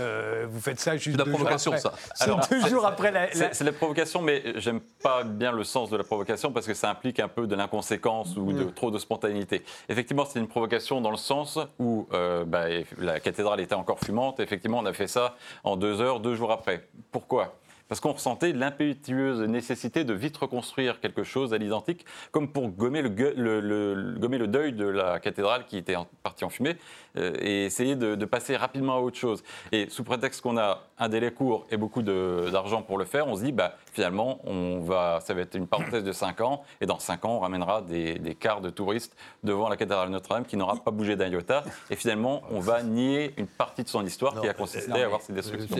vous 0.49 0.59
faites 0.59 0.79
ça 0.79 0.97
juste. 0.97 1.17
C'est 1.17 1.25
la 1.25 1.31
provocation, 1.31 1.77
ça. 1.77 1.93
C'est 2.15 2.29
deux 2.49 2.67
jours 2.67 2.85
après 2.85 3.11
la. 3.11 3.31
C'est 3.31 3.63
la 3.63 3.71
provocation, 3.71 4.21
mais 4.21 4.43
j'aime 4.57 4.81
pas 5.01 5.23
bien 5.23 5.51
le 5.51 5.63
sens 5.63 5.89
de 5.89 5.97
la 5.97 6.03
provocation 6.03 6.51
parce 6.51 6.67
que 6.67 6.73
ça 6.73 6.89
implique 6.89 7.19
un 7.19 7.27
peu 7.27 7.47
de 7.47 7.55
l'inconséquence 7.55 8.37
ou 8.37 8.53
de 8.53 8.63
trop 8.65 8.91
de 8.91 8.99
spontanéité. 8.99 9.63
Effectivement, 9.89 10.25
c'est 10.25 10.39
une 10.39 10.47
provocation 10.47 11.01
dans 11.01 11.11
le 11.11 11.17
sens 11.17 11.59
où 11.79 12.07
euh, 12.13 12.45
bah, 12.45 12.65
la 12.97 13.19
cathédrale 13.19 13.59
était 13.59 13.75
encore 13.75 13.99
fumante. 13.99 14.39
Effectivement, 14.39 14.79
on 14.79 14.85
a 14.85 14.93
fait 14.93 15.07
ça 15.07 15.35
en 15.63 15.75
deux 15.75 16.01
heures, 16.01 16.19
deux 16.19 16.35
jours 16.35 16.51
après. 16.51 16.87
Pourquoi? 17.11 17.55
Parce 17.91 17.99
qu'on 17.99 18.13
ressentait 18.13 18.53
l'impétueuse 18.53 19.41
nécessité 19.41 20.05
de 20.05 20.13
vite 20.13 20.37
reconstruire 20.37 21.01
quelque 21.01 21.25
chose 21.25 21.53
à 21.53 21.57
l'identique, 21.57 22.05
comme 22.31 22.49
pour 22.49 22.69
gommer 22.69 23.01
le, 23.01 23.09
gommer 23.09 24.37
le, 24.37 24.47
deuil 24.47 24.71
de 24.71 24.85
la 24.85 25.19
cathédrale 25.19 25.65
qui 25.65 25.75
était 25.75 25.97
partie 26.23 26.45
en 26.45 26.49
fumée, 26.49 26.77
euh, 27.17 27.35
et 27.41 27.65
essayer 27.65 27.97
de, 27.97 28.15
passer 28.23 28.55
rapidement 28.55 28.95
à 28.95 28.99
autre 28.99 29.17
chose. 29.17 29.43
Et 29.73 29.89
sous 29.89 30.05
prétexte 30.05 30.39
qu'on 30.39 30.57
a 30.57 30.87
un 30.99 31.09
délai 31.09 31.33
court 31.33 31.67
et 31.69 31.75
beaucoup 31.75 32.01
d'argent 32.01 32.81
pour 32.81 32.97
le 32.97 33.03
faire, 33.03 33.27
on 33.27 33.35
se 33.35 33.43
dit, 33.43 33.51
bah, 33.51 33.75
finalement, 33.91 34.39
on 34.45 34.79
va, 34.79 35.19
ça 35.19 35.33
va 35.33 35.41
être 35.41 35.55
une 35.55 35.67
parenthèse 35.67 36.05
de 36.05 36.13
5 36.13 36.39
ans, 36.39 36.63
et 36.79 36.85
dans 36.85 36.97
5 36.97 37.25
ans, 37.25 37.35
on 37.35 37.39
ramènera 37.39 37.81
des, 37.81 38.17
des 38.19 38.35
quarts 38.35 38.61
de 38.61 38.69
touristes 38.69 39.17
devant 39.43 39.67
la 39.67 39.75
cathédrale 39.75 40.07
Notre-Dame 40.11 40.45
qui 40.45 40.55
n'aura 40.55 40.77
pas 40.77 40.91
bougé 40.91 41.17
d'un 41.17 41.27
iota, 41.27 41.65
et 41.89 41.97
finalement, 41.97 42.43
on 42.51 42.61
va 42.61 42.83
nier 42.83 43.33
une 43.35 43.47
partie 43.47 43.83
de 43.83 43.89
son 43.89 44.05
histoire 44.05 44.39
qui 44.39 44.47
a 44.47 44.53
consisté 44.53 44.93
à 44.93 45.07
avoir 45.07 45.21
ces 45.21 45.33
destructions. 45.33 45.75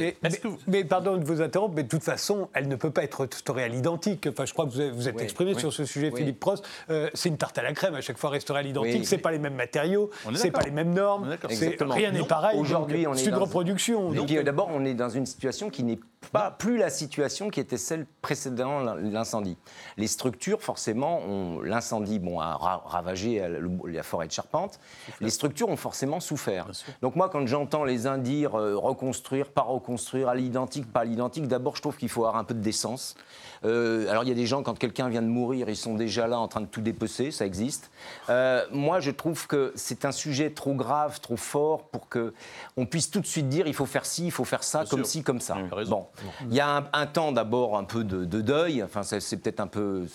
Mais, 0.68 0.84
pardon 0.84 1.16
de 1.16 1.24
vous 1.24 1.42
interrompre, 1.42 1.76
mais 1.76 1.86
toute 2.02 2.12
façon, 2.12 2.50
elle 2.54 2.68
ne 2.68 2.76
peut 2.76 2.92
pas 2.92 3.04
être 3.04 3.22
restaurée 3.22 3.64
à 3.64 3.68
l'identique. 3.68 4.28
Enfin, 4.30 4.46
je 4.46 4.54
crois 4.54 4.66
que 4.66 4.72
vous, 4.72 4.96
vous 4.96 5.08
êtes 5.08 5.22
exprimé 5.22 5.54
sur 5.54 5.72
ce 5.72 5.86
sujet, 5.86 6.12
Philippe 6.12 6.40
Prost. 6.40 6.66
Euh, 6.90 7.10
c'est 7.14 7.30
une 7.30 7.38
tarte 7.38 7.58
à 7.58 7.64
la 7.64 7.74
crème 7.74 7.96
à 7.96 8.02
chaque 8.02 8.18
fois 8.18 8.30
restaurée 8.30 8.60
à 8.60 8.64
l'identique. 8.64 9.06
C'est 9.06 9.18
pas 9.18 9.32
les 9.32 9.40
mêmes 9.40 9.56
matériaux, 9.56 10.10
c'est 10.36 10.52
pas 10.52 10.62
les 10.62 10.72
mêmes 10.72 10.94
normes. 10.94 11.38
Rien 11.80 12.12
n'est 12.12 12.24
pareil. 12.24 12.60
Aujourd'hui, 12.60 13.08
on 13.08 13.14
est. 13.14 13.18
C'est 13.18 13.30
une 13.30 13.36
reproduction. 13.36 14.12
D'abord, 14.44 14.70
on 14.74 14.86
est 14.86 14.94
dans 14.94 15.10
une 15.10 15.26
situation 15.26 15.70
qui 15.70 15.84
n'est 15.84 16.00
pas 16.32 16.52
plus 16.52 16.78
la 16.78 16.90
situation 16.90 17.50
qui 17.50 17.60
était 17.60 17.78
celle 17.78 18.06
précédant 18.22 18.96
l'incendie. 18.96 19.58
Les 19.98 20.08
structures, 20.08 20.62
forcément, 20.62 21.60
l'incendie 21.64 22.20
bon, 22.20 22.40
a 22.40 22.56
ravagé 22.86 23.44
la 23.86 24.04
forêt 24.04 24.28
de 24.28 24.32
Charpente. 24.32 24.80
Les 25.20 25.30
structures 25.30 25.70
ont 25.70 25.78
forcément 25.78 26.20
souffert. 26.20 26.68
Donc 27.02 27.16
moi, 27.16 27.30
quand 27.30 27.46
j'entends 27.48 27.84
les 27.84 28.08
uns 28.08 28.18
dire 28.18 28.58
euh, 28.58 28.78
reconstruire, 28.78 29.50
pas 29.50 29.62
reconstruire, 29.62 30.30
à 30.30 30.36
l'identique, 30.36 30.92
pas 30.92 31.02
à 31.02 31.06
l'identique, 31.06 31.48
d'abord, 31.48 31.76
je 31.76 31.82
trouve 31.82 31.98
qu'il 31.98 32.10
faut 32.10 32.26
avoir 32.26 32.38
un 32.38 32.44
peu 32.44 32.54
de 32.54 32.62
décence. 32.62 33.16
Euh, 33.64 34.10
alors 34.10 34.24
il 34.24 34.30
y 34.30 34.32
a 34.32 34.36
des 34.36 34.46
gens, 34.46 34.64
quand 34.64 34.78
quelqu'un 34.78 35.10
vient 35.10 35.22
de 35.22 35.28
mourir, 35.28 35.70
ils 35.70 35.76
sont 35.76 35.96
déjà 35.96 36.28
là 36.28 36.40
en 36.40 36.48
train 36.48 36.62
de 36.62 36.66
tout 36.66 36.82
dépecer, 36.82 37.32
ça 37.32 37.46
existe. 37.46 37.92
Euh, 38.30 38.66
moi, 38.72 39.00
je 39.00 39.12
trouve 39.12 39.48
que 39.48 39.72
c'est 39.76 40.06
un 40.06 40.12
sujet 40.12 40.52
trop 40.52 40.74
grave, 40.74 41.20
trop 41.20 41.38
fort 41.38 41.84
pour 41.90 42.10
que 42.10 42.34
on 42.78 42.86
puisse 42.86 43.12
tout 43.12 43.20
de 43.20 43.28
suite 43.28 43.50
dire 43.50 43.68
il 43.68 43.74
faut 43.74 43.86
faire 43.86 44.06
ci, 44.06 44.26
il 44.26 44.32
faut 44.32 44.46
faire 44.46 44.64
ça, 44.64 44.86
comme 44.90 45.06
ci, 45.06 45.24
comme 45.24 45.42
ça. 45.42 45.58
Bon, 45.88 46.08
il 46.48 46.54
y 46.54 46.60
a 46.60 46.90
un, 46.94 47.06
temps 47.06 47.32
d'abord 47.32 47.78
un 47.78 47.84
peu 47.84 48.04
de, 48.04 48.26
deuil. 48.42 48.84
Enfin, 48.84 49.04
c'est 49.04 49.38
peut-être 49.38 49.60
un 49.60 49.68
peu, 49.68 50.06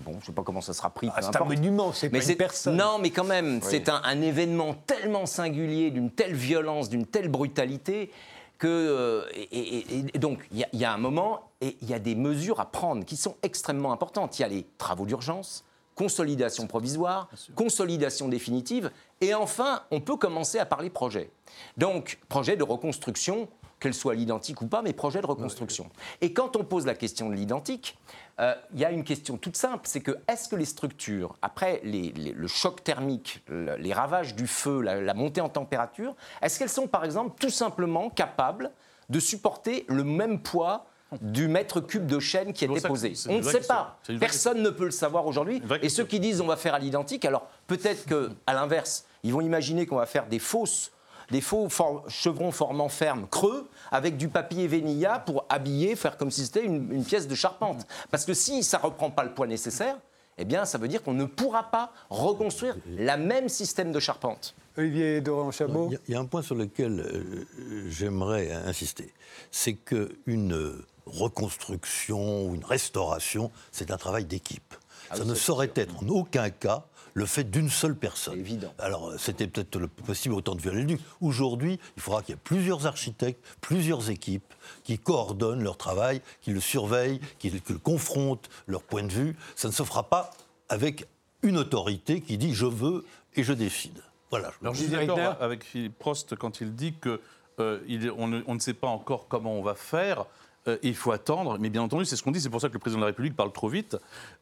bon, 0.00 0.18
je 0.20 0.26
sais 0.26 0.32
pas 0.32 0.42
comment 0.42 0.60
ça 0.60 0.72
sera 0.72 0.90
pris. 0.90 1.10
Ah, 1.14 1.22
c'est 1.22 1.36
un 1.36 1.44
monument, 1.44 1.92
c'est 1.92 2.10
pas 2.10 2.24
une 2.24 2.36
personne. 2.36 2.76
Non, 2.76 2.98
mais 3.00 3.10
quand 3.10 3.24
même, 3.24 3.60
c'est 3.62 3.88
un, 3.88 4.00
un 4.04 4.20
événement 4.20 4.74
tellement 4.86 5.26
singulier, 5.26 5.90
d'une 5.90 6.10
telle 6.10 6.34
violence, 6.34 6.88
d'une 6.88 7.06
telle 7.06 7.28
brutalité 7.28 8.10
que, 8.58 8.66
euh, 8.66 9.22
et, 9.34 10.18
donc, 10.18 10.46
il 10.52 10.66
y, 10.72 10.84
a 10.84 10.92
un 10.92 10.98
moment, 10.98 11.50
et 11.60 11.76
il 11.82 11.88
y 11.88 11.94
a 11.94 11.98
des 11.98 12.14
mesures 12.14 12.60
à 12.60 12.70
prendre 12.70 13.04
qui 13.04 13.16
sont 13.16 13.36
extrêmement 13.42 13.92
importantes. 13.92 14.38
Il 14.38 14.42
y 14.42 14.44
a 14.44 14.48
les 14.48 14.66
travaux 14.78 15.04
d'urgence, 15.04 15.64
consolidation 15.94 16.66
provisoire, 16.66 17.28
consolidation 17.54 18.28
définitive, 18.28 18.90
et 19.20 19.34
enfin, 19.34 19.82
on 19.90 20.00
peut 20.00 20.16
commencer 20.16 20.58
à 20.58 20.66
parler 20.66 20.90
projet. 20.90 21.30
Donc, 21.76 22.18
projet 22.28 22.56
de 22.56 22.62
reconstruction, 22.62 23.48
qu'elle 23.80 23.94
soit 23.94 24.14
l'identique 24.14 24.62
ou 24.62 24.66
pas, 24.66 24.82
mais 24.82 24.92
projet 24.92 25.20
de 25.20 25.26
reconstruction. 25.26 25.88
Et 26.20 26.32
quand 26.32 26.56
on 26.56 26.64
pose 26.64 26.86
la 26.86 26.94
question 26.94 27.28
de 27.28 27.34
l'identique, 27.34 27.98
euh, 28.40 28.54
il 28.74 28.80
y 28.80 28.84
a 28.84 28.90
une 28.90 29.04
question 29.04 29.36
toute 29.36 29.56
simple, 29.56 29.82
c'est 29.84 30.00
que 30.00 30.18
est-ce 30.28 30.48
que 30.48 30.56
les 30.56 30.64
structures, 30.64 31.36
après 31.42 31.80
le 31.84 32.46
choc 32.46 32.84
thermique, 32.84 33.42
les 33.48 33.92
ravages 33.92 34.34
du 34.34 34.46
feu, 34.46 34.80
la, 34.80 35.14
montée 35.14 35.40
en 35.40 35.48
température, 35.48 36.14
est-ce 36.42 36.58
qu'elles 36.58 36.68
sont 36.68 36.86
par 36.86 37.04
exemple 37.04 37.36
tout 37.40 37.50
simplement 37.50 38.10
capables 38.10 38.70
de 39.08 39.20
supporter 39.20 39.84
le 39.88 40.04
même 40.04 40.40
poids 40.40 40.86
du 41.20 41.46
mètre 41.46 41.80
cube 41.80 42.06
de 42.06 42.18
chaîne 42.18 42.52
qui 42.52 42.64
est 42.64 42.68
déposé. 42.68 43.12
On 43.28 43.38
ne 43.38 43.42
sait 43.42 43.60
pas. 43.60 44.00
Personne 44.18 44.60
ne 44.62 44.70
peut 44.70 44.86
le 44.86 44.90
savoir 44.90 45.26
aujourd'hui. 45.26 45.62
Et 45.82 45.88
ceux 45.88 46.04
qui 46.04 46.20
disent 46.20 46.40
on 46.40 46.46
va 46.46 46.56
faire 46.56 46.74
à 46.74 46.78
l'identique, 46.78 47.24
alors 47.24 47.48
peut-être 47.66 48.06
qu'à 48.06 48.52
l'inverse, 48.52 49.06
ils 49.22 49.32
vont 49.32 49.40
imaginer 49.40 49.86
qu'on 49.86 49.96
va 49.96 50.06
faire 50.06 50.26
des 50.26 50.38
fausses 50.38 50.90
des 51.30 51.40
faux 51.40 51.68
chevrons 52.08 52.52
formant 52.52 52.88
ferme 52.88 53.26
creux 53.28 53.68
avec 53.90 54.16
du 54.16 54.28
papier 54.28 54.66
vénilla 54.66 55.18
pour 55.18 55.44
habiller, 55.48 55.96
faire 55.96 56.16
comme 56.16 56.30
si 56.30 56.44
c'était 56.44 56.64
une, 56.64 57.04
pièce 57.04 57.28
de 57.28 57.34
charpente. 57.34 57.86
Parce 58.10 58.24
que 58.24 58.34
si 58.34 58.62
ça 58.62 58.78
ne 58.78 58.82
reprend 58.84 59.10
pas 59.10 59.24
le 59.24 59.32
poids 59.32 59.46
nécessaire, 59.46 59.96
eh 60.38 60.44
bien, 60.44 60.64
ça 60.64 60.76
veut 60.78 60.88
dire 60.88 61.02
qu'on 61.02 61.14
ne 61.14 61.24
pourra 61.24 61.70
pas 61.70 61.92
reconstruire 62.10 62.76
la 62.86 63.16
même 63.16 63.48
système 63.48 63.92
de 63.92 64.00
charpente. 64.00 64.54
Olivier 64.76 65.22
Doran-Chabot 65.22 65.90
Il 66.08 66.12
y, 66.12 66.16
a 66.16 66.20
un 66.20 66.26
point 66.26 66.42
sur 66.42 66.54
lequel 66.54 67.00
euh, 67.00 67.46
j'aimerais 67.88 68.52
insister. 68.52 69.14
C'est 69.50 69.74
qu'une 69.74 70.82
reconstruction 71.06 72.46
ou 72.46 72.54
une 72.54 72.64
restauration, 72.64 73.50
c'est 73.72 73.90
un 73.90 73.96
travail 73.96 74.26
d'équipe. 74.26 74.74
Ah 75.10 75.16
ça 75.16 75.24
ne 75.24 75.34
saurait 75.34 75.70
être 75.76 76.02
en 76.02 76.08
aucun 76.08 76.50
cas 76.50 76.84
le 77.16 77.24
fait 77.24 77.44
d'une 77.44 77.70
seule 77.70 77.96
personne. 77.96 78.38
Évident. 78.38 78.74
Alors, 78.78 79.14
c'était 79.18 79.46
peut-être 79.46 79.78
le 79.78 79.88
possible 79.88 80.34
autant 80.34 80.54
de 80.54 80.60
violence. 80.60 81.00
Aujourd'hui, 81.22 81.80
il 81.96 82.02
faudra 82.02 82.20
qu'il 82.20 82.34
y 82.34 82.36
ait 82.36 82.40
plusieurs 82.44 82.86
architectes, 82.86 83.42
plusieurs 83.62 84.10
équipes 84.10 84.52
qui 84.84 84.98
coordonnent 84.98 85.62
leur 85.62 85.78
travail, 85.78 86.20
qui 86.42 86.50
le 86.50 86.60
surveillent, 86.60 87.18
qui 87.38 87.48
le 87.48 87.78
confrontent 87.78 88.50
leur 88.66 88.82
point 88.82 89.02
de 89.02 89.12
vue. 89.12 89.34
Ça 89.54 89.68
ne 89.68 89.72
se 89.72 89.82
fera 89.82 90.02
pas 90.02 90.30
avec 90.68 91.06
une 91.42 91.56
autorité 91.56 92.20
qui 92.20 92.36
dit 92.36 92.52
je 92.52 92.66
veux 92.66 93.02
et 93.34 93.42
je 93.42 93.54
décide. 93.54 94.02
Voilà. 94.28 94.52
Alors, 94.60 94.74
je 94.74 94.80
suis 94.80 94.90
d'accord 94.90 95.36
avec 95.40 95.64
Philippe 95.64 95.98
Prost 95.98 96.36
quand 96.36 96.60
il 96.60 96.74
dit 96.74 96.92
que 97.00 97.22
euh, 97.60 97.78
on, 98.18 98.28
ne, 98.28 98.58
sait 98.58 98.74
pas 98.74 98.88
encore 98.88 99.26
comment 99.26 99.54
on 99.54 99.62
va 99.62 99.74
faire. 99.74 100.26
Euh, 100.68 100.78
il 100.82 100.94
faut 100.94 101.12
attendre, 101.12 101.58
mais 101.60 101.70
bien 101.70 101.82
entendu, 101.82 102.04
c'est 102.04 102.16
ce 102.16 102.22
qu'on 102.22 102.32
dit, 102.32 102.40
c'est 102.40 102.50
pour 102.50 102.60
ça 102.60 102.68
que 102.68 102.72
le 102.72 102.78
président 102.78 103.00
de 103.00 103.04
la 103.04 103.08
République 103.08 103.36
parle 103.36 103.52
trop 103.52 103.68
vite. 103.68 103.96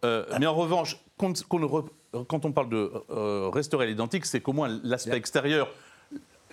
Euh, 0.05 0.25
mais 0.41 0.47
en 0.47 0.55
revanche, 0.55 0.99
quand 1.19 2.45
on 2.45 2.53
parle 2.53 2.71
de 2.71 2.93
euh, 3.11 3.51
restaurer 3.53 3.87
l'identique, 3.87 4.25
c'est 4.27 4.41
qu'au 4.41 4.53
moins 4.53 4.81
l'aspect 4.83 5.17
extérieur, 5.17 5.69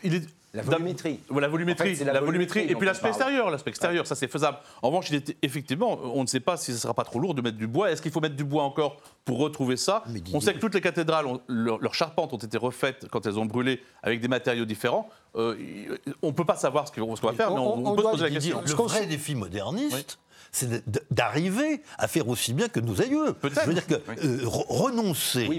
il 0.04 0.16
est 0.16 0.28
la 0.54 0.64
volumétrie. 0.64 1.20
la 1.34 1.48
volumétrie, 1.48 1.96
la, 2.04 2.20
volumétrie, 2.20 2.66
et 2.68 2.76
puis 2.76 2.86
l'aspect 2.86 3.08
extérieur, 3.08 3.50
l'aspect 3.50 3.70
extérieur, 3.70 4.06
ça 4.06 4.16
c'est 4.16 4.28
faisable. 4.28 4.58
En 4.82 4.90
revanche, 4.90 5.10
il 5.10 5.16
est, 5.16 5.38
effectivement, 5.42 5.98
on 6.04 6.24
ne 6.24 6.28
sait 6.28 6.42
pas 6.42 6.58
si 6.58 6.74
ce 6.74 6.80
sera 6.80 6.94
pas 6.94 7.06
trop 7.06 7.20
lourd 7.20 7.34
de 7.34 7.42
mettre 7.42 7.58
du 7.58 7.68
bois. 7.68 7.90
Est-ce 7.90 8.02
qu'il 8.02 8.12
faut 8.12 8.20
mettre 8.20 8.36
du 8.36 8.44
bois 8.44 8.64
encore 8.64 8.98
pour 9.24 9.38
retrouver 9.38 9.78
ça 9.78 10.04
On 10.34 10.42
sait 10.42 10.54
que 10.54 10.60
toutes 10.60 10.74
les 10.74 10.82
cathédrales, 10.82 11.26
leurs 11.48 11.94
charpentes 11.94 12.34
ont 12.34 12.38
été 12.38 12.58
refaites 12.58 13.08
quand 13.10 13.26
elles 13.26 13.40
ont 13.40 13.46
brûlé 13.46 13.82
avec 14.04 14.20
des 14.20 14.28
matériaux 14.28 14.66
différents. 14.66 15.10
Euh, 15.36 15.98
on 16.22 16.28
ne 16.28 16.32
peut 16.34 16.46
pas 16.46 16.56
savoir 16.56 16.88
ce 16.88 16.92
qu'on 16.92 17.14
va 17.14 17.34
faire, 17.34 17.52
mais 17.52 17.60
on, 17.60 17.96
peut 17.96 18.04
se 18.04 18.10
poser 18.10 18.24
la 18.24 18.30
question. 18.32 18.62
Le 18.66 18.74
vrai 18.74 19.06
défi 19.06 19.36
moderniste, 19.36 20.20
c'est 20.52 20.84
d'arriver 21.12 21.82
à 21.98 22.08
faire 22.08 22.28
aussi 22.28 22.54
bien 22.54 22.68
que 22.68 22.80
nos 22.80 23.02
aïeux. 23.02 23.36
Je 23.42 23.66
veux 23.66 23.74
dire 23.74 23.88
que 23.88 23.94
euh, 23.94 24.40
renoncer 24.44 25.50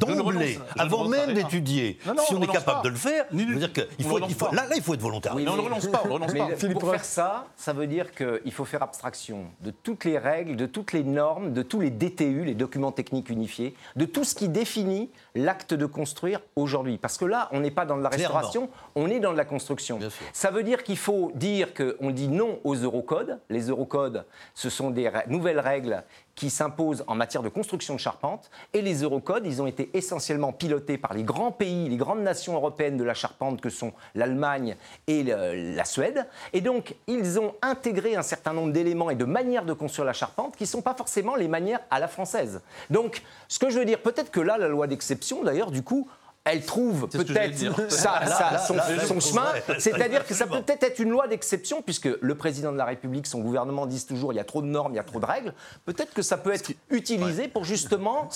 d'emblée, 0.00 0.58
avant 0.76 1.08
même 1.08 1.32
d'étudier, 1.32 1.98
si 2.26 2.34
on, 2.34 2.42
est 2.42 2.48
capable 2.48 2.84
de 2.84 2.88
le 2.88 2.96
faire, 2.96 3.26
je 3.32 3.38
veux 3.38 3.56
dire 3.56 3.72
que 3.72 3.82
il 3.98 4.04
faut, 4.04 4.18
là, 4.18 4.26
là, 4.66 4.76
il 4.76 4.82
faut 4.82 4.94
être 4.94 5.00
volontaire. 5.00 5.34
on 5.36 5.38
ne 5.38 5.48
renonce 5.48 5.86
pas. 5.86 6.02
On 6.04 6.14
renonce 6.14 6.32
pas. 6.32 6.48
Pour 6.72 6.90
faire 6.90 7.04
ça, 7.04 7.46
ça 7.56 7.72
veut 7.72 7.86
dire 7.86 8.12
qu'il 8.12 8.52
faut 8.52 8.64
faire 8.64 8.82
abstraction 8.82 9.44
de 9.60 9.70
toutes 9.70 10.04
les 10.04 10.18
règles, 10.18 10.56
de 10.56 10.66
toutes 10.66 10.92
les 10.92 11.04
normes, 11.04 11.52
de 11.52 11.62
tous 11.62 11.80
les 11.80 11.90
DTU, 11.90 12.44
les 12.44 12.54
documents 12.54 12.92
techniques 12.92 13.30
unifiés, 13.30 13.74
de 13.94 14.04
tout 14.04 14.24
ce 14.24 14.34
qui 14.34 14.48
définit 14.48 15.10
l'acte 15.34 15.74
de 15.74 15.86
construire 15.86 16.40
aujourd'hui. 16.56 16.98
Parce 16.98 17.18
que 17.18 17.24
là, 17.24 17.48
on 17.52 17.60
n'est 17.60 17.70
pas 17.70 17.86
dans 17.86 17.96
de 17.96 18.02
la 18.02 18.08
restauration, 18.08 18.70
on 18.94 19.08
est 19.08 19.20
dans 19.20 19.32
de 19.32 19.36
la 19.36 19.44
construction. 19.44 19.98
Ça 20.32 20.50
veut 20.50 20.62
dire 20.62 20.82
qu'il 20.82 20.98
faut 20.98 21.32
dire 21.34 21.74
qu'on 21.74 22.10
dit 22.10 22.28
non 22.28 22.60
aux 22.64 22.74
eurocodes. 22.74 23.38
Les 23.48 23.68
eurocodes 23.68 23.80
eurocodes, 23.80 24.24
ce 24.54 24.70
sont 24.70 24.90
des 24.90 25.10
nouvelles 25.26 25.60
règles 25.60 26.04
qui 26.34 26.50
s'imposent 26.50 27.04
en 27.06 27.14
matière 27.14 27.42
de 27.42 27.48
construction 27.48 27.94
de 27.94 28.00
charpente. 28.00 28.50
Et 28.72 28.82
les 28.82 29.02
eurocodes, 29.02 29.46
ils 29.46 29.60
ont 29.60 29.66
été 29.66 29.90
essentiellement 29.94 30.52
pilotés 30.52 30.98
par 30.98 31.14
les 31.14 31.22
grands 31.22 31.52
pays, 31.52 31.88
les 31.88 31.96
grandes 31.96 32.22
nations 32.22 32.54
européennes 32.54 32.96
de 32.96 33.04
la 33.04 33.14
charpente 33.14 33.60
que 33.60 33.70
sont 33.70 33.92
l'Allemagne 34.14 34.76
et 35.06 35.22
la 35.22 35.84
Suède. 35.84 36.26
Et 36.52 36.60
donc, 36.60 36.94
ils 37.06 37.38
ont 37.38 37.54
intégré 37.62 38.16
un 38.16 38.22
certain 38.22 38.52
nombre 38.52 38.72
d'éléments 38.72 39.10
et 39.10 39.16
de 39.16 39.24
manières 39.24 39.64
de 39.64 39.72
construire 39.72 40.06
la 40.06 40.12
charpente 40.12 40.56
qui 40.56 40.64
ne 40.64 40.68
sont 40.68 40.82
pas 40.82 40.94
forcément 40.94 41.36
les 41.36 41.48
manières 41.48 41.80
à 41.90 42.00
la 42.00 42.08
française. 42.08 42.62
Donc, 42.88 43.22
ce 43.48 43.58
que 43.58 43.70
je 43.70 43.78
veux 43.78 43.84
dire, 43.84 44.00
peut-être 44.00 44.30
que 44.30 44.40
là, 44.40 44.58
la 44.58 44.68
loi 44.68 44.86
d'exception, 44.86 45.42
d'ailleurs, 45.42 45.70
du 45.70 45.82
coup, 45.82 46.08
elle 46.44 46.64
trouve 46.64 47.08
peut-être 47.08 47.58
son, 47.58 49.20
chemin. 49.20 49.52
C'est-à-dire 49.78 50.26
que 50.26 50.34
ça 50.34 50.46
peut 50.46 50.62
peut-être 50.62 50.84
être 50.84 50.98
une 50.98 51.10
loi 51.10 51.28
d'exception, 51.28 51.82
puisque 51.82 52.08
le 52.20 52.34
président 52.34 52.72
de 52.72 52.78
la 52.78 52.86
République, 52.86 53.26
son 53.26 53.40
gouvernement 53.40 53.86
disent 53.86 54.06
toujours 54.06 54.32
il 54.32 54.36
y 54.36 54.40
a 54.40 54.44
trop 54.44 54.62
de 54.62 54.66
normes, 54.66 54.92
il 54.92 54.96
y 54.96 55.00
a 55.00 55.04
trop 55.04 55.20
de 55.20 55.26
règles. 55.26 55.54
Peut-être 55.84 56.14
que 56.14 56.22
ça 56.22 56.38
peut 56.38 56.52
être 56.52 56.72
utilisé 56.90 57.48
pour 57.48 57.64
justement 57.64 58.28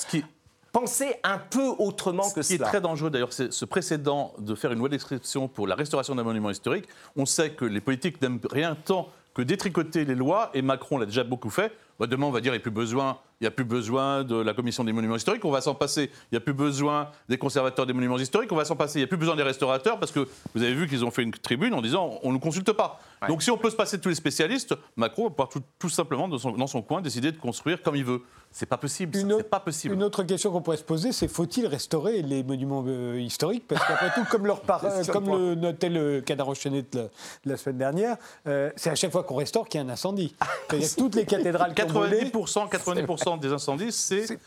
penser 0.72 1.14
un 1.22 1.38
peu 1.38 1.68
autrement 1.78 2.28
que 2.30 2.42
cela. 2.42 2.42
Ce 2.42 2.48
qui 2.48 2.54
est 2.54 2.58
très 2.58 2.80
dangereux 2.80 3.08
d'ailleurs, 3.08 3.32
c'est 3.32 3.52
ce 3.52 3.64
précédent 3.64 4.34
de 4.38 4.54
faire 4.54 4.72
une 4.72 4.80
loi 4.80 4.88
d'exception 4.88 5.48
pour 5.48 5.66
la 5.66 5.74
restauration 5.74 6.14
d'un 6.14 6.24
monument 6.24 6.50
historique. 6.50 6.86
On 7.16 7.26
sait 7.26 7.50
que 7.50 7.64
les 7.64 7.80
politiques 7.80 8.20
n'aiment 8.20 8.40
rien 8.50 8.76
tant 8.84 9.08
que 9.34 9.42
détricoter 9.42 10.04
les 10.04 10.14
lois, 10.14 10.50
et 10.54 10.62
Macron 10.62 10.98
l'a 10.98 11.06
déjà 11.06 11.24
beaucoup 11.24 11.50
fait. 11.50 11.72
Bah, 11.98 12.06
demain, 12.06 12.26
on 12.26 12.30
va 12.30 12.40
dire 12.40 12.52
qu'il 12.52 12.58
n'y 12.58 12.62
a 12.62 12.62
plus 12.62 12.70
besoin 12.70 13.18
il 13.33 13.33
n'y 13.44 13.48
a 13.48 13.52
plus 13.52 13.64
besoin 13.64 14.24
de 14.24 14.36
la 14.36 14.54
commission 14.54 14.84
des 14.84 14.92
monuments 14.92 15.16
historiques, 15.16 15.44
on 15.44 15.50
va 15.50 15.60
s'en 15.60 15.74
passer. 15.74 16.10
Il 16.30 16.34
n'y 16.34 16.38
a 16.38 16.40
plus 16.40 16.52
besoin 16.52 17.10
des 17.28 17.38
conservateurs 17.38 17.86
des 17.86 17.92
monuments 17.92 18.18
historiques, 18.18 18.50
on 18.52 18.56
va 18.56 18.64
s'en 18.64 18.76
passer. 18.76 18.98
Il 18.98 19.02
n'y 19.02 19.04
a 19.04 19.08
plus 19.08 19.16
besoin 19.16 19.36
des 19.36 19.42
restaurateurs 19.42 19.98
parce 19.98 20.12
que 20.12 20.26
vous 20.54 20.62
avez 20.62 20.74
vu 20.74 20.88
qu'ils 20.88 21.04
ont 21.04 21.10
fait 21.10 21.22
une 21.22 21.32
tribune 21.32 21.74
en 21.74 21.82
disant 21.82 22.18
on 22.22 22.28
ne 22.28 22.34
nous 22.34 22.40
consulte 22.40 22.72
pas. 22.72 23.00
Donc 23.28 23.42
si 23.42 23.50
on 23.50 23.58
peut 23.58 23.70
se 23.70 23.76
passer 23.76 23.96
de 23.96 24.02
tous 24.02 24.08
les 24.08 24.14
spécialistes, 24.14 24.74
Macron 24.96 25.24
va 25.24 25.30
pouvoir 25.30 25.48
tout, 25.78 25.88
simplement 25.88 26.28
dans 26.28 26.38
son, 26.38 26.52
dans 26.52 26.66
son, 26.66 26.82
coin 26.82 27.00
décider 27.00 27.32
de 27.32 27.38
construire 27.38 27.82
comme 27.82 27.96
il 27.96 28.04
veut. 28.04 28.22
C'est 28.56 28.66
pas 28.66 28.76
possible. 28.76 29.18
Une, 29.18 29.42
pas 29.42 29.58
possible. 29.58 29.94
une 29.94 30.04
autre 30.04 30.22
question 30.22 30.52
qu'on 30.52 30.62
pourrait 30.62 30.76
se 30.76 30.84
poser, 30.84 31.10
c'est 31.10 31.26
faut-il 31.26 31.66
restaurer 31.66 32.22
les 32.22 32.44
monuments 32.44 32.84
euh, 32.86 33.18
historiques? 33.18 33.66
Parce 33.66 33.84
qu'après 33.84 34.12
tout, 34.14 34.24
comme, 34.30 34.46
leur 34.46 34.62
comme 35.12 35.26
le 35.26 35.56
notait 35.56 35.88
le 35.88 36.20
Canard 36.20 36.50
enchaîné 36.50 36.82
de 36.92 37.10
la, 37.44 37.56
semaine 37.56 37.78
dernière, 37.78 38.16
euh, 38.46 38.70
c'est 38.76 38.90
à 38.90 38.94
chaque 38.94 39.10
fois 39.10 39.24
qu'on 39.24 39.34
restaure 39.34 39.66
qu'il 39.66 39.80
y 39.80 39.82
a 39.82 39.86
un 39.86 39.90
incendie. 39.90 40.36
C'est-à-dire 40.68 40.88
que 40.88 40.94
toutes 40.94 41.16
les 41.16 41.24
cathédrales 41.24 41.72
90%, 41.72 42.70
90% 42.70 43.40
des 43.40 43.52
incendies, 43.52 43.90
c'est 43.90 44.38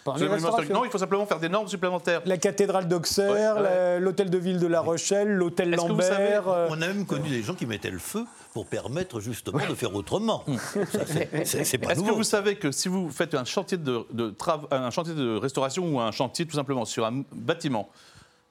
Non, 0.71 0.85
il 0.85 0.89
faut 0.89 0.97
simplement 0.97 1.25
faire 1.25 1.41
des 1.41 1.49
normes 1.49 1.67
supplémentaires. 1.67 2.21
La 2.23 2.37
cathédrale 2.37 2.87
d'Auxerre, 2.87 3.99
l'hôtel 3.99 4.29
de 4.29 4.37
ville 4.37 4.59
de 4.59 4.67
La 4.67 4.79
Rochelle, 4.79 5.33
l'hôtel 5.33 5.71
Lambert. 5.71 6.47
Euh, 6.47 6.67
On 6.69 6.81
a 6.81 6.87
même 6.87 7.05
connu 7.05 7.27
des 7.27 7.43
gens 7.43 7.55
qui 7.55 7.65
mettaient 7.65 7.91
le 7.91 7.99
feu 7.99 8.23
pour 8.57 8.65
permettre 8.65 9.19
justement 9.19 9.59
de 9.69 9.75
faire 9.75 9.93
autrement. 9.93 10.43
C'est 11.43 11.77
pas 11.77 11.91
Est-ce 11.91 12.01
que 12.01 12.11
vous 12.11 12.23
savez 12.23 12.55
que 12.55 12.71
si 12.71 12.87
vous 12.87 13.11
faites 13.11 13.35
un 13.35 13.45
chantier 13.45 13.77
de, 13.77 14.03
de 14.11 14.33
un 14.71 14.89
chantier 14.89 15.13
de 15.13 15.37
restauration 15.37 15.87
ou 15.87 15.99
un 15.99 16.11
chantier 16.11 16.47
tout 16.47 16.55
simplement 16.55 16.83
sur 16.83 17.05
un 17.05 17.23
bâtiment, 17.31 17.87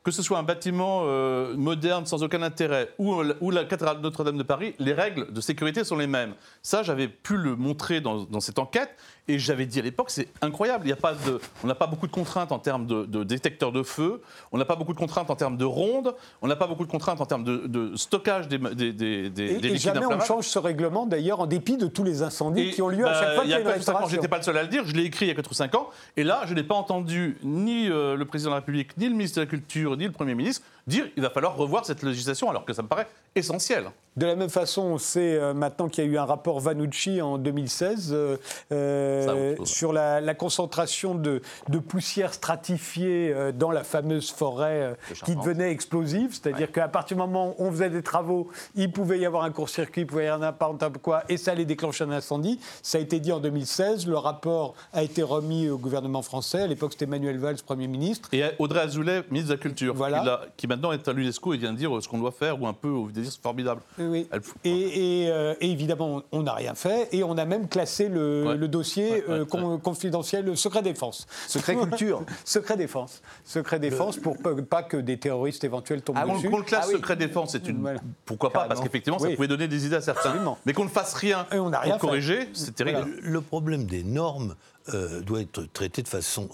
que 0.05 0.13
ce 0.13 0.23
soit 0.23 0.39
un 0.39 0.45
bâtiment 0.45 1.01
euh, 1.07 1.57
moderne 1.57 2.07
sans 2.07 2.23
aucun 2.23 2.43
intérêt 2.43 2.95
ou, 2.99 3.21
ou 3.41 3.51
la 3.51 3.65
cathédrale 3.65 3.99
Notre-Dame 4.01 4.39
de 4.39 4.45
Paris, 4.45 4.77
les 4.79 4.93
règles 4.93 5.33
de 5.33 5.41
sécurité 5.41 5.83
sont 5.83 5.97
les 5.97 6.07
mêmes. 6.07 6.35
Ça, 6.67 6.83
j'avais 6.83 7.07
pu 7.07 7.37
le 7.37 7.55
montrer 7.55 8.01
dans, 8.01 8.25
dans 8.25 8.41
cette 8.41 8.59
enquête. 8.59 8.91
Et 9.29 9.39
j'avais 9.39 9.67
dit 9.67 9.79
à 9.79 9.83
l'époque, 9.83 10.11
c'est 10.11 10.27
incroyable. 10.43 10.85
Il 10.87 10.91
y 10.91 10.93
a 10.93 10.97
pas 10.97 11.15
de, 11.15 11.41
on 11.63 11.69
n'a 11.69 11.77
pas 11.77 11.87
beaucoup 11.87 12.09
de 12.09 12.13
contraintes 12.13 12.51
en 12.51 12.59
termes 12.59 12.87
de, 12.87 13.23
détecteurs 13.23 13.71
de 13.71 13.85
feu. 13.85 14.21
On 14.51 14.59
n'a 14.59 14.65
pas 14.65 14.75
beaucoup 14.75 14.93
de 14.93 14.99
contraintes 14.99 15.31
en 15.31 15.37
termes 15.37 15.57
de 15.57 15.65
rondes. 15.65 16.17
On 16.43 16.49
n'a 16.49 16.57
pas 16.57 16.67
beaucoup 16.67 16.85
de 16.85 16.91
contraintes 16.91 17.21
en 17.21 17.27
termes 17.27 17.45
de, 17.45 17.93
stockage 17.95 18.49
des, 18.49 18.59
des, 18.59 18.93
des, 18.93 19.31
des 19.31 19.45
et, 19.45 19.75
et 19.75 19.79
jamais 19.79 20.07
on 20.07 20.19
change 20.19 20.49
ce 20.49 20.59
règlement, 20.59 21.07
d'ailleurs, 21.07 21.39
en 21.39 21.47
dépit 21.47 21.77
de 21.77 21.87
tous 21.87 22.03
les 22.03 22.23
incendies 22.23 22.71
qui 22.71 22.83
ont 22.83 22.89
lieu 22.89 23.07
à 23.07 23.15
chaque 23.15 23.29
bah, 23.29 23.35
fois 23.35 23.43
qu'il 23.43 23.53
y 23.53 23.55
a, 23.55 23.61
une 23.61 24.07
Je 24.09 24.11
J'étais 24.11 24.29
pas 24.29 24.39
le 24.39 24.43
seul 24.43 24.59
à 24.59 24.63
le 24.63 24.69
dire. 24.69 24.85
Je 24.87 24.95
l'ai 24.95 25.05
écrit 25.05 25.27
il 25.27 25.29
y 25.29 25.33
a 25.33 25.35
4 25.35 25.49
ou 25.49 25.55
5 25.55 25.75
ans. 25.77 25.91
Et 26.17 26.25
là, 26.25 26.43
je 26.47 26.55
n'ai 26.55 26.65
pas 26.65 26.75
entendu 26.75 27.39
ni 27.45 27.89
euh, 27.89 28.17
le 28.17 28.25
président 28.25 28.51
de 28.51 28.55
la 28.55 28.61
République, 28.61 28.97
ni 28.97 29.07
le 29.07 29.13
ministre 29.13 29.37
de 29.37 29.43
la 29.43 29.47
Culture, 29.47 29.97
ni 29.97 30.05
le 30.05 30.13
Premier 30.13 30.35
ministre 30.35 30.63
dire 30.87 31.07
il 31.17 31.23
va 31.23 31.31
falloir 31.31 31.57
revoir 31.57 31.85
cette 31.85 32.03
législation, 32.03 32.49
alors 32.49 32.65
que 32.65 32.73
ça 32.73 32.83
me 32.83 32.89
paraît 32.89 33.09
essentiel. 33.35 33.91
De 34.17 34.25
la 34.25 34.37
même 34.37 34.49
façon, 34.49 34.83
on 34.83 34.99
sait 34.99 35.35
euh, 35.35 35.53
maintenant 35.53 35.89
qu'il 35.89 36.05
y 36.05 36.07
a 36.07 36.11
eu 36.11 36.17
un 36.17 36.25
rapport 36.25 36.56
Vanucci 36.61 37.21
en 37.21 37.39
2016 37.39 38.11
euh, 38.13 38.37
euh, 38.73 39.57
sur 39.65 39.93
la, 39.93 40.35
concentration 40.35 41.15
de, 41.15 41.41
poussière 41.89 42.35
stratifiée 42.35 43.35
dans 43.55 43.71
la 43.71 43.85
fameuse 43.85 44.31
forêt 44.31 44.97
qui 45.25 45.37
devenait 45.37 45.71
explosive. 45.71 46.31
C'est-à-dire 46.33 46.73
qu'à 46.73 46.89
partir 46.89 47.17
du 47.17 47.23
moment 47.23 47.55
où 47.59 47.67
on 47.67 47.71
faisait 47.71 47.91
des 47.91 48.03
travaux, 48.03 48.49
il 48.75 48.91
pouvait 48.93 49.19
y 49.19 49.27
avoir 49.27 49.45
un 49.45 49.51
court-circuit, 49.51 50.03
il 50.03 50.07
pouvait 50.07 50.25
y 50.25 50.29
avoir 50.29 50.53
n'importe 50.53 50.99
quoi, 50.99 51.23
et 51.29 51.37
ça 51.37 51.53
allait 51.53 51.65
déclencher 51.65 52.05
un 52.05 52.11
incendie. 52.11 52.61
Ça 52.83 52.99
a 52.99 53.01
été 53.01 53.21
dit 53.21 53.33
en 53.33 53.41
2016. 53.41 54.07
Le 54.07 54.17
rapport 54.17 54.75
a 54.93 55.03
été 55.03 55.23
remis 55.23 55.69
au 55.69 55.79
gouvernement 55.79 56.23
français. 56.23 56.63
À 56.63 56.67
l'époque, 56.67 56.93
c'était 56.93 57.07
Manuel 57.07 57.39
Valls, 57.39 57.57
Premier 57.65 57.89
ministre. 57.89 58.29
Et 58.33 58.43
Audrey 58.59 58.81
Azoulay, 58.81 59.23
ministre 59.31 59.51
de 59.51 59.55
la 59.55 59.61
Culture, 59.61 59.95
voilà. 59.95 60.43
qui, 60.57 60.67
maintenant 60.67 60.93
est 60.93 61.07
à 61.09 61.13
l'UNESCO 61.13 61.55
et 61.55 61.57
vient 61.57 61.73
de 61.73 61.79
dire 61.79 61.91
ce 62.03 62.09
qu'on 62.09 62.19
doit 62.19 62.33
faire, 62.33 62.61
ou 62.61 62.67
un 62.67 62.73
peu, 62.73 62.89
vous 62.89 63.11
dire 63.13 63.25
c'est 63.25 63.41
formidable. 63.41 63.81
Oui. 63.99 64.29
Euh, 64.67 65.55
et, 65.61 65.71
évidemment, 65.71 66.23
on 66.33 66.46
n'a 66.47 66.55
rien 66.55 66.75
fait 66.75 67.09
et 67.13 67.23
on 67.23 67.37
a 67.37 67.45
même 67.45 67.69
classé 67.69 68.09
le, 68.09 68.57
dossier 68.67 69.25
euh, 69.29 69.45
confidentiel 69.45 70.57
secret 70.57 70.83
défense. 70.83 71.27
Secret 71.47 71.77
culture. 71.77 72.23
secret 72.45 72.77
défense. 72.77 73.23
Secret 73.45 73.79
défense 73.79 74.17
pour 74.17 74.37
pas 74.69 74.83
que 74.83 74.97
des 74.97 75.19
terroristes 75.19 75.65
éventuels 75.65 76.03
tombent 76.03 76.17
ah, 76.19 76.27
dessus. 76.27 76.49
Qu'on 76.51 76.59
le 76.59 76.65
classe 76.65 76.87
ah 76.89 76.93
secret 76.93 77.17
défense, 77.17 77.53
c'est 77.53 77.69
une. 77.69 77.99
Pourquoi 78.25 78.51
pas 78.51 78.65
Parce 78.65 78.81
qu'effectivement, 78.81 79.19
ça 79.19 79.29
pouvait 79.31 79.49
donner 79.49 79.69
des 79.69 79.87
idées 79.87 79.97
à 79.97 80.01
certains. 80.01 80.35
Mais 80.65 80.73
qu'on 80.73 80.85
ne 80.85 80.91
fasse 80.91 81.15
rien 81.15 81.47
et 81.53 81.59
on 81.59 81.71
pour 81.71 81.81
rien 81.81 81.99
corriger, 81.99 82.49
c'est 82.55 82.75
terrible. 82.75 83.07
Le 83.21 83.41
problème 83.41 83.85
des 83.85 84.03
normes 84.03 84.55
euh, 84.95 85.21
doit 85.21 85.41
être 85.41 85.63
traité 85.73 86.03
de 86.03 86.09
façon 86.09 86.49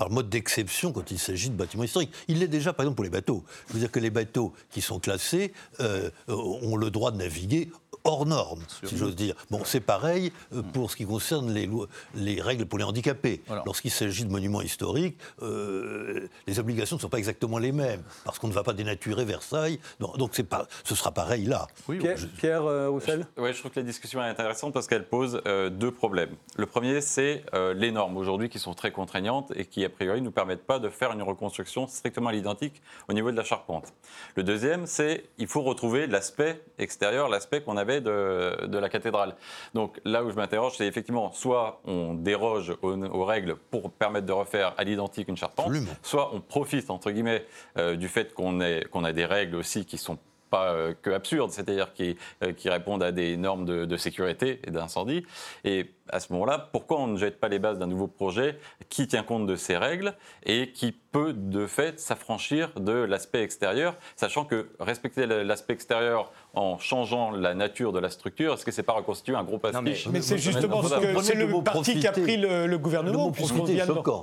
par 0.00 0.10
mode 0.10 0.30
d'exception 0.30 0.92
quand 0.92 1.10
il 1.10 1.18
s'agit 1.18 1.50
de 1.50 1.54
bâtiments 1.54 1.84
historiques. 1.84 2.12
Il 2.26 2.38
l'est 2.38 2.48
déjà, 2.48 2.72
par 2.72 2.84
exemple, 2.84 2.96
pour 2.96 3.04
les 3.04 3.10
bateaux. 3.10 3.44
Je 3.68 3.74
veux 3.74 3.80
dire 3.80 3.90
que 3.90 4.00
les 4.00 4.08
bateaux 4.08 4.54
qui 4.70 4.80
sont 4.80 4.98
classés 4.98 5.52
euh, 5.80 6.08
ont 6.26 6.76
le 6.76 6.90
droit 6.90 7.10
de 7.10 7.18
naviguer 7.18 7.70
hors 8.04 8.26
normes, 8.26 8.62
si 8.84 8.96
j'ose 8.96 9.16
dire. 9.16 9.34
Bon, 9.50 9.62
c'est 9.64 9.80
pareil 9.80 10.32
euh, 10.54 10.62
pour 10.62 10.90
ce 10.90 10.96
qui 10.96 11.06
concerne 11.06 11.52
les, 11.52 11.68
les 12.14 12.40
règles 12.40 12.66
pour 12.66 12.78
les 12.78 12.84
handicapés. 12.84 13.42
Lorsqu'il 13.66 13.90
s'agit 13.90 14.24
de 14.24 14.30
monuments 14.30 14.62
historiques, 14.62 15.18
euh, 15.42 16.28
les 16.46 16.58
obligations 16.58 16.96
ne 16.96 17.00
sont 17.00 17.08
pas 17.08 17.18
exactement 17.18 17.58
les 17.58 17.72
mêmes, 17.72 18.02
parce 18.24 18.38
qu'on 18.38 18.48
ne 18.48 18.52
va 18.52 18.62
pas 18.62 18.72
dénaturer 18.72 19.24
Versailles. 19.24 19.78
donc 19.98 20.30
c'est 20.32 20.44
pas, 20.44 20.66
ce 20.84 20.94
sera 20.94 21.12
pareil 21.12 21.44
là. 21.44 21.66
Oui, 21.88 21.98
Pierre, 21.98 22.16
je, 22.16 22.26
Pierre 22.26 22.64
Oui, 22.64 23.52
je 23.52 23.58
trouve 23.58 23.70
que 23.70 23.80
la 23.80 23.86
discussion 23.86 24.22
est 24.22 24.28
intéressante 24.28 24.72
parce 24.72 24.86
qu'elle 24.86 25.06
pose 25.06 25.42
deux 25.72 25.90
problèmes. 25.90 26.34
Le 26.56 26.66
premier, 26.66 27.00
c'est 27.00 27.44
les 27.74 27.90
normes 27.90 28.16
aujourd'hui 28.16 28.48
qui 28.48 28.58
sont 28.58 28.74
très 28.74 28.92
contraignantes 28.92 29.52
et 29.56 29.64
qui, 29.66 29.84
a 29.84 29.88
priori, 29.88 30.20
ne 30.20 30.26
nous 30.26 30.30
permettent 30.32 30.66
pas 30.66 30.78
de 30.78 30.88
faire 30.88 31.12
une 31.12 31.22
reconstruction 31.22 31.86
strictement 31.86 32.28
à 32.28 32.32
l'identique 32.32 32.82
au 33.08 33.12
niveau 33.12 33.30
de 33.30 33.36
la 33.36 33.44
charpente. 33.44 33.92
Le 34.36 34.42
deuxième, 34.42 34.86
c'est 34.86 35.24
il 35.38 35.46
faut 35.46 35.62
retrouver 35.62 36.06
l'aspect 36.06 36.62
extérieur, 36.78 37.28
l'aspect 37.28 37.62
qu'on 37.62 37.76
avait 37.76 37.89
de, 37.98 38.66
de, 38.66 38.78
la 38.78 38.88
cathédrale. 38.88 39.34
Donc 39.74 40.00
là 40.04 40.22
où 40.22 40.30
je 40.30 40.36
m'interroge, 40.36 40.74
c'est 40.76 40.86
effectivement 40.86 41.32
soit 41.32 41.80
on 41.84 42.14
déroge 42.14 42.74
aux, 42.82 43.24
règles 43.24 43.56
pour 43.70 43.90
permettre 43.90 44.26
de 44.26 44.32
refaire 44.32 44.74
à 44.78 44.84
l'identique 44.84 45.28
une 45.28 45.36
charpente, 45.36 45.72
soit 46.02 46.32
on 46.32 46.40
profite, 46.40 46.90
entre 46.90 47.10
guillemets, 47.10 47.44
euh, 47.78 47.96
du 47.96 48.08
fait 48.08 48.32
qu'on 48.34 48.60
a 48.60 49.12
des 49.12 49.24
règles 49.24 49.56
aussi 49.56 49.84
qui 49.84 49.98
sont 49.98 50.18
pas 50.50 50.72
euh, 50.72 50.94
que 51.00 51.10
absurdes, 51.10 51.52
c'est-à-dire 51.52 51.94
qui, 51.94 52.16
euh, 52.42 52.52
qui, 52.52 52.68
répondent 52.68 53.02
à 53.02 53.12
des 53.12 53.36
normes 53.36 53.64
de, 53.64 53.84
de 53.84 53.96
sécurité 53.96 54.60
et 54.66 54.70
d'incendie. 54.70 55.24
Et 55.64 55.86
à 56.08 56.20
ce 56.20 56.32
moment-là, 56.32 56.58
pourquoi 56.72 57.00
on 57.00 57.06
ne 57.06 57.16
jette 57.16 57.40
pas 57.40 57.48
les 57.48 57.58
bases 57.58 57.78
d'un 57.78 57.86
nouveau 57.86 58.08
projet 58.08 58.58
qui 58.88 59.06
tient 59.06 59.22
compte 59.22 59.46
de 59.46 59.56
ces 59.56 59.76
règles 59.76 60.14
et 60.44 60.72
qui 60.72 60.92
peut 61.12 61.32
de 61.32 61.66
fait 61.66 61.98
s'affranchir 61.98 62.70
de 62.78 62.92
l'aspect 62.92 63.42
extérieur, 63.42 63.96
sachant 64.16 64.44
que 64.44 64.68
respecter 64.78 65.26
l'aspect 65.26 65.72
extérieur 65.72 66.32
en 66.54 66.78
changeant 66.78 67.30
la 67.30 67.54
nature 67.54 67.92
de 67.92 67.98
la 67.98 68.10
structure, 68.10 68.54
est-ce 68.54 68.64
que 68.64 68.70
c'est 68.70 68.82
pas 68.82 68.92
reconstituer 68.92 69.34
un 69.34 69.44
gros 69.44 69.58
pastiche 69.58 70.08
Mais, 70.08 70.20
c'est 70.20 70.38
justement 70.38 70.82
ce 70.82 70.94
que 70.94 71.22
c'est 71.22 71.34
le 71.34 71.62
parti 71.62 71.98
qui 71.98 72.06
a 72.06 72.12
pris 72.12 72.36
le, 72.36 72.76
gouvernement. 72.78 73.32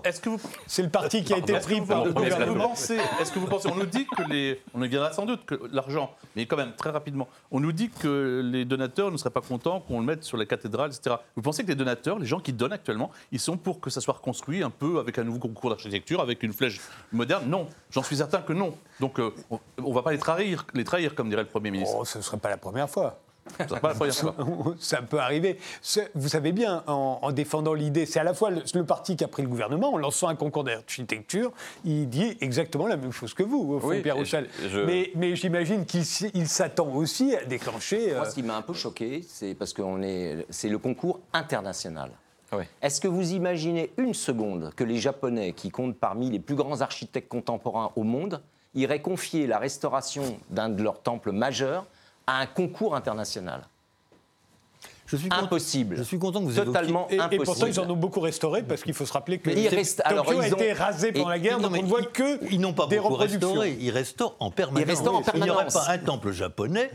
Est-ce 0.04 0.21
que 0.21 0.30
vous 0.30 0.39
c'est 0.65 0.84
le 0.84 0.89
parti 0.89 1.23
qui 1.23 1.34
a 1.34 1.38
été 1.38 1.54
pris 1.54 1.82
par 1.82 2.06
le 2.06 2.12
gouvernement 2.12 2.73
Est-ce 2.73 3.32
que 3.32 3.39
vous 3.39 3.47
pensez 3.47 3.69
On 3.69 3.76
nous 3.76 3.86
dit 3.86 4.06
que 4.06 4.23
les 4.30 4.62
on 4.73 4.80
nous 4.80 4.88
dira 4.88 5.12
sans 5.13 5.26
doute 5.26 5.45
que 5.45 5.60
l'argent, 5.71 6.13
mais 6.36 6.45
quand 6.45 6.58
même 6.58 6.73
très 6.76 6.89
rapidement, 6.89 7.28
on 7.52 7.60
nous 7.60 7.71
dit 7.71 7.89
que 7.89 8.41
les 8.43 8.65
donateurs 8.65 9.12
ne 9.12 9.17
seraient 9.17 9.30
pas 9.30 9.41
contents 9.41 9.80
qu'on 9.82 10.00
le 10.00 10.06
mette 10.06 10.23
sur 10.23 10.38
les 10.38 10.45
cathédrales, 10.45 10.91
etc. 10.91 11.17
Vous 11.36 11.41
pensez 11.41 11.63
que 11.63 11.69
les 11.69 11.76
donateurs, 11.76 12.19
les 12.19 12.26
gens 12.26 12.39
qui 12.39 12.54
donnent 12.54 12.73
actuellement, 12.73 13.12
ils 13.32 13.39
sont 13.39 13.58
pour 13.58 13.80
que 13.80 13.89
ça 13.89 14.02
soit 14.02 14.15
reconstruit 14.15 14.63
un 14.63 14.69
peu 14.69 15.00
avec 15.00 15.17
un 15.17 15.23
nouveau 15.23 15.39
concours 15.39 15.69
d'architecture, 15.69 16.21
avec 16.21 16.43
une 16.43 16.54
flèche 16.54 16.77
moderne 17.12 17.50
Non, 17.50 17.68
j'en 17.92 18.04
suis 18.04 18.18
certain 18.18 18.42
que 18.42 18.54
non. 18.54 18.76
Donc 19.00 19.20
euh, 19.20 19.34
on 19.50 19.60
ne 19.90 19.94
va 19.94 20.04
pas 20.04 20.12
les 20.12 20.18
trahir, 20.18 20.66
les 20.74 20.84
trahir, 20.84 21.16
comme 21.16 21.30
dirait 21.30 21.44
le 21.44 21.50
Premier 21.50 21.72
ministre. 21.72 21.96
Oh, 22.00 22.06
ce 22.06 22.18
ne 22.18 22.24
serait 22.24 22.38
pas 22.38 22.50
la 22.50 22.58
première 22.58 22.90
fois. 22.90 23.20
Ça 24.80 25.02
peut 25.02 25.20
arriver. 25.20 25.58
Vous 26.16 26.28
savez 26.28 26.52
bien, 26.52 26.84
en, 26.88 27.32
défendant 27.32 27.74
l'idée, 27.74 28.06
c'est 28.06 28.20
à 28.20 28.24
la 28.24 28.34
fois 28.34 28.50
le, 28.52 28.84
parti 28.84 29.16
qui 29.16 29.24
a 29.24 29.28
pris 29.28 29.44
le 29.44 29.50
gouvernement, 29.50 29.94
en 29.94 29.98
lançant 29.98 30.28
un 30.28 30.36
concours 30.36 30.63
d'architecture, 30.63 31.52
il 31.86 32.10
dit 32.10 32.38
exactement 32.42 32.88
la 32.88 32.98
même 32.98 33.12
chose 33.12 33.34
que 33.34 33.44
vous, 33.44 33.74
au 33.74 33.80
fond, 33.80 34.02
Pierre 34.02 34.16
Roussel. 34.16 34.50
Mais, 34.86 35.12
mais 35.16 35.36
j'imagine 35.36 35.86
qu'il 35.86 36.06
s'attend 36.48 36.90
aussi 36.94 37.36
à 37.36 37.46
déclencher. 37.46 38.13
Moi, 38.13 38.30
ce 38.30 38.36
qui 38.36 38.44
m'a 38.44 38.58
un 38.58 38.62
peu 38.62 38.74
choqué, 38.74 39.24
c'est 39.28 39.54
parce 39.54 39.74
que 39.74 39.82
c'est 40.50 40.70
le 40.70 40.78
concours 40.78 41.22
international. 41.34 42.12
Est-ce 42.82 43.02
que 43.02 43.08
vous 43.08 43.34
imaginez 43.34 43.92
une 43.98 44.14
seconde 44.14 44.72
que 44.76 44.84
les 44.84 44.98
Japonais, 44.98 45.54
qui 45.54 45.70
comptent 45.70 45.98
parmi 45.98 46.30
les 46.30 46.40
plus 46.40 46.56
grands 46.56 46.82
architectes 46.82 47.30
contemporains 47.30 47.92
au 47.96 48.04
monde, 48.04 48.42
iraient 48.74 49.02
confier 49.02 49.48
la 49.48 49.60
restauration 49.60 50.40
d'un 50.50 50.70
de 50.70 50.82
leurs 50.84 51.02
temples 51.02 51.32
majeurs 51.32 51.86
à 52.26 52.40
un 52.40 52.46
concours 52.46 52.96
international? 52.96 53.68
Je 55.08 55.15
suis 55.15 55.30
impossible. 55.32 55.96
je 55.98 56.04
suis 56.04 56.20
content 56.20 56.41
que 56.41 56.46
vous 56.46 56.56
Totalement 56.56 57.08
et, 57.10 57.17
impossible. 57.17 57.41
Et 57.41 57.46
pourtant, 57.46 57.65
ils 57.65 57.80
en 57.80 57.89
ont 57.89 57.96
beaucoup 57.96 58.20
restauré 58.20 58.62
parce 58.62 58.84
qu'il 58.84 58.93
faut 58.93 59.06
se 59.06 59.13
rappeler 59.13 59.39
que 59.39 59.50
il 59.50 59.67
reste, 59.70 60.02
alors, 60.06 60.32
ils 60.34 60.41
a 60.41 60.48
été 60.48 60.74
rasé 60.74 61.12
pendant 61.12 61.30
la 61.30 61.39
guerre, 61.39 61.60
donc 61.60 61.72
on 61.76 61.82
ne 61.82 61.88
voit 61.88 62.04
que 62.04 62.39
ils 62.52 62.60
n'ont 62.60 62.74
pas 62.74 62.88
beaucoup 62.88 63.15
restauré. 63.15 63.78
Ils 63.80 63.91
restaurent 63.91 64.36
en 64.39 64.52
permanence. 64.52 64.86
Ils 64.86 64.89
restaurent 64.89 65.15
en 65.15 65.22
permanence. 65.22 65.48
Il 65.48 65.52
n'y 65.52 65.58
aurait 65.58 65.86
pas 65.86 65.91
un 65.91 65.98
temple 65.98 66.32
japonais 66.32 66.91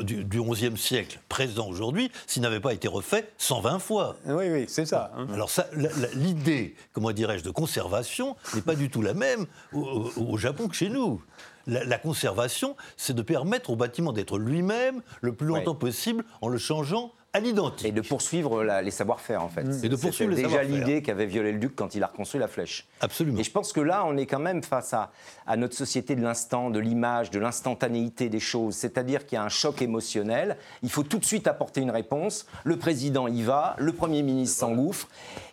du, 0.00 0.24
XIe 0.24 0.76
siècle 0.76 1.18
présent 1.28 1.68
aujourd'hui 1.68 2.10
s'il 2.26 2.42
n'avait 2.42 2.60
pas 2.60 2.72
été 2.72 2.88
refait 2.88 3.30
120 3.38 3.78
fois. 3.78 4.16
Oui, 4.26 4.44
oui, 4.50 4.64
c'est 4.68 4.86
ça. 4.86 5.12
Hein. 5.16 5.26
Alors 5.32 5.50
ça, 5.50 5.66
l'idée, 6.14 6.74
comment 6.92 7.12
dirais-je, 7.12 7.44
de 7.44 7.50
conservation 7.50 8.36
n'est 8.54 8.62
pas 8.62 8.74
du 8.74 8.90
tout 8.90 9.02
la 9.02 9.14
même 9.14 9.46
au 9.72 10.36
Japon 10.36 10.68
que 10.68 10.74
chez 10.74 10.88
nous 10.88 11.22
la, 11.70 11.98
conservation, 11.98 12.76
c'est 12.96 13.14
de 13.14 13.22
permettre 13.22 13.70
au 13.70 13.76
bâtiment 13.76 14.12
d'être 14.12 14.38
lui-même 14.38 15.02
le 15.20 15.32
plus 15.32 15.46
longtemps 15.46 15.74
possible 15.74 16.24
en 16.40 16.48
le 16.48 16.58
changeant 16.58 17.12
à 17.32 17.38
l'identique. 17.38 17.86
Et 17.86 17.92
de 17.92 18.00
poursuivre 18.00 18.64
les 18.64 18.90
savoir-faire, 18.90 19.44
en 19.44 19.48
fait. 19.48 19.64
Et 19.84 19.88
de 19.88 19.96
poursuivre 19.96 20.32
les 20.32 20.42
déjà 20.42 20.64
l'idée 20.64 21.00
qu'avait 21.00 21.26
Viollet-le-Duc 21.26 21.76
quand 21.76 21.94
il 21.94 22.02
a 22.02 22.08
reconstruit 22.08 22.40
la 22.40 22.48
flèche. 22.48 22.88
Absolument. 23.00 23.38
Et 23.38 23.44
je 23.44 23.50
pense 23.52 23.72
que 23.72 23.80
là, 23.80 24.04
on 24.04 24.16
est 24.16 24.26
quand 24.26 24.40
même 24.40 24.62
face 24.62 24.92
à, 24.94 25.12
à 25.46 25.56
notre 25.56 25.76
société 25.76 26.16
de 26.16 26.22
l'instant, 26.22 26.70
de 26.70 26.80
l'image, 26.80 27.30
de 27.30 27.38
l'instantanéité 27.38 28.28
des 28.28 28.40
choses. 28.40 28.74
C'est-à-dire 28.74 29.26
qu'il 29.26 29.36
y 29.36 29.38
a 29.38 29.44
un 29.44 29.48
choc 29.48 29.80
émotionnel. 29.80 30.56
Il 30.82 30.90
faut 30.90 31.04
tout 31.04 31.18
de 31.18 31.24
suite 31.24 31.46
apporter 31.46 31.80
une 31.80 31.92
réponse. 31.92 32.46
Le 32.64 32.76
président 32.76 33.28
y 33.28 33.42
va, 33.42 33.76
le 33.78 33.92
Premier 33.92 34.22
ministre 34.22 34.58
s'engouffre 34.58 35.06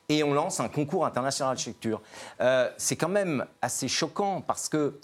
et 0.09 0.23
on 0.23 0.33
lance 0.33 0.61
un 0.61 0.69
concours 0.69 1.05
international 1.05 1.53
d'architecture. 1.53 2.01
Euh, 2.39 2.69
c'est 2.77 2.95
quand 2.95 3.09
même 3.09 3.45
assez 3.61 3.89
choquant 3.89 4.39
parce 4.39 4.69
que, 4.69 4.97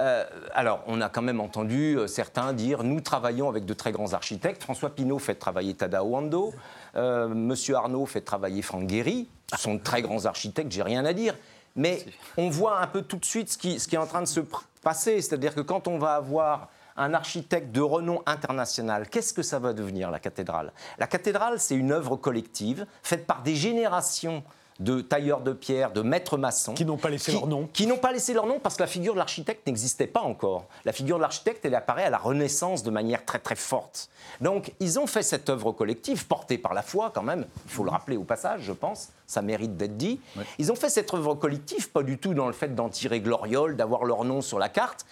euh, 0.00 0.24
alors, 0.52 0.82
on 0.88 1.00
a 1.00 1.08
quand 1.08 1.22
même 1.22 1.40
entendu 1.40 1.96
euh, 1.96 2.08
certains 2.08 2.52
dire 2.52 2.82
nous 2.82 3.00
travaillons 3.00 3.48
avec 3.48 3.64
de 3.66 3.74
très 3.74 3.92
grands 3.92 4.14
architectes. 4.14 4.64
François 4.64 4.90
Pinault 4.90 5.20
fait 5.20 5.36
travailler 5.36 5.74
Tadao 5.74 6.16
Ando, 6.16 6.52
Monsieur 6.96 7.76
Arnaud 7.76 8.06
fait 8.06 8.22
travailler 8.22 8.62
Franck 8.62 8.86
Guéry. 8.86 9.28
Ce 9.52 9.58
sont 9.58 9.74
de 9.74 9.80
très 9.80 10.02
grands 10.02 10.24
architectes, 10.24 10.72
j'ai 10.72 10.82
rien 10.82 11.04
à 11.04 11.12
dire. 11.12 11.34
Mais 11.76 12.04
on 12.36 12.50
voit 12.50 12.80
un 12.80 12.88
peu 12.88 13.02
tout 13.02 13.18
de 13.18 13.24
suite 13.24 13.52
ce 13.52 13.58
qui, 13.58 13.78
ce 13.78 13.86
qui 13.86 13.94
est 13.94 13.98
en 13.98 14.06
train 14.06 14.22
de 14.22 14.26
se 14.26 14.40
passer. 14.82 15.20
C'est-à-dire 15.20 15.54
que 15.54 15.60
quand 15.60 15.86
on 15.86 15.98
va 15.98 16.16
avoir 16.16 16.68
un 16.98 17.14
architecte 17.14 17.72
de 17.72 17.80
renom 17.80 18.22
international, 18.26 19.08
qu'est-ce 19.08 19.32
que 19.32 19.42
ça 19.42 19.58
va 19.58 19.72
devenir 19.72 20.10
la 20.10 20.18
cathédrale? 20.18 20.72
La 20.98 21.06
cathédrale, 21.06 21.58
c'est 21.58 21.76
une 21.76 21.92
œuvre 21.92 22.16
collective 22.16 22.86
faite 23.02 23.26
par 23.26 23.42
des 23.42 23.54
générations 23.54 24.42
de 24.80 25.00
tailleurs 25.00 25.40
de 25.40 25.52
pierre, 25.52 25.92
de 25.92 26.02
maîtres 26.02 26.36
maçons. 26.38 26.74
Qui 26.74 26.84
n'ont 26.84 26.96
pas 26.96 27.10
laissé 27.10 27.32
leur 27.32 27.46
nom. 27.46 27.68
Qui 27.72 27.86
n'ont 27.86 27.96
pas 27.96 28.12
laissé 28.12 28.32
leur 28.32 28.46
nom 28.46 28.60
parce 28.60 28.76
que 28.76 28.82
la 28.82 28.86
figure 28.86 29.14
de 29.14 29.18
l'architecte 29.18 29.66
n'existait 29.66 30.06
pas 30.06 30.20
encore. 30.20 30.66
La 30.84 30.92
figure 30.92 31.16
de 31.16 31.22
l'architecte, 31.22 31.64
elle 31.64 31.74
apparaît 31.74 32.04
à 32.04 32.10
la 32.10 32.18
Renaissance 32.18 32.82
de 32.82 32.90
manière 32.90 33.24
très 33.24 33.40
très 33.40 33.56
forte. 33.56 34.08
Donc 34.40 34.72
ils 34.78 34.98
ont 35.00 35.06
fait 35.06 35.22
cette 35.22 35.50
œuvre 35.50 35.72
collective, 35.72 36.26
portée 36.26 36.58
par 36.58 36.74
la 36.74 36.82
foi 36.82 37.10
quand 37.12 37.22
même, 37.22 37.46
il 37.66 37.72
faut 37.72 37.84
le 37.84 37.90
rappeler 37.90 38.16
au 38.16 38.24
passage, 38.24 38.62
je 38.62 38.72
pense, 38.72 39.08
ça 39.26 39.42
mérite 39.42 39.76
d'être 39.76 39.96
dit. 39.96 40.20
Ils 40.58 40.70
ont 40.70 40.76
fait 40.76 40.90
cette 40.90 41.12
œuvre 41.12 41.34
collective, 41.34 41.90
pas 41.90 42.02
du 42.02 42.18
tout 42.18 42.34
dans 42.34 42.46
le 42.46 42.52
fait 42.52 42.74
d'en 42.74 42.88
tirer 42.88 43.20
gloriole, 43.20 43.76
d'avoir 43.76 44.04
leur 44.04 44.24
nom 44.24 44.40
sur 44.42 44.58
la 44.60 44.68
carte. 44.68 45.04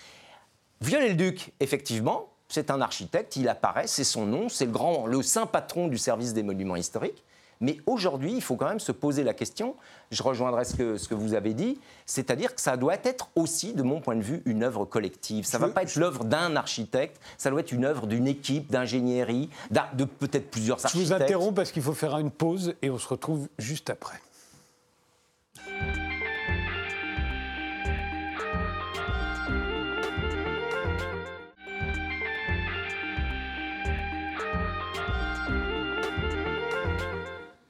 Viollet-le-Duc, 0.80 1.52
effectivement, 1.60 2.28
c'est 2.48 2.70
un 2.70 2.80
architecte, 2.80 3.36
il 3.36 3.48
apparaît, 3.48 3.86
c'est 3.86 4.04
son 4.04 4.26
nom, 4.26 4.48
c'est 4.48 4.66
le 4.66 4.72
grand, 4.72 5.06
le 5.06 5.22
saint 5.22 5.46
patron 5.46 5.88
du 5.88 5.98
service 5.98 6.32
des 6.32 6.42
monuments 6.42 6.76
historiques. 6.76 7.24
Mais 7.60 7.78
aujourd'hui, 7.86 8.34
il 8.34 8.42
faut 8.42 8.56
quand 8.56 8.68
même 8.68 8.80
se 8.80 8.92
poser 8.92 9.24
la 9.24 9.32
question, 9.32 9.76
je 10.10 10.22
rejoindrai 10.22 10.66
ce 10.66 10.74
que, 10.74 10.98
ce 10.98 11.08
que 11.08 11.14
vous 11.14 11.32
avez 11.32 11.54
dit, 11.54 11.80
c'est-à-dire 12.04 12.54
que 12.54 12.60
ça 12.60 12.76
doit 12.76 12.98
être 13.02 13.30
aussi, 13.34 13.72
de 13.72 13.82
mon 13.82 14.00
point 14.00 14.14
de 14.14 14.22
vue, 14.22 14.42
une 14.44 14.62
œuvre 14.62 14.84
collective. 14.84 15.46
Ça 15.46 15.58
ne 15.58 15.64
va 15.64 15.70
pas 15.70 15.82
être 15.82 15.96
l'œuvre 15.96 16.24
d'un 16.24 16.54
architecte, 16.54 17.18
ça 17.38 17.50
doit 17.50 17.60
être 17.60 17.72
une 17.72 17.86
œuvre 17.86 18.06
d'une 18.06 18.26
équipe 18.26 18.70
d'ingénierie, 18.70 19.48
de 19.70 20.04
peut-être 20.04 20.50
plusieurs 20.50 20.84
architectes. 20.84 21.08
Je 21.08 21.14
vous 21.14 21.22
interromps 21.22 21.54
parce 21.54 21.72
qu'il 21.72 21.82
faut 21.82 21.94
faire 21.94 22.18
une 22.18 22.30
pause 22.30 22.74
et 22.82 22.90
on 22.90 22.98
se 22.98 23.08
retrouve 23.08 23.48
juste 23.58 23.88
après. 23.88 24.20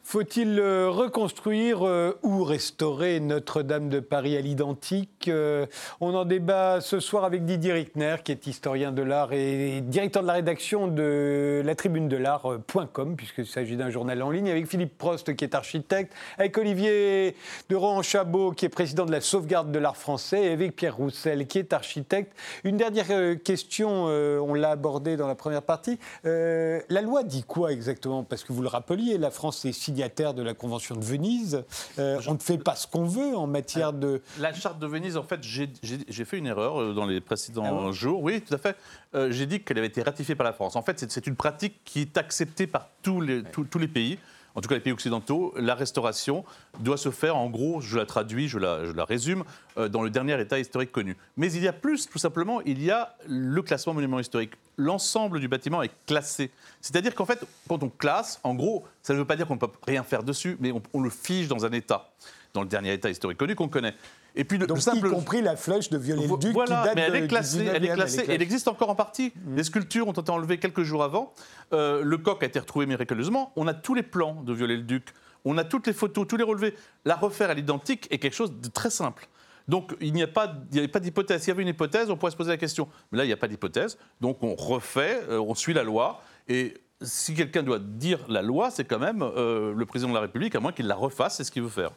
Faut-il 0.09 0.61
euh, 0.61 0.89
reconstruire 0.89 1.85
euh, 1.85 2.17
ou 2.23 2.45
restaurer 2.45 3.19
Notre-Dame 3.19 3.89
de 3.89 3.99
Paris 3.99 4.37
à 4.37 4.41
l'identique 4.41 5.27
euh, 5.27 5.67
On 6.01 6.15
en 6.15 6.25
débat 6.25 6.81
ce 6.81 7.01
soir 7.01 7.25
avec 7.25 7.45
Didier 7.45 7.73
Rickner, 7.73 8.15
qui 8.23 8.31
est 8.31 8.47
historien 8.47 8.93
de 8.93 9.03
l'art 9.03 9.33
et 9.33 9.81
directeur 9.81 10.23
de 10.23 10.29
la 10.29 10.35
rédaction 10.35 10.87
de 10.87 11.61
la 11.65 11.75
tribune 11.75 12.07
de 12.07 12.17
l'art.com, 12.17 13.17
puisqu'il 13.17 13.49
s'agit 13.49 13.77
d'un 13.77 13.91
journal 13.91 14.23
en 14.23 14.31
ligne, 14.31 14.49
avec 14.49 14.69
Philippe 14.69 14.97
Prost, 14.97 15.35
qui 15.35 15.43
est 15.43 15.57
architecte, 15.57 16.13
avec 16.39 16.57
Olivier 16.57 17.35
de 17.69 17.75
Rohan-Chabot, 17.75 18.53
qui 18.53 18.65
est 18.65 18.69
président 18.69 19.07
de 19.07 19.13
la 19.13 19.21
sauvegarde 19.21 19.73
de 19.73 19.79
l'art 19.81 19.97
français, 19.97 20.45
et 20.45 20.53
avec 20.53 20.77
Pierre 20.77 20.97
Roussel, 20.97 21.49
qui 21.49 21.59
est 21.59 21.73
architecte. 21.73 22.33
Une 22.63 22.77
dernière 22.77 23.09
question, 23.43 24.05
on 24.05 24.55
l'a 24.55 24.71
abordé 24.71 25.17
dans 25.17 25.27
la 25.27 25.35
première 25.35 25.63
partie. 25.63 25.99
la 26.23 27.03
loi 27.03 27.25
dit 27.25 27.43
quoi 27.43 27.73
exactement? 27.73 28.23
Parce 28.23 28.45
que 28.45 28.53
vous 28.53 28.63
le 28.63 28.69
rappeliez, 28.69 29.19
la 29.19 29.33
France 29.33 29.65
est 29.65 29.73
signée 29.73 29.97
signataire 30.07 30.35
de 30.35 30.43
la 30.43 30.55
Convention 30.55 30.95
de 30.95 31.05
Venise. 31.05 31.65
Euh, 31.99 32.21
on 32.29 32.35
ne 32.35 32.39
fait 32.39 32.59
pas 32.59 32.77
ce 32.77 32.87
qu'on 32.87 33.05
veut 33.05 33.37
en 33.37 33.47
matière 33.47 33.93
de... 33.93 34.23
La 34.39 34.53
charte 34.53 34.79
de 34.79 34.87
Venise, 34.87 35.17
en 35.17 35.23
fait, 35.23 35.41
j'ai 35.43 36.25
fait 36.25 36.39
une 36.39 36.47
erreur 36.47 36.81
euh, 36.81 36.95
dans 36.95 37.07
les 37.07 37.21
précédents 37.21 37.89
ah 37.89 37.93
jours. 37.93 38.23
Oui, 38.23 38.41
tout 38.41 38.55
à 38.55 38.59
fait. 38.59 38.77
Euh, 39.15 39.31
j'ai 39.31 39.47
dit 39.47 39.61
qu'elle 39.61 39.79
avait 39.79 39.89
été 39.89 40.03
ratifiée 40.03 40.37
par 40.37 40.45
la 40.45 40.53
France. 40.53 40.77
En 40.77 40.83
fait, 40.83 41.05
c'est 41.09 41.27
une 41.27 41.37
pratique 41.37 41.81
qui 41.85 42.03
est 42.03 42.17
acceptée 42.17 42.67
par 42.67 42.89
tous 43.03 43.21
les, 43.21 43.43
tous 43.43 43.79
les 43.79 43.89
pays 43.89 44.19
en 44.57 44.61
tout 44.63 44.69
cas 44.69 44.75
les 44.75 44.81
pays 44.81 44.93
occidentaux, 44.93 45.55
la 45.57 45.75
restauration 45.75 46.45
doit 46.81 46.97
se 46.97 47.11
faire, 47.11 47.37
en 47.37 47.51
gros, 47.51 47.81
je 47.83 47.99
la 47.99 48.07
traduis, 48.07 48.49
je 48.49 48.59
la, 48.59 49.05
résume, 49.05 49.45
dans 49.77 50.03
le 50.03 50.09
dernier 50.09 50.41
état 50.41 50.59
historique 50.59 50.91
connu. 50.91 51.17
Mais 51.37 51.53
il 51.53 51.63
y 51.63 51.69
a 51.69 51.75
plus, 51.75 52.09
tout 52.09 52.19
simplement, 52.19 52.63
il 52.63 52.83
y 52.83 52.91
a 52.91 53.15
le 53.29 53.61
classement 53.61 53.93
monument 53.93 54.19
historique. 54.19 54.55
L'ensemble 54.79 55.41
du 55.41 55.49
bâtiment 55.49 55.83
est 55.83 55.93
classé. 56.07 56.51
C'est-à-dire 56.81 57.15
qu'en 57.15 57.27
fait, 57.27 57.45
quand 57.69 57.83
on 57.83 57.91
classe, 57.91 58.41
en 58.45 58.55
gros, 58.55 58.85
ça 59.03 59.13
ne 59.13 59.19
veut 59.19 59.25
pas 59.27 59.37
dire 59.37 59.47
qu'on 59.47 59.55
ne 59.55 59.61
peut 59.61 59.71
rien 59.87 60.03
faire 60.03 60.23
dessus, 60.23 60.57
mais 60.59 60.73
on, 60.95 61.01
le 61.03 61.11
fige 61.11 61.49
dans 61.49 61.67
un 61.67 61.73
état, 61.73 62.11
dans 62.55 62.63
le 62.63 62.69
dernier 62.69 62.95
état 62.95 63.11
historique 63.11 63.39
connu 63.39 63.55
qu'on 63.55 63.69
connaît. 63.69 63.95
Et 64.37 64.45
puis 64.45 64.59
le, 64.59 64.67
Donc, 64.67 64.79
simple... 64.79 65.09
y 65.09 65.11
compris 65.11 65.41
la 65.41 65.57
flèche 65.57 65.89
de 65.89 65.97
Viollet-le-Duc 65.97 66.53
voilà, 66.53 66.81
qui 66.81 66.85
date 66.85 66.95
mais 66.95 67.03
elle 67.03 67.17
est 67.17 67.27
classée, 67.27 67.65
elle 67.65 67.85
est 67.85 67.95
classée, 67.95 68.25
elle, 68.29 68.43
existe 68.43 68.69
encore 68.69 68.91
en 68.91 68.95
partie. 68.95 69.33
Mmh. 69.35 69.57
Les 69.57 69.65
sculptures 69.65 70.07
ont 70.07 70.13
été 70.13 70.31
enlevées 70.31 70.59
quelques 70.59 70.83
jours 70.83 71.03
avant. 71.03 71.33
Euh, 71.73 72.03
le 72.03 72.19
coq 72.19 72.43
a 72.43 72.47
été 72.47 72.59
retrouvé 72.59 72.85
miraculeusement. 72.85 73.53
On 73.57 73.67
a 73.67 73.75
tous 73.75 73.95
les 73.95 74.03
plans 74.03 74.43
de 74.43 74.53
Viollet-le-Duc. 74.53 75.15
On 75.47 75.57
a 75.57 75.65
toutes 75.65 75.87
les 75.87 75.95
photos, 75.95 76.27
tous 76.29 76.37
les 76.37 76.45
relevés. 76.45 76.75
La 77.05 77.17
refaire 77.17 77.51
à 77.51 77.55
l'identique 77.55 78.09
est 78.11 78.19
quelque 78.19 78.35
chose 78.35 78.53
de 78.61 78.69
très 78.69 78.91
simple. 78.91 79.27
Donc 79.69 79.97
il 80.01 80.13
n'y 80.13 80.23
a 80.23 80.29
pas, 80.29 80.49
pas 80.93 81.01
d'hypothèse. 81.01 81.43
S'il 81.43 81.49
y 81.49 81.51
avait 81.53 81.63
une 81.63 81.69
hypothèse, 81.69 82.11
on 82.11 82.17
pourrait 82.17 82.33
se 82.33 82.37
poser 82.37 82.51
la 82.51 82.57
question. 82.57 82.89
Mais 83.11 83.19
là, 83.19 83.25
il 83.25 83.29
n'y 83.29 83.33
a 83.33 83.37
pas 83.39 83.49
d'hypothèse. 83.49 83.97
Donc 84.21 84.43
on 84.43 84.55
refait, 84.55 85.23
euh, 85.29 85.41
on 85.41 85.55
suit 85.55 85.73
la 85.73 85.83
loi. 85.83 86.21
Et 86.49 86.75
si 87.01 87.35
quelqu'un 87.35 87.63
doit 87.63 87.79
dire 87.79 88.21
la 88.29 88.43
loi, 88.43 88.71
c'est 88.71 88.85
quand 88.85 88.99
même 88.99 89.23
euh, 89.23 89.75
le 89.75 89.87
président 89.87 90.11
de 90.11 90.15
la 90.15 90.21
République, 90.21 90.55
à 90.55 90.61
moins 90.61 90.73
qu'il 90.73 90.87
la 90.87 90.95
refasse, 90.95 91.37
c'est 91.37 91.45
ce 91.45 91.51
qu'il 91.51 91.63
veut 91.63 91.69
faire. 91.69 91.91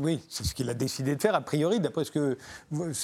Oui, 0.00 0.20
c'est 0.28 0.44
ce 0.44 0.54
qu'il 0.54 0.68
a 0.70 0.74
décidé 0.74 1.14
de 1.14 1.20
faire, 1.20 1.34
a 1.34 1.40
priori, 1.40 1.78
d'après 1.78 2.04
ce 2.04 2.10
que. 2.10 2.38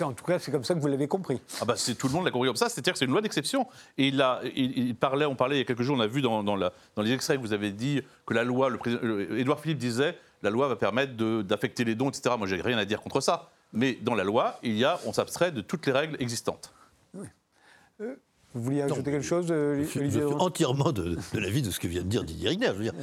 En 0.03 0.13
tout 0.13 0.25
cas, 0.25 0.39
c'est 0.39 0.51
comme 0.51 0.65
ça 0.65 0.75
que 0.75 0.81
vous 0.81 0.87
l'avez 0.87 1.09
compris. 1.09 1.41
Ah 1.61 1.65
bah, 1.65 1.75
tout 1.99 2.09
le 2.09 2.13
monde 2.13 2.25
l'a 2.25 2.31
compris 2.31 2.49
comme 2.49 2.57
ça, 2.57 2.69
c'est-à-dire 2.69 2.95
que 2.95 2.99
c'est 2.99 3.05
une 3.05 3.11
loi 3.11 3.21
d'exception. 3.21 3.67
Et 3.99 4.09
il, 4.09 4.21
a, 4.23 4.41
il, 4.55 4.95
parlait, 4.95 5.27
on 5.27 5.35
parlait 5.35 5.57
il 5.57 5.59
y 5.59 5.63
a 5.63 5.65
quelques 5.65 5.83
jours, 5.83 5.97
on 5.97 6.01
a 6.01 6.07
vu 6.07 6.23
dans, 6.23 6.43
dans, 6.43 6.57
la, 6.57 6.73
dans 6.95 7.03
les 7.03 7.13
extraits 7.13 7.37
que 7.37 7.47
vous 7.47 7.53
avez 7.53 7.71
dit 7.71 8.01
que 8.25 8.35
la 8.35 8.45
loi, 8.45 8.71
le 8.71 9.39
Édouard 9.39 9.61
Philippe 9.61 9.79
disait, 9.79 10.17
la 10.43 10.51
loi 10.51 10.69
va 10.69 10.77
permettre 10.77 11.15
d'affecter 11.43 11.85
les 11.85 11.95
dons, 11.95 12.09
etc. 12.09 12.35
Moi, 12.39 12.47
j'ai 12.47 12.61
rien 12.61 12.79
à 12.79 12.85
dire 12.85 13.01
contre 13.01 13.21
ça. 13.21 13.51
Mais 13.73 13.99
dans 14.01 14.15
la 14.15 14.25
loi, 14.25 14.59
il 14.63 14.77
y 14.77 14.85
a, 14.85 14.99
on 15.05 15.13
s'abstrait 15.13 15.53
de 15.53 15.61
toutes 15.61 15.87
les 15.87 15.93
règles 15.93 16.17
existantes. 16.21 16.73
Oui. 17.15 17.27
Euh, 18.01 18.17
Vous 18.57 18.63
vouliez 18.63 18.83
ajouter 18.83 19.11
quelque 19.11 19.21
chose, 19.21 19.49
je 19.49 19.85
suis, 19.85 20.11
je 20.11 20.19
suis 20.19 20.23
entièrement 20.23 20.91
de, 20.91 21.19
de 21.35 21.39
l'avis 21.39 21.61
de 21.61 21.71
ce 21.71 21.79
que 21.79 21.87
vient 21.87 22.01
de 22.01 22.09
dire 22.09 22.25
Didier 22.25 22.49
Rigner. 22.49 22.69
Je 22.69 22.73
veux 22.73 22.85
dire, 22.85 22.95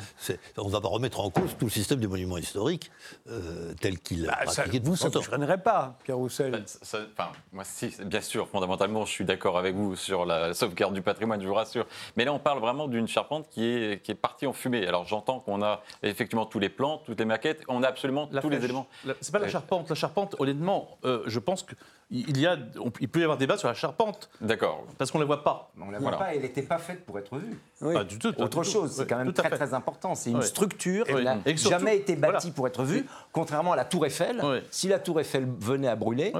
on 0.57 0.65
ne 0.65 0.71
va 0.71 0.81
pas 0.81 0.87
remettre 0.87 1.19
en 1.19 1.29
cause 1.29 1.55
tout 1.59 1.65
le 1.65 1.71
système 1.71 1.99
des 1.99 2.07
monuments 2.07 2.39
historiques 2.39 2.89
euh, 3.29 3.73
tel 3.79 3.99
qu'il 3.99 4.25
bah, 4.25 4.37
a 4.39 4.45
pratiqué 4.45 4.81
Vous, 4.83 4.95
ça 4.95 5.09
ne 5.09 5.13
vous 5.13 5.21
freinerait 5.21 5.61
pas, 5.61 5.99
Pierre 6.03 6.17
Roussel 6.17 6.51
bah, 6.51 6.57
enfin, 6.81 7.31
Moi, 7.51 7.63
si, 7.65 7.93
bien 8.03 8.21
sûr, 8.21 8.47
fondamentalement, 8.47 9.05
je 9.05 9.11
suis 9.11 9.25
d'accord 9.25 9.59
avec 9.59 9.75
vous 9.75 9.95
sur 9.95 10.25
la 10.25 10.55
sauvegarde 10.55 10.95
du 10.95 11.03
patrimoine, 11.03 11.39
je 11.39 11.47
vous 11.47 11.53
rassure. 11.53 11.85
Mais 12.17 12.25
là, 12.25 12.33
on 12.33 12.39
parle 12.39 12.59
vraiment 12.59 12.87
d'une 12.87 13.07
charpente 13.07 13.47
qui 13.51 13.63
est, 13.63 14.01
qui 14.03 14.09
est 14.09 14.15
partie 14.15 14.47
en 14.47 14.53
fumée. 14.53 14.87
Alors, 14.87 15.05
j'entends 15.05 15.39
qu'on 15.39 15.61
a 15.61 15.83
effectivement 16.01 16.47
tous 16.47 16.59
les 16.59 16.69
plans, 16.69 17.03
toutes 17.05 17.19
les 17.19 17.25
maquettes, 17.25 17.61
on 17.67 17.83
a 17.83 17.87
absolument 17.87 18.25
tous 18.25 18.49
les 18.49 18.65
éléments. 18.65 18.87
C'est 19.21 19.31
pas 19.31 19.37
la 19.37 19.49
charpente. 19.49 19.87
La 19.87 19.95
charpente, 19.95 20.35
honnêtement, 20.39 20.97
euh, 21.05 21.21
je 21.27 21.37
pense 21.37 21.61
que 21.61 21.75
il, 22.13 22.39
y 22.39 22.45
a, 22.45 22.58
il 22.99 23.10
peut 23.10 23.21
y 23.21 23.23
avoir 23.23 23.38
débat 23.38 23.58
sur 23.58 23.67
la 23.67 23.73
charpente. 23.73 24.30
D'accord. 24.39 24.86
Parce 24.97 25.10
qu'on 25.10 25.17
ne 25.17 25.23
la 25.23 25.28
voit 25.28 25.43
pas. 25.43 25.71
On 25.82 25.88
ne 25.88 25.91
la 25.93 25.99
voit 25.99 26.12
pas, 26.12 26.36
elle 26.36 26.43
n'était 26.43 26.62
pas 26.62 26.78
faite 26.78 27.06
pour 27.06 27.17
être 27.17 27.38
vue. 27.38 27.58
Pas 27.82 28.04
du 28.04 28.19
tout. 28.19 28.34
Autre 28.39 28.63
chose, 28.63 28.91
c'est 28.91 29.08
quand 29.08 29.17
même 29.17 29.34
très, 29.34 29.49
très 29.49 29.73
important. 29.73 30.15
C'est 30.15 30.32
une 30.32 30.41
structure 30.41 31.06
qui 31.06 31.23
n'a 31.23 31.38
jamais 31.56 31.97
été 31.97 32.15
bâtie 32.15 32.47
voilà. 32.47 32.56
pour 32.56 32.67
être 32.67 32.84
vue, 32.84 33.06
contrairement 33.32 33.73
à 33.73 33.76
la 33.76 33.86
Tour 33.86 34.06
Eiffel. 34.06 34.41
Si 34.69 34.88
la 34.88 34.99
Tour 34.99 35.19
Eiffel 35.19 35.47
venait 35.60 35.88
à 35.88 35.95
brûler, 35.95 36.32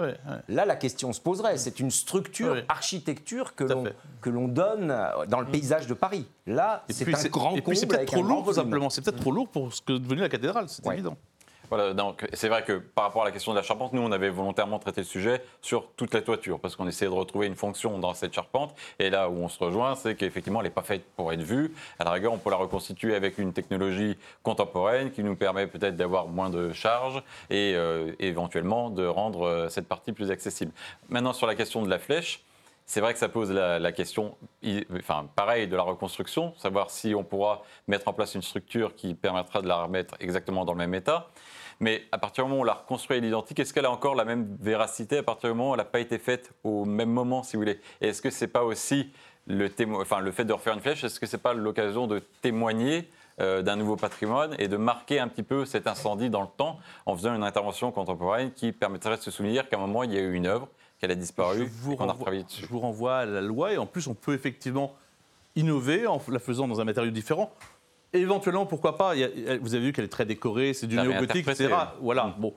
là, 0.48 0.66
la 0.66 0.76
question 0.76 1.12
se 1.12 1.22
poserait. 1.22 1.58
C'est 1.58 1.80
une 1.80 1.92
structure, 1.92 2.58
architecture 2.68 3.56
que 3.56 3.64
l'on 3.64 3.86
que 4.22 4.30
l'on 4.30 4.48
donne 4.48 4.96
dans 5.28 5.42
le 5.42 5.46
paysage 5.46 5.88
de 5.88 5.94
Paris. 5.94 6.26
Là, 6.46 6.84
Et 6.90 6.94
c'est 6.94 7.06
puis 7.06 7.16
un 7.16 7.24
grand 7.30 7.56
et 7.56 7.62
puis 7.62 7.76
c'est 7.76 7.86
peut-être 7.86 8.00
avec 8.00 8.12
trop 8.12 8.24
lourd, 8.24 8.54
simplement. 8.54 8.90
C'est 8.90 9.02
peut-être 9.02 9.20
trop 9.20 9.32
lourd 9.32 9.48
pour 9.48 9.74
ce 9.74 9.82
que 9.82 9.94
est 9.94 10.00
devenu 10.00 10.22
la 10.22 10.30
cathédrale, 10.30 10.68
c'est 10.68 10.86
évident. 10.88 11.18
Voilà, 11.70 11.94
donc 11.94 12.28
c'est 12.34 12.50
vrai 12.50 12.64
que 12.64 12.74
par 12.74 13.06
rapport 13.06 13.24
à 13.24 13.26
la 13.26 13.32
question 13.32 13.52
de 13.52 13.58
la 13.58 13.64
charpente, 13.64 13.94
nous 13.94 14.02
on 14.02 14.12
avait 14.12 14.30
volontairement 14.30 14.80
traité 14.80 15.02
le 15.02 15.06
sujet 15.06 15.42
sur 15.62 15.88
toute 15.96 16.14
la 16.14 16.22
toiture 16.22 16.60
parce 16.60 16.76
qu'on 16.76 16.88
essayait 16.88 17.10
de 17.10 17.16
retrouver 17.16 17.48
une 17.48 17.56
fonction 17.56 17.98
dans 18.00 18.14
cette 18.14 18.34
charpente. 18.34 18.76
Et 19.00 19.10
là 19.10 19.30
où 19.30 19.36
on 19.38 19.50
se 19.50 19.64
rejoint, 19.64 19.96
c'est 19.96 20.16
qu'effectivement 20.16 20.60
elle 20.60 20.68
n'est 20.68 20.74
pas 20.74 20.84
faite 20.84 21.04
pour 21.16 21.32
être 21.32 21.42
vue. 21.42 21.74
À 22.00 22.04
la 22.04 22.12
rigueur, 22.12 22.34
on 22.34 22.38
peut 22.38 22.50
la 22.50 22.58
reconstituer 22.58 23.16
avec 23.16 23.38
une 23.38 23.54
technologie 23.54 24.18
contemporaine 24.44 25.12
qui 25.12 25.24
nous 25.24 25.36
permet 25.36 25.68
peut-être 25.68 25.96
d'avoir 25.96 26.28
moins 26.28 26.50
de 26.50 26.74
charges 26.74 27.24
et 27.50 27.74
euh, 27.76 28.14
éventuellement 28.20 28.90
de 28.90 29.06
rendre 29.06 29.48
euh, 29.48 29.70
cette 29.70 29.88
partie 29.88 30.12
plus 30.12 30.32
accessible. 30.32 30.72
Maintenant 31.10 31.34
sur 31.34 31.48
la 31.48 31.56
question 31.56 31.82
de 31.82 31.90
la 31.90 32.00
flèche. 32.00 32.44
C'est 32.86 33.02
vrai 33.02 33.14
que 33.14 33.20
ça 33.20 33.30
pose 33.30 33.52
la, 33.52 33.92
question, 33.92 34.36
enfin, 34.94 35.30
pareil, 35.36 35.68
de 35.68 35.76
la 35.76 35.84
reconstruction, 35.84 36.54
savoir 36.58 36.90
si 36.90 37.16
on 37.16 37.24
pourra 37.24 37.64
mettre 37.88 38.08
en 38.08 38.14
place 38.14 38.36
une 38.36 38.42
structure 38.42 38.96
qui 38.96 39.14
permettra 39.14 39.62
de 39.62 39.68
la 39.68 39.84
remettre 39.84 40.16
exactement 40.20 40.66
dans 40.66 40.74
le 40.74 40.80
même 40.80 40.94
état. 40.94 41.30
Mais 41.80 42.04
à 42.12 42.18
partir 42.18 42.44
du 42.44 42.50
moment 42.50 42.60
où 42.60 42.64
on 42.64 42.66
la 42.66 42.74
reconstruit 42.74 43.18
à 43.18 43.20
l'identique, 43.20 43.60
est-ce 43.60 43.74
qu'elle 43.74 43.86
a 43.86 43.92
encore 43.92 44.16
la 44.16 44.26
même 44.26 44.58
véracité 44.60 45.18
à 45.18 45.24
partir 45.24 45.50
du 45.50 45.56
moment 45.56 45.72
où 45.72 45.74
elle 45.74 45.80
n'a 45.80 45.86
pas 45.86 46.00
été 46.00 46.20
faite 46.20 46.52
au 46.64 46.86
même 46.86 47.10
moment, 47.10 47.42
si 47.42 47.56
vous 47.56 47.62
voulez? 47.62 47.80
Et 48.02 48.10
est-ce 48.10 48.22
que 48.22 48.30
c'est 48.30 48.48
pas 48.48 48.64
aussi 48.64 49.12
le 49.48 49.70
fait 49.70 50.46
de 50.46 50.54
refaire 50.54 50.74
une 50.74 50.80
flèche, 50.80 51.04
est-ce 51.04 51.20
que 51.20 51.26
c'est 51.26 51.38
pas 51.38 51.54
l'occasion 51.54 52.08
de 52.08 52.20
témoigner 52.42 53.10
euh, 53.42 53.62
d'un 53.62 53.76
nouveau 53.76 53.96
patrimoine 53.96 54.56
et 54.60 54.68
de 54.68 54.78
marquer 54.78 55.20
un 55.20 55.28
petit 55.28 55.42
peu 55.44 55.66
cet 55.66 55.88
incendie 55.88 56.30
dans 56.30 56.42
le 56.42 56.48
temps 56.56 56.78
en 57.08 57.16
faisant 57.16 57.34
une 57.34 57.44
intervention 57.44 57.92
contemporaine 57.92 58.52
qui 58.52 58.72
permettrait 58.72 59.18
de 59.18 59.22
se 59.22 59.32
souvenir 59.32 59.68
qu'à 59.68 59.78
un 59.78 59.80
moment 59.80 60.04
il 60.04 60.14
y 60.14 60.18
a 60.18 60.22
eu 60.22 60.34
une 60.34 60.46
œuvre, 60.46 60.68
qu'elle 61.04 61.12
a 61.12 61.16
disparu, 61.16 61.66
vous 61.70 61.92
et 61.94 61.96
qu'on 61.98 62.04
a 62.04 62.08
renvoie- 62.08 62.14
retravaillé 62.20 62.44
dessus. 62.44 62.62
Je 62.62 62.68
vous 62.68 62.80
renvoie 62.80 63.18
à 63.18 63.26
la 63.26 63.42
loi 63.42 63.74
et 63.74 63.78
en 63.78 63.86
plus 63.86 64.08
on 64.08 64.14
peut 64.14 64.34
effectivement 64.34 64.96
innover 65.58 66.08
en 66.08 66.22
la 66.30 66.40
faisant 66.40 66.66
dans 66.68 66.80
un 66.80 66.86
matériau 66.86 67.12
différent. 67.12 67.54
Éventuellement, 68.14 68.66
pourquoi 68.66 68.98
pas 68.98 69.16
il 69.16 69.20
y 69.22 69.50
a- 69.50 69.58
Vous 69.58 69.76
avez 69.76 69.86
vu 69.86 69.92
qu'elle 69.94 70.06
est 70.06 70.10
très 70.10 70.26
décorée, 70.26 70.74
c'est 70.74 70.88
du 70.88 70.96
néo-gothique, 70.96 71.48
etc. 71.48 71.74
Voilà. 72.00 72.36
Bon, 72.40 72.54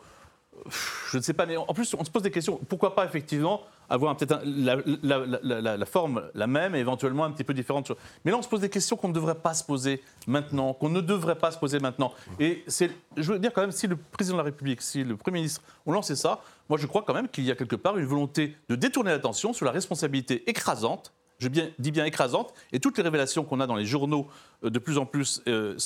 Pff, 0.64 1.08
je 1.12 1.18
ne 1.18 1.22
sais 1.22 1.34
pas, 1.34 1.44
mais 1.44 1.56
en 1.58 1.66
plus 1.74 1.92
on 1.98 2.02
se 2.04 2.10
pose 2.10 2.22
des 2.22 2.30
questions. 2.30 2.58
Pourquoi 2.68 2.94
pas 2.94 3.04
effectivement 3.04 3.60
avoir 3.90 4.16
peut-être 4.16 4.40
la, 4.44 4.76
la- 5.02 5.18
la- 5.42 5.60
la- 5.60 5.76
la 5.76 5.86
forme 5.86 6.22
la 6.34 6.46
même 6.46 6.74
et 6.74 6.78
éventuellement 6.78 7.24
un 7.24 7.30
petit 7.30 7.44
peu 7.44 7.52
différente. 7.52 7.92
Mais 8.24 8.30
là, 8.30 8.38
on 8.38 8.42
se 8.42 8.48
pose 8.48 8.60
des 8.60 8.70
questions 8.70 8.96
qu'on 8.96 9.08
ne 9.08 9.12
devrait 9.12 9.34
pas 9.34 9.52
se 9.52 9.62
poser 9.62 10.02
maintenant, 10.26 10.72
qu'on 10.72 10.88
ne 10.88 11.02
devrait 11.02 11.36
pas 11.36 11.50
se 11.52 11.58
poser 11.58 11.78
maintenant. 11.78 12.12
Et 12.40 12.64
c'est, 12.68 12.90
je 13.18 13.32
veux 13.34 13.38
dire 13.38 13.52
quand 13.52 13.60
même, 13.60 13.70
si 13.70 13.86
le 13.86 13.96
président 13.96 14.36
de 14.36 14.40
la 14.40 14.44
République, 14.44 14.80
si 14.80 15.04
le 15.04 15.16
Premier 15.18 15.36
ministre 15.40 15.60
ont 15.84 15.92
lancé 15.92 16.16
ça, 16.16 16.40
moi 16.68 16.78
je 16.78 16.86
crois 16.86 17.02
quand 17.02 17.14
même 17.14 17.28
qu'il 17.28 17.44
y 17.44 17.50
a 17.50 17.54
quelque 17.54 17.76
part 17.76 17.98
une 17.98 18.06
volonté 18.06 18.56
de 18.68 18.76
détourner 18.76 19.10
l'attention 19.10 19.52
sur 19.52 19.64
la 19.64 19.72
responsabilité 19.72 20.48
écrasante 20.48 21.12
je 21.38 21.48
dis 21.48 21.90
bien 21.90 22.04
écrasante, 22.04 22.54
et 22.72 22.80
toutes 22.80 22.96
les 22.96 23.02
révélations 23.02 23.44
qu'on 23.44 23.60
a 23.60 23.66
dans 23.66 23.76
les 23.76 23.86
journaux 23.86 24.26
euh, 24.64 24.70
de 24.70 24.78
plus 24.78 24.98
en 24.98 25.06
plus 25.06 25.42
euh, 25.48 25.76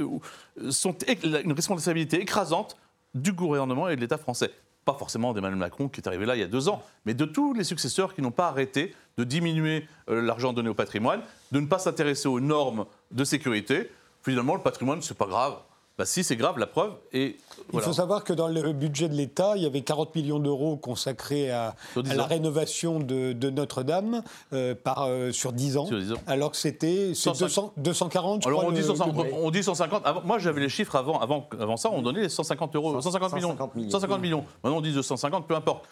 euh, 0.00 0.70
sont 0.70 0.96
une 1.22 1.52
responsabilité 1.52 2.20
écrasante 2.20 2.76
du 3.14 3.32
gouvernement 3.32 3.88
et 3.88 3.96
de 3.96 4.00
l'État 4.00 4.18
français. 4.18 4.50
Pas 4.84 4.94
forcément 4.94 5.32
d'Emmanuel 5.32 5.58
Macron 5.58 5.88
qui 5.88 6.00
est 6.00 6.06
arrivé 6.06 6.26
là 6.26 6.36
il 6.36 6.40
y 6.40 6.44
a 6.44 6.48
deux 6.48 6.68
ans, 6.68 6.82
mais 7.04 7.14
de 7.14 7.24
tous 7.24 7.54
les 7.54 7.64
successeurs 7.64 8.14
qui 8.14 8.22
n'ont 8.22 8.30
pas 8.30 8.48
arrêté 8.48 8.94
de 9.16 9.24
diminuer 9.24 9.88
l'argent 10.06 10.52
donné 10.52 10.68
au 10.68 10.74
patrimoine, 10.74 11.22
de 11.50 11.60
ne 11.60 11.66
pas 11.66 11.78
s'intéresser 11.78 12.28
aux 12.28 12.40
normes 12.40 12.86
de 13.10 13.24
sécurité. 13.24 13.90
Finalement, 14.22 14.54
le 14.54 14.60
patrimoine, 14.60 15.02
c'est 15.02 15.16
pas 15.16 15.26
grave. 15.26 15.56
Bah 15.98 16.04
si, 16.04 16.22
c'est 16.24 16.36
grave, 16.36 16.58
la 16.58 16.66
preuve. 16.66 16.92
Et 17.14 17.38
Il 17.72 17.80
faut 17.80 17.92
savoir 17.94 18.22
que 18.22 18.34
dans 18.34 18.48
le 18.48 18.72
budget 18.72 19.08
de 19.08 19.14
l'État, 19.14 19.54
il 19.56 19.62
y 19.62 19.66
avait 19.66 19.80
40 19.80 20.14
millions 20.14 20.38
d'euros 20.38 20.76
consacrés 20.76 21.50
à, 21.50 21.74
la 22.14 22.24
rénovation 22.26 23.00
de, 23.00 23.32
de 23.32 23.48
Notre-Dame 23.48 24.22
euh, 24.52 24.74
par, 24.74 25.04
euh, 25.04 25.32
sur 25.32 25.54
10 25.54 25.78
ans, 25.78 25.86
Sur 25.86 25.98
dix 25.98 26.12
ans. 26.12 26.16
alors 26.26 26.50
que 26.50 26.58
c'était 26.58 27.14
c'est 27.14 27.34
150. 27.34 27.38
200 27.48 27.72
240, 27.78 28.42
je 28.42 28.48
Alors 28.48 28.60
crois, 28.60 28.70
on 28.70 28.74
dit, 28.74 28.80
le- 28.82 28.86
150, 28.86 29.24
le- 29.24 29.32
on 29.34 29.50
dit 29.50 29.62
150. 29.62 30.02
Avant- 30.06 30.20
moi 30.22 30.38
j'avais 30.38 30.60
les 30.60 30.68
chiffres 30.68 30.96
avant, 30.96 31.18
avant, 31.18 31.48
avant 31.58 31.78
ça, 31.78 31.88
on 31.90 32.02
donnait 32.02 32.20
les 32.22 32.28
150 32.28 32.76
euros, 32.76 33.00
150 33.00 33.32
millions. 33.32 33.48
150 33.56 33.74
millions. 33.74 33.90
150 33.90 34.20
millions. 34.20 34.44
Maintenant 34.62 34.78
on 34.78 34.82
dit 34.82 34.92
250, 34.92 35.46
peu 35.48 35.54
importe. 35.54 35.86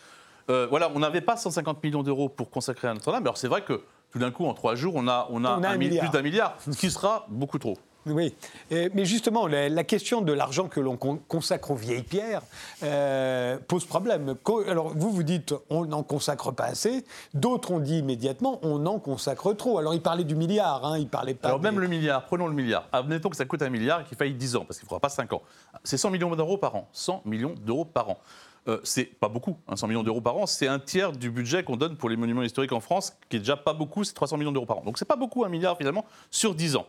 Euh, 0.51 0.67
voilà, 0.69 0.91
on 0.95 0.99
n'avait 0.99 1.23
pas 1.23 1.39
150 1.39 1.83
millions 1.83 2.03
d'euros 2.03 2.29
pour 2.29 2.51
consacrer 2.51 2.89
à 2.89 2.93
Notre-Dame. 2.93 3.23
Alors 3.23 3.39
c'est 3.39 3.49
vrai 3.49 3.63
que 3.63 3.83
tout 4.13 4.19
d'un 4.19 4.31
coup, 4.31 4.45
en 4.45 4.53
trois 4.53 4.75
jours, 4.75 4.93
on 4.97 5.09
a, 5.09 5.27
on 5.31 5.45
a, 5.47 5.59
On 5.59 5.63
a 5.63 5.69
un 5.71 5.77
mi- 5.79 5.89
milliard. 5.89 6.11
plus 6.11 6.13
d'un 6.17 6.23
milliard, 6.23 6.57
ce 6.71 6.77
qui 6.79 6.91
sera 6.91 7.25
beaucoup 7.31 7.59
trop. 7.59 7.79
Oui, 8.07 8.35
Et- 8.71 8.91
mais 8.95 9.05
justement, 9.05 9.47
la, 9.47 9.69
la 9.69 9.85
question 9.85 10.21
de 10.21 10.33
l'argent 10.33 10.69
que 10.69 10.79
l'on 10.81 10.97
con- 10.97 11.21
consacre 11.29 11.71
aux 11.71 11.75
vieilles 11.75 12.03
pierres 12.03 12.43
euh, 12.83 13.57
pose 13.67 13.85
problème. 13.87 14.35
Alors, 14.69 14.93
vous, 14.95 15.11
vous 15.11 15.23
dites 15.23 15.55
on 15.71 15.85
n'en 15.87 16.03
consacre 16.03 16.51
pas 16.53 16.65
assez. 16.65 17.05
D'autres 17.33 17.71
ont 17.71 17.79
dit 17.81 17.99
immédiatement 17.99 18.59
on 18.63 18.85
en 18.87 18.99
consacre 18.99 19.53
trop. 19.55 19.79
Alors, 19.79 19.95
ils 19.95 20.03
parlaient 20.03 20.25
du 20.25 20.35
milliard, 20.37 20.85
hein, 20.85 20.99
ils 20.99 21.09
parlaient 21.09 21.35
pas. 21.35 21.49
Alors 21.49 21.61
des- 21.61 21.65
même 21.65 21.81
le 21.81 21.89
milliard, 21.89 22.25
prenons 22.27 22.47
le 22.47 22.55
milliard. 22.55 22.89
Admettons 22.93 23.31
que 23.31 23.37
ça 23.37 23.45
coûte 23.47 23.63
un 23.63 23.71
milliard 23.71 24.01
et 24.01 24.05
qu'il 24.05 24.17
faille 24.19 24.35
10 24.35 24.57
ans, 24.57 24.65
parce 24.67 24.79
qu'il 24.79 24.85
ne 24.87 24.89
faudra 24.89 25.01
pas 25.01 25.09
5 25.09 25.33
ans. 25.33 25.43
C'est 25.83 25.97
100 25.97 26.11
millions 26.11 26.35
d'euros 26.37 26.59
par 26.59 26.75
an. 26.77 26.89
100 26.93 27.23
millions 27.25 27.55
d'euros 27.65 27.85
par 27.85 28.11
an. 28.11 28.19
Euh, 28.67 28.81
c'est 28.83 29.05
pas 29.05 29.29
beaucoup, 29.29 29.59
hein, 29.69 29.77
100 29.77 29.89
millions 29.89 30.03
d'euros 30.03 30.23
par 30.23 30.37
an. 30.37 30.47
C'est 30.47 30.67
un 30.67 30.79
tiers 30.79 31.13
du 31.13 31.31
budget 31.31 31.65
qu'on 31.65 31.77
donne 31.77 31.97
pour 31.97 32.09
les 32.09 32.17
monuments 32.17 32.43
historiques 32.43 32.73
en 32.73 32.81
France, 32.81 33.15
qui 33.29 33.37
est 33.37 33.41
déjà 33.41 33.57
pas 33.57 33.75
beaucoup, 33.75 34.05
c'est 34.05 34.15
300 34.15 34.39
millions 34.39 34.53
d'euros 34.53 34.65
par 34.67 34.79
an. 34.79 34.85
Donc 34.85 34.99
c'est 34.99 35.05
pas 35.05 35.17
beaucoup, 35.17 35.45
un 35.45 35.51
milliard 35.51 35.77
finalement, 35.77 36.07
sur 36.31 36.55
10 36.55 36.77
ans. 36.77 36.87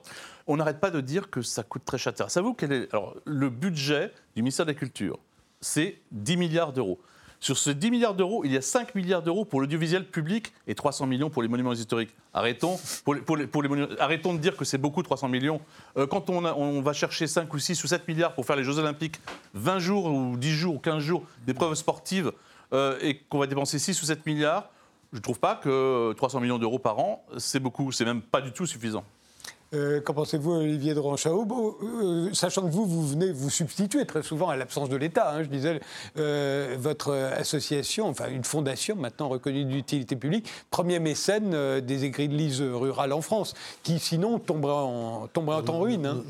On 0.47 0.55
n'arrête 0.57 0.79
pas 0.79 0.91
de 0.91 1.01
dire 1.01 1.29
que 1.29 1.41
ça 1.41 1.63
coûte 1.63 1.83
très 1.83 1.97
cher. 1.97 2.13
Savez-vous 2.15 2.53
quel 2.53 2.71
est 2.71 2.93
alors, 2.93 3.15
le 3.25 3.49
budget 3.49 4.13
du 4.35 4.41
ministère 4.41 4.65
de 4.65 4.71
la 4.71 4.75
Culture 4.75 5.19
C'est 5.59 5.99
10 6.11 6.37
milliards 6.37 6.71
d'euros. 6.71 6.99
Sur 7.45 7.59
ces 7.59 7.75
10 7.75 7.91
milliards 7.91 8.15
d'euros, 8.15 8.43
il 8.43 8.51
y 8.51 8.57
a 8.57 8.61
5 8.63 8.95
milliards 8.95 9.21
d'euros 9.21 9.45
pour 9.45 9.61
l'audiovisuel 9.61 10.03
public 10.09 10.51
et 10.65 10.73
300 10.73 11.05
millions 11.05 11.29
pour 11.29 11.43
les 11.43 11.47
monuments 11.47 11.73
historiques. 11.73 12.09
Arrêtons, 12.33 12.79
pour 13.03 13.13
les- 13.13 13.21
pour 13.21 13.37
les- 13.37 13.45
pour 13.45 13.61
les 13.61 13.69
monuments- 13.69 13.93
arrêtons 13.99 14.33
de 14.33 14.39
dire 14.39 14.57
que 14.57 14.65
c'est 14.65 14.79
beaucoup 14.79 15.03
300 15.03 15.27
millions. 15.27 15.61
Euh, 15.95 16.07
quand 16.07 16.31
on, 16.31 16.81
va 16.81 16.93
chercher 16.93 17.27
5 17.27 17.53
ou 17.53 17.59
6 17.59 17.83
ou 17.83 17.87
7 17.87 18.07
milliards 18.07 18.33
pour 18.33 18.47
faire 18.47 18.55
les 18.55 18.63
Jeux 18.63 18.79
Olympiques, 18.79 19.17
20 19.53 19.77
jours 19.77 20.07
ou 20.07 20.37
10 20.37 20.53
jours 20.53 20.73
ou 20.73 20.79
15 20.79 21.03
jours 21.03 21.21
d'épreuves 21.45 21.75
sportives, 21.75 22.31
euh, 22.73 22.97
et 22.99 23.19
qu'on 23.29 23.37
va 23.37 23.45
dépenser 23.45 23.77
6 23.77 24.01
ou 24.01 24.05
7 24.05 24.25
milliards, 24.25 24.71
je 25.13 25.17
ne 25.19 25.21
trouve 25.21 25.39
pas 25.39 25.53
que 25.53 26.13
300 26.13 26.39
millions 26.39 26.57
d'euros 26.57 26.79
par 26.79 26.97
an, 26.97 27.23
c'est 27.37 27.59
beaucoup. 27.59 27.91
C'est 27.91 28.05
même 28.05 28.23
pas 28.23 28.41
du 28.41 28.53
tout 28.53 28.65
suffisant. 28.65 29.03
Euh, 29.73 29.99
Qu'en 29.99 30.13
pensez-vous, 30.13 30.51
Olivier 30.51 30.93
de 30.93 30.99
Ranchaud 30.99 31.45
Euh, 31.81 32.29
Sachant 32.33 32.61
que 32.61 32.71
vous, 32.71 32.85
vous 32.85 33.07
venez 33.07 33.31
vous 33.31 33.49
substituer 33.49 34.05
très 34.05 34.21
souvent 34.21 34.49
à 34.49 34.55
l'absence 34.55 34.89
de 34.89 34.95
l'État. 34.95 35.33
hein, 35.33 35.43
je 35.43 35.49
disais, 35.49 35.79
euh, 36.17 36.75
votre 36.79 37.13
association, 37.13 38.07
enfin 38.07 38.29
une 38.29 38.43
fondation 38.43 38.95
maintenant 38.95 39.27
reconnue 39.27 39.65
d'utilité 39.65 40.15
publique, 40.15 40.47
premier 40.69 40.99
mécène 40.99 41.53
euh, 41.53 41.81
des 41.81 42.05
églises 42.05 42.61
rurales 42.61 43.11
en 43.13 43.21
France, 43.21 43.53
qui 43.83 43.97
sinon 43.99 44.39
tomberait 44.39 44.73
en, 44.73 45.27
tomberait 45.27 45.67
en 45.69 45.79
ruine. 45.79 46.05
hein. 46.05 46.23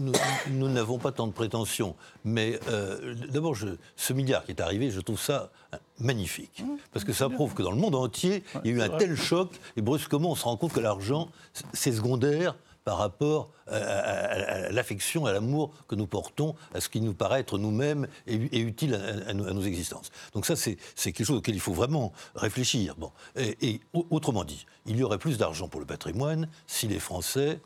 Nous- 0.50 0.70
n'avons 0.70 0.98
pas 0.98 1.12
tant 1.12 1.28
de 1.28 1.32
prétentions. 1.34 1.96
Mais 2.24 2.60
euh, 2.70 3.14
d'abord, 3.30 3.56
ce 3.96 4.14
milliard 4.14 4.46
qui 4.46 4.52
est 4.52 4.62
arrivé, 4.62 4.90
je 4.92 5.00
trouve 5.02 5.20
ça 5.20 5.52
magnifique. 6.00 6.64
Parce 6.94 7.06
que 7.06 7.14
ça 7.14 7.30
prouve 7.30 7.54
que 7.54 7.64
dans 7.64 7.72
le 7.72 7.78
monde 7.78 7.96
entier, 7.96 8.44
il 8.64 8.72
y 8.72 8.74
a 8.74 8.78
eu 8.78 8.82
un 8.90 8.98
tel 8.98 9.16
choc, 9.16 9.50
et 9.78 9.82
brusquement, 9.82 10.32
on 10.32 10.36
se 10.36 10.44
rend 10.46 10.58
compte 10.58 10.74
que 10.74 10.80
l'argent, 10.80 11.30
c'est 11.74 11.92
secondaire 11.92 12.56
par 12.86 12.98
rapport 13.00 13.50
à, 13.68 13.76
à- 13.76 14.70
l'affection, 14.70 15.26
à 15.26 15.34
l'amour 15.34 15.74
que 15.88 15.96
nous 15.96 16.08
portons, 16.08 16.56
à 16.74 16.80
ce 16.80 16.88
qui 16.88 17.02
nous 17.02 17.14
paraît 17.14 17.42
être 17.42 17.58
nous-mêmes 17.58 18.08
et, 18.28 18.60
utile 18.60 18.96
à, 19.28 19.34
nos, 19.34 19.62
existences. 19.64 20.12
Donc 20.34 20.46
ça, 20.46 20.56
c'est 20.56 20.78
quelque 20.96 21.26
chose 21.26 21.38
auquel 21.40 21.56
il 21.56 21.60
faut 21.60 21.74
vraiment 21.74 22.14
réfléchir. 22.36 22.96
Bon. 22.96 23.12
Et, 23.36 23.58
et 23.68 23.82
au- 23.94 24.06
autrement 24.12 24.46
dit, 24.46 24.66
il 24.86 24.96
y 24.96 25.04
aurait 25.04 25.18
plus 25.18 25.38
d'argent 25.38 25.68
pour 25.68 25.80
le 25.82 25.86
patrimoine 25.86 26.48
si 26.68 26.88
les 26.88 27.00
Français 27.00 27.60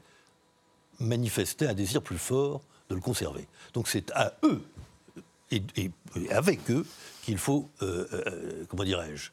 manifestaient 0.99 1.67
un 1.67 1.73
désir 1.73 2.01
plus 2.01 2.17
fort 2.17 2.61
de 2.89 2.95
le 2.95 3.01
conserver. 3.01 3.47
Donc 3.73 3.87
c'est 3.87 4.11
à 4.11 4.33
eux 4.43 4.61
et 5.51 5.63
avec 6.29 6.69
eux 6.69 6.85
qu'il 7.23 7.37
faut, 7.39 7.67
euh, 7.81 8.07
euh, 8.13 8.65
comment 8.69 8.83
dirais-je, 8.83 9.31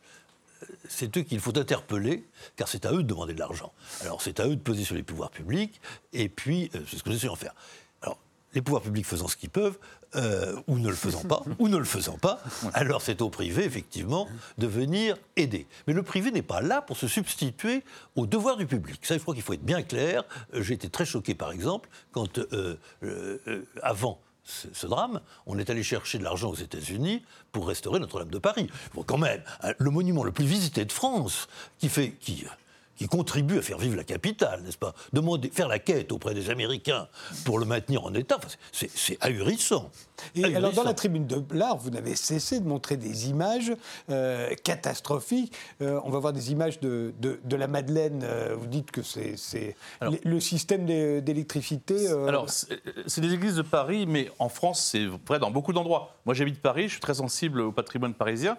c'est 0.88 1.16
eux 1.16 1.22
qu'il 1.22 1.40
faut 1.40 1.56
interpeller, 1.58 2.24
car 2.56 2.68
c'est 2.68 2.86
à 2.86 2.92
eux 2.92 3.02
de 3.02 3.08
demander 3.08 3.34
de 3.34 3.38
l'argent. 3.38 3.72
Alors 4.02 4.22
c'est 4.22 4.40
à 4.40 4.46
eux 4.46 4.56
de 4.56 4.60
peser 4.60 4.84
sur 4.84 4.94
les 4.94 5.02
pouvoirs 5.02 5.30
publics, 5.30 5.80
et 6.12 6.28
puis 6.28 6.70
euh, 6.74 6.80
c'est 6.88 6.96
ce 6.96 7.02
que 7.02 7.10
j'essaie 7.10 7.26
d'en 7.26 7.36
faire. 7.36 7.54
Alors 8.02 8.18
les 8.54 8.62
pouvoirs 8.62 8.82
publics 8.82 9.06
faisant 9.06 9.28
ce 9.28 9.36
qu'ils 9.36 9.50
peuvent, 9.50 9.78
euh, 10.14 10.56
ou 10.66 10.78
ne 10.78 10.88
le 10.88 10.94
faisant 10.94 11.22
pas, 11.22 11.42
ou 11.58 11.68
ne 11.68 11.76
le 11.76 11.84
faisant 11.84 12.16
pas, 12.18 12.40
alors 12.72 13.02
c'est 13.02 13.20
au 13.20 13.28
privé, 13.28 13.64
effectivement, 13.64 14.28
de 14.58 14.66
venir 14.66 15.16
aider. 15.36 15.66
Mais 15.86 15.92
le 15.92 16.02
privé 16.02 16.30
n'est 16.30 16.42
pas 16.42 16.60
là 16.60 16.80
pour 16.80 16.96
se 16.96 17.08
substituer 17.08 17.82
aux 18.14 18.26
devoirs 18.26 18.56
du 18.56 18.66
public. 18.66 19.04
Ça, 19.04 19.16
je 19.16 19.22
crois 19.22 19.34
qu'il 19.34 19.42
faut 19.42 19.52
être 19.52 19.64
bien 19.64 19.82
clair. 19.82 20.24
Euh, 20.54 20.62
j'ai 20.62 20.74
été 20.74 20.88
très 20.88 21.04
choqué, 21.04 21.34
par 21.34 21.52
exemple, 21.52 21.88
quand, 22.12 22.40
avant 23.82 24.20
ce, 24.46 24.86
drame, 24.86 25.20
on 25.46 25.58
est 25.58 25.70
allé 25.70 25.82
chercher 25.82 26.18
de 26.18 26.24
l'argent 26.24 26.50
aux 26.50 26.54
États-Unis 26.56 27.22
pour 27.52 27.66
restaurer 27.66 27.98
Notre-Dame 27.98 28.30
de 28.30 28.38
Paris. 28.38 28.68
Quand 29.06 29.18
même, 29.18 29.42
hein, 29.62 29.72
le 29.78 29.90
monument 29.90 30.24
le 30.24 30.32
plus 30.32 30.46
visité 30.46 30.84
de 30.84 30.92
France, 30.92 31.48
qui 31.78 31.88
fait, 31.88 32.12
qui, 32.12 32.44
qui 32.96 33.06
contribue 33.06 33.58
à 33.58 33.62
faire 33.62 33.78
vivre 33.78 33.96
la 33.96 34.04
capitale, 34.04 34.62
n'est-ce 34.62 34.78
pas? 34.78 34.94
Demander, 35.12 35.50
faire 35.50 35.68
la 35.68 35.78
quête 35.78 36.12
auprès 36.12 36.34
des 36.34 36.50
Américains 36.50 37.08
pour 37.44 37.58
le 37.58 37.66
maintenir 37.66 38.04
en 38.04 38.14
état, 38.14 38.38
c'est 38.72 39.18
ahurissant. 39.20 39.90
Et 40.34 40.54
alors, 40.54 40.72
dans 40.72 40.82
la 40.82 40.94
tribune 40.94 41.26
de 41.26 41.42
l'art, 41.50 41.76
vous 41.76 41.90
n'avez 41.90 42.16
cessé 42.16 42.60
de 42.60 42.66
montrer 42.66 42.96
des 42.96 43.28
images 43.28 43.72
euh, 44.10 44.54
catastrophiques. 44.64 45.52
Euh, 45.82 46.00
on 46.04 46.10
va 46.10 46.18
voir 46.18 46.32
des 46.32 46.52
images 46.52 46.80
de, 46.80 47.12
de, 47.20 47.56
la 47.56 47.66
Madeleine. 47.66 48.22
Euh, 48.24 48.54
vous 48.58 48.66
dites 48.66 48.90
que 48.90 49.02
c'est 49.02 49.76
le 50.00 50.40
système 50.40 50.86
d'électricité. 50.86 52.08
Alors, 52.08 52.48
c'est 52.48 53.20
des 53.20 53.32
églises 53.32 53.56
de 53.56 53.62
Paris, 53.62 54.06
mais 54.06 54.30
en 54.38 54.48
France, 54.48 54.88
c'est 54.92 55.06
vrai 55.26 55.38
dans 55.38 55.50
beaucoup 55.50 55.72
d'endroits. 55.72 56.16
Moi, 56.24 56.34
j'habite 56.34 56.60
Paris, 56.60 56.84
je 56.84 56.92
suis 56.92 57.00
très 57.00 57.14
sensible 57.14 57.60
au 57.60 57.72
patrimoine 57.72 58.14
parisien. 58.14 58.56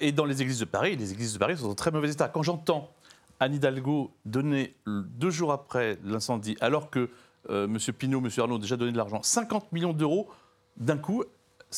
et 0.00 0.12
dans 0.12 0.24
les 0.24 0.42
églises 0.42 0.60
de 0.60 0.64
Paris, 0.64 0.96
les 0.96 1.12
églises 1.12 1.34
de 1.34 1.38
Paris 1.38 1.56
sont 1.56 1.70
en 1.70 1.74
très 1.74 1.90
mauvais 1.90 2.10
état. 2.10 2.28
Quand 2.28 2.42
j'entends 2.42 2.90
Anne 3.40 3.54
Hidalgo 3.54 4.12
donner 4.24 4.74
deux 4.86 5.30
jours 5.30 5.52
après 5.52 5.98
l'incendie, 6.04 6.56
alors 6.60 6.90
que 6.90 7.10
euh, 7.50 7.66
M. 7.66 7.78
Pinault, 7.96 8.20
M. 8.24 8.30
Arnaud 8.38 8.56
ont 8.56 8.58
déjà 8.58 8.76
donné 8.76 8.92
de 8.92 8.96
l'argent, 8.96 9.22
50 9.22 9.72
millions 9.72 9.92
d'euros 9.92 10.28
d'un 10.76 10.98
coup, 10.98 11.24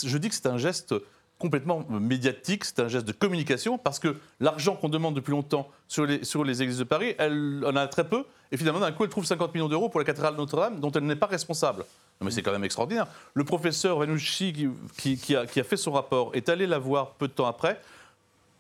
je 0.05 0.19
dis 0.19 0.29
que 0.29 0.35
c'est 0.35 0.47
un 0.47 0.59
geste 0.59 0.95
complètement 1.39 1.85
médiatique, 1.89 2.65
c'est 2.65 2.81
un 2.81 2.89
geste 2.89 3.07
de 3.07 3.13
communication, 3.13 3.79
parce 3.79 4.01
que 4.01 4.17
l'argent 4.41 4.75
qu'on 4.75 4.89
demande 4.89 5.15
depuis 5.15 5.31
longtemps 5.31 5.69
sur 5.87 6.05
les, 6.05 6.25
sur 6.25 6.43
les 6.43 6.63
églises 6.63 6.79
de 6.79 6.85
Paris, 6.85 7.15
elle 7.19 7.63
en 7.65 7.77
a 7.77 7.87
très 7.87 8.09
peu, 8.09 8.25
et 8.51 8.57
finalement 8.57 8.81
d'un 8.81 8.91
coup 8.91 9.05
elle 9.05 9.11
trouve 9.11 9.25
50 9.25 9.55
millions 9.55 9.69
d'euros 9.69 9.89
pour 9.89 10.01
la 10.01 10.05
cathédrale 10.05 10.35
Notre-Dame, 10.35 10.81
dont 10.81 10.91
elle 10.91 11.05
n'est 11.05 11.17
pas 11.17 11.27
responsable. 11.27 11.85
mais 12.21 12.33
c'est 12.33 12.43
quand 12.43 12.51
même 12.51 12.65
extraordinaire. 12.65 13.07
Le 13.35 13.45
professeur 13.45 13.99
Vanouchi, 13.99 14.69
qui, 14.97 15.17
qui, 15.17 15.37
a, 15.37 15.47
qui 15.47 15.61
a 15.61 15.65
fait 15.65 15.77
son 15.77 15.93
rapport, 15.93 16.35
est 16.35 16.49
allé 16.49 16.67
la 16.67 16.79
voir 16.79 17.13
peu 17.13 17.29
de 17.29 17.33
temps 17.33 17.47
après 17.47 17.81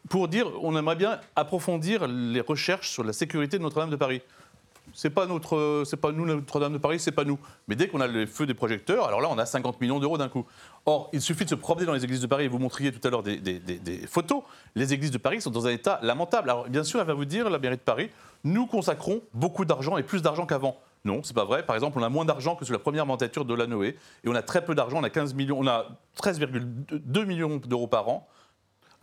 pour 0.08 0.28
dire 0.28 0.46
on 0.62 0.76
aimerait 0.76 0.96
bien 0.96 1.20
approfondir 1.36 2.06
les 2.06 2.40
recherches 2.40 2.90
sur 2.90 3.04
la 3.04 3.12
sécurité 3.12 3.58
de 3.58 3.62
Notre-Dame 3.62 3.90
de 3.90 3.96
Paris. 3.96 4.22
C'est 4.94 5.10
pas 5.10 5.26
notre, 5.26 5.82
c'est 5.86 5.96
pas 5.96 6.12
nous 6.12 6.24
Notre-Dame 6.24 6.72
de 6.72 6.78
Paris, 6.78 6.98
c'est 6.98 7.12
pas 7.12 7.24
nous. 7.24 7.38
Mais 7.66 7.76
dès 7.76 7.88
qu'on 7.88 8.00
a 8.00 8.06
le 8.06 8.26
feu 8.26 8.46
des 8.46 8.54
projecteurs, 8.54 9.06
alors 9.06 9.20
là 9.20 9.28
on 9.30 9.38
a 9.38 9.46
50 9.46 9.80
millions 9.80 10.00
d'euros 10.00 10.18
d'un 10.18 10.28
coup. 10.28 10.46
Or, 10.86 11.10
il 11.12 11.20
suffit 11.20 11.44
de 11.44 11.50
se 11.50 11.54
promener 11.54 11.86
dans 11.86 11.92
les 11.92 12.04
églises 12.04 12.20
de 12.20 12.26
Paris. 12.26 12.44
Et 12.44 12.48
vous 12.48 12.58
montriez 12.58 12.92
tout 12.92 13.06
à 13.06 13.10
l'heure 13.10 13.22
des, 13.22 14.06
photos. 14.06 14.42
Les 14.74 14.92
églises 14.92 15.10
de 15.10 15.18
Paris 15.18 15.40
sont 15.40 15.50
dans 15.50 15.66
un 15.66 15.70
état 15.70 15.98
lamentable. 16.02 16.50
Alors, 16.50 16.68
bien 16.68 16.84
sûr, 16.84 17.00
elle 17.00 17.06
va 17.06 17.14
vous 17.14 17.26
dire, 17.26 17.50
la 17.50 17.58
mairie 17.58 17.76
de 17.76 17.82
Paris, 17.82 18.10
nous 18.44 18.66
consacrons 18.66 19.20
beaucoup 19.34 19.64
d'argent 19.64 19.98
et 19.98 20.02
plus 20.02 20.22
d'argent 20.22 20.46
qu'avant. 20.46 20.78
Non, 21.04 21.22
c'est 21.22 21.34
pas 21.34 21.44
vrai. 21.44 21.64
Par 21.64 21.76
exemple, 21.76 21.98
on 21.98 22.02
a 22.02 22.08
moins 22.08 22.24
d'argent 22.24 22.56
que 22.56 22.64
sur 22.64 22.72
la 22.72 22.78
première 22.78 23.06
mandature 23.06 23.44
de 23.44 23.54
la 23.54 23.66
Noé. 23.66 23.96
Et 24.24 24.28
on 24.28 24.34
a 24.34 24.42
très 24.42 24.64
peu 24.64 24.74
d'argent. 24.74 24.98
On 24.98 25.04
a 25.04 25.10
15 25.10 25.34
millions, 25.34 25.58
on 25.60 25.66
a 25.66 25.86
13,2 26.22 27.24
millions 27.24 27.58
d'euros 27.58 27.86
par 27.86 28.08
an 28.08 28.26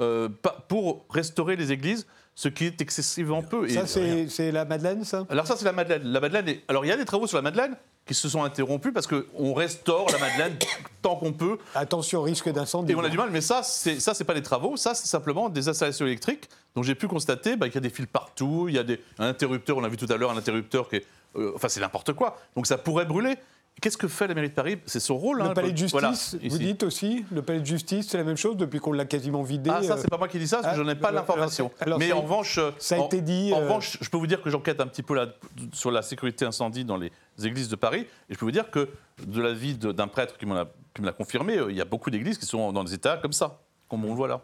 euh, 0.02 0.30
pour 0.68 1.06
restaurer 1.10 1.56
les 1.56 1.72
églises, 1.72 2.06
ce 2.36 2.50
qui 2.50 2.66
est 2.66 2.82
excessivement 2.82 3.42
peu. 3.42 3.68
Ça, 3.70 3.88
c'est 3.88 4.52
la 4.52 4.66
Madeleine, 4.66 5.04
ça? 5.04 5.26
Alors 5.30 5.48
ça, 5.48 5.56
c'est 5.56 5.66
la 5.66 5.72
Madeleine. 5.72 6.04
La 6.04 6.20
Madeleine 6.20 6.58
Alors 6.68 6.86
il 6.86 6.90
y 6.90 6.92
a 6.92 6.98
des 6.98 7.06
travaux 7.06 7.28
sur 7.28 7.38
la 7.38 7.42
Madeleine 7.42 7.76
qui 8.06 8.14
se 8.14 8.30
sont 8.30 8.44
interrompus 8.44 8.94
parce 8.94 9.08
qu'on 9.08 9.54
restaure 9.54 10.08
la 10.12 10.20
Madeleine 10.20 10.58
tant 11.02 11.16
qu'on 11.16 11.34
peut. 11.34 11.58
Attention 11.74 12.22
risque 12.22 12.50
d'incendie. 12.50 12.92
Et 12.92 12.96
on 12.96 13.04
a 13.04 13.10
du 13.10 13.18
mal, 13.18 13.30
mais 13.32 13.42
ça, 13.42 13.64
c'est 13.64 14.00
ça, 14.00 14.14
c'est 14.14 14.26
pas 14.26 14.34
des 14.34 14.44
travaux, 14.44 14.78
ça, 14.78 14.94
c'est 14.94 15.08
simplement 15.08 15.50
des 15.50 15.70
installations 15.70 16.06
électriques. 16.06 16.50
Donc 16.76 16.84
j'ai 16.84 16.96
pu 16.96 17.08
constater 17.08 17.56
bah, 17.56 17.68
qu'il 17.68 17.76
y 17.76 17.78
a 17.80 17.82
des 17.82 17.90
fils 17.90 18.06
partout, 18.06 18.66
il 18.68 18.76
y 18.76 18.80
a 18.80 18.84
des, 18.84 19.02
un 19.18 19.28
interrupteur, 19.28 19.78
on 19.78 19.84
a 19.84 19.90
vu 19.90 19.98
tout 19.98 20.12
à 20.12 20.18
l'heure 20.18 20.32
un 20.32 20.38
interrupteur 20.38 20.90
qui 20.90 20.98
est, 20.98 21.06
euh, 21.36 21.54
enfin 21.56 21.70
c'est 21.70 21.80
n'importe 21.80 22.14
quoi. 22.14 22.38
Donc 22.56 22.68
ça 22.68 22.78
pourrait 22.78 23.06
brûler. 23.06 23.38
Qu'est-ce 23.82 23.98
que 23.98 24.08
fait 24.08 24.28
la 24.28 24.34
mairie 24.34 24.50
de 24.50 24.54
Paris? 24.54 24.78
C'est 24.86 25.02
son 25.02 25.18
rôle. 25.18 25.40
Le 25.40 25.46
hein, 25.46 25.54
palais 25.54 25.72
de 25.72 25.78
justice, 25.78 26.38
vous 26.42 26.58
dites 26.58 26.84
aussi, 26.84 27.26
le 27.32 27.42
palais 27.42 27.60
de 27.60 27.66
justice, 27.66 28.08
c'est 28.10 28.18
la 28.18 28.24
même 28.24 28.38
chose 28.38 28.56
depuis 28.56 28.80
qu'on 28.80 28.94
l'a 28.94 29.06
quasiment 29.06 29.44
vidé. 29.44 29.70
Ah, 29.74 29.84
ça, 29.84 29.98
c'est 29.98 30.10
pas 30.10 30.18
moi 30.18 30.28
qui 30.28 30.40
dis 30.40 30.48
ça, 30.48 30.62
parce 30.62 30.74
que 30.74 30.78
je 30.78 30.84
n'en 30.84 30.92
ai 30.92 30.96
pas 30.96 31.10
ah, 31.10 31.14
l'information. 31.14 31.72
Mais 32.00 32.12
en 32.12 32.22
revanche. 32.22 32.60
Ça 32.80 32.96
a 32.96 33.06
été 33.06 33.22
dit. 33.22 33.52
En, 33.54 33.60
euh, 33.60 33.64
revanche, 33.64 33.98
je 34.00 34.10
peux 34.10 34.18
vous 34.18 34.28
dire 34.28 34.42
que 34.42 34.50
j'enquête 34.50 34.80
un 34.80 34.88
petit 34.88 35.04
peu 35.04 35.14
là, 35.14 35.28
sur 35.74 35.92
la 35.92 36.02
sécurité 36.02 36.46
incendie 36.46 36.86
dans 36.86 36.98
les 36.98 37.12
églises 37.44 37.68
de 37.68 37.76
Paris. 37.76 38.08
Et 38.30 38.34
je 38.34 38.40
peux 38.40 38.46
vous 38.46 38.52
dire 38.52 38.72
que, 38.72 38.90
de 39.26 39.42
la 39.42 39.54
vie 39.54 39.76
d'un 39.76 40.08
prêtre 40.08 40.38
qui 40.38 40.46
me 40.46 40.56
l'a 40.56 41.12
confirmé, 41.12 41.58
euh, 41.58 41.70
il 41.70 41.76
y 41.76 41.82
a 41.82 41.86
beaucoup 41.86 42.10
d'églises 42.10 42.38
qui 42.38 42.46
sont 42.46 42.72
dans 42.72 42.84
des 42.84 42.94
états 42.94 43.18
comme 43.18 43.34
ça, 43.34 43.60
comme 43.90 44.06
on 44.06 44.10
le 44.10 44.16
voit 44.16 44.30
là. 44.30 44.42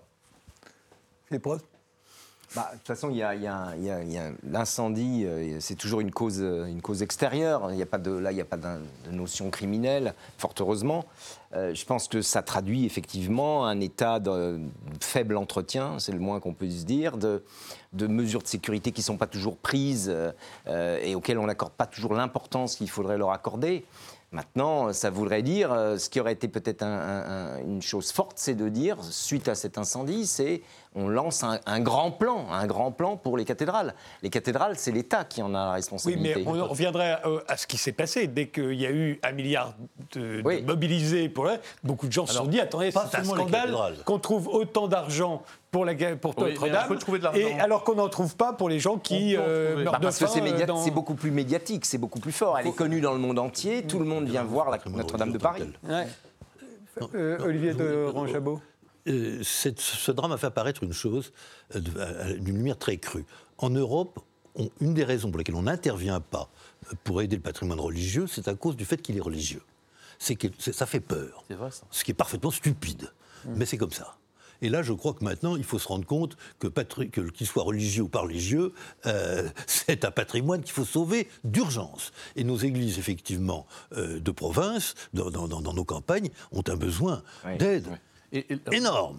Les 1.30 1.40
preuves? 1.40 1.62
Bah, 2.54 2.70
de 2.74 2.78
toute 2.80 2.88
façon, 2.88 3.10
il 3.10 3.16
y 3.16 3.24
a, 3.24 3.34
l'incendie, 4.44 5.24
euh, 5.26 5.58
c'est 5.62 5.76
toujours 5.76 6.02
une 6.02 6.12
cause, 6.12 6.42
une 6.42 6.82
cause 6.82 7.02
extérieure. 7.02 7.70
A 7.70 7.86
pas 7.86 7.98
de, 7.98 8.12
là, 8.12 8.34
il 8.34 8.36
n'y 8.36 8.42
a 8.42 8.46
pas 8.46 8.58
de, 8.58 9.12
notion 9.12 9.50
criminelle, 9.50 10.14
fort 10.38 10.54
heureusement. 10.60 11.06
Euh, 11.54 11.74
je 11.74 11.86
pense 11.86 12.10
que 12.10 12.22
ça 12.22 12.42
traduit 12.42 12.86
effectivement 12.86 13.66
un 13.66 13.80
état 13.80 14.20
de 14.20 14.60
faible 15.00 15.38
entretien, 15.38 15.98
c'est 16.00 16.12
le 16.12 16.20
moins 16.20 16.42
qu'on 16.42 16.54
puisse 16.54 16.86
dire, 16.86 17.18
de, 17.18 17.42
de 17.94 18.08
mesures 18.08 18.42
de 18.42 18.48
sécurité 18.48 18.92
qui 18.92 19.00
ne 19.00 19.06
sont 19.06 19.18
pas 19.18 19.28
toujours 19.28 19.56
prises 19.56 20.12
euh, 20.68 21.00
et 21.02 21.16
auxquelles 21.16 21.40
on 21.40 21.48
n'accorde 21.48 21.74
pas 21.74 21.86
toujours 21.86 22.14
l'importance 22.14 22.76
qu'il 22.76 22.90
faudrait 22.90 23.18
leur 23.18 23.32
accorder. 23.32 23.86
Maintenant, 24.34 24.94
ça 24.94 25.10
voudrait 25.10 25.42
dire, 25.42 25.72
ce 25.98 26.10
qui 26.10 26.22
aurait 26.22 26.32
été 26.32 26.48
peut-être 26.48 26.84
une 26.84 27.82
chose 27.82 28.14
forte, 28.14 28.38
c'est 28.38 28.56
de 28.56 28.70
dire, 28.70 28.98
suite 29.04 29.50
à 29.50 29.56
cet 29.56 29.78
incendie, 29.78 30.26
c'est 30.26 30.62
on 30.94 31.08
lance 31.08 31.44
un, 31.44 31.80
grand 31.80 32.12
plan, 32.12 32.48
un 32.52 32.68
grand 32.68 32.92
plan 32.92 33.16
pour 33.16 33.38
les 33.38 33.46
cathédrales. 33.46 33.94
Les 34.24 34.30
cathédrales, 34.30 34.78
c'est 34.78 34.92
l'État 34.92 35.24
qui 35.24 35.42
en 35.42 35.54
a 35.54 35.66
la 35.66 35.72
responsabilité. 35.74 36.36
Oui, 36.36 36.44
mais 36.46 36.62
on 36.62 36.68
reviendrait 36.68 37.20
euh, 37.26 37.40
à, 37.48 37.56
ce 37.56 37.66
qui 37.66 37.78
s'est 37.78 37.94
passé. 37.94 38.28
Dès 38.28 38.48
qu'il 38.48 38.74
y 38.74 38.86
a 38.86 38.92
eu 38.92 39.20
un 39.24 39.32
milliard 39.32 39.74
de, 40.14 40.42
mobilisés 40.66 41.30
pour 41.30 41.50
beaucoup 41.84 42.08
de 42.08 42.12
gens 42.12 42.26
se 42.26 42.34
sont 42.34 42.46
dit 42.46 42.60
attendez, 42.60 42.92
c'est 42.92 43.16
un 43.16 43.24
scandale 43.24 43.76
qu'on 44.06 44.20
trouve 44.20 44.48
autant 44.50 44.88
d'argent 44.88 45.44
pour, 45.72 45.86
la, 45.86 45.96
pour 46.18 46.38
Notre-Dame, 46.38 46.98
et 47.36 47.54
alors 47.54 47.86
qu'on 47.86 47.96
n'en 47.96 48.10
trouve 48.10 48.36
pas 48.36 48.52
pour 48.52 48.68
les 48.68 48.80
gens 48.80 48.98
qui 48.98 49.38
euh, 49.38 49.84
meurent 49.84 49.94
bah, 49.94 50.00
Parce 50.02 50.20
que 50.20 50.26
euh, 50.26 50.76
c'est 50.84 50.92
beaucoup 50.92 51.16
plus 51.16 51.32
médiatique, 51.32 51.86
c'est 51.86 51.98
beaucoup 51.98 52.20
plus 52.20 52.34
fort. 52.34 52.60
Elle 52.60 52.68
est 52.68 52.76
connue 52.76 53.00
dans 53.00 53.14
le 53.14 53.20
monde 53.20 53.40
entier, 53.40 53.84
tout 53.84 54.00
le 54.00 54.06
monde 54.06 54.28
vient 54.28 54.44
voir 54.44 54.78
Notre-Dame 54.88 55.32
de 55.32 55.38
Paris. 55.38 55.64
Olivier 57.14 57.74
de 57.74 58.06
Ranjabot 58.14 58.60
euh, 59.08 59.42
ce 59.44 60.12
drame 60.12 60.32
a 60.32 60.38
fait 60.38 60.48
apparaître 60.48 60.84
une 60.84 60.94
chose 60.94 61.34
euh, 61.76 62.38
d'une 62.38 62.58
lumière 62.58 62.78
très 62.78 62.98
crue. 62.98 63.26
En 63.58 63.70
Europe, 63.70 64.20
une 64.80 64.94
des 64.94 65.04
raisons 65.04 65.32
pour 65.32 65.38
lesquelles 65.38 65.56
on 65.56 65.64
n'intervient 65.64 66.20
pas 66.20 66.50
pour 67.04 67.22
aider 67.22 67.38
le 67.38 67.42
patrimoine 67.42 67.80
religieux, 67.80 68.28
c'est 68.28 68.48
à 68.48 68.54
cause 68.56 68.76
du 68.76 68.86
fait 68.86 69.02
qu'il 69.02 69.18
est 69.18 69.22
religieux. 69.22 69.62
C'est 70.20 70.36
que 70.36 70.48
ça 70.60 70.86
fait 70.86 71.00
peur. 71.00 71.44
Ce 71.90 72.04
qui 72.04 72.12
est 72.12 72.16
parfaitement 72.16 72.52
stupide. 72.52 73.12
Mmh. 73.46 73.54
Mais 73.56 73.66
c'est 73.66 73.78
comme 73.78 73.92
ça. 73.92 74.18
Et 74.64 74.70
là, 74.70 74.84
je 74.84 74.94
crois 74.94 75.14
que 75.14 75.24
maintenant, 75.24 75.56
il 75.56 75.64
faut 75.64 75.80
se 75.80 75.88
rendre 75.88 76.06
compte 76.06 76.38
que, 76.60 76.68
qu'il 76.68 77.48
soit 77.48 77.64
religieux 77.64 78.04
ou 78.04 78.10
pas 78.10 78.20
religieux, 78.20 78.74
euh, 79.08 79.50
c'est 79.66 80.06
un 80.06 80.12
patrimoine 80.12 80.62
qu'il 80.62 80.74
faut 80.74 80.86
sauver 80.86 81.28
d'urgence. 81.44 82.12
Et 82.36 82.44
nos 82.44 82.58
églises, 82.58 83.00
effectivement, 83.00 83.66
de 83.96 84.32
province, 84.32 84.94
dans, 85.14 85.48
nos 85.48 85.86
campagnes, 85.86 86.30
ont 86.52 86.64
un 86.68 86.76
besoin 86.76 87.24
d'aide 87.58 87.88
énorme. 88.72 89.18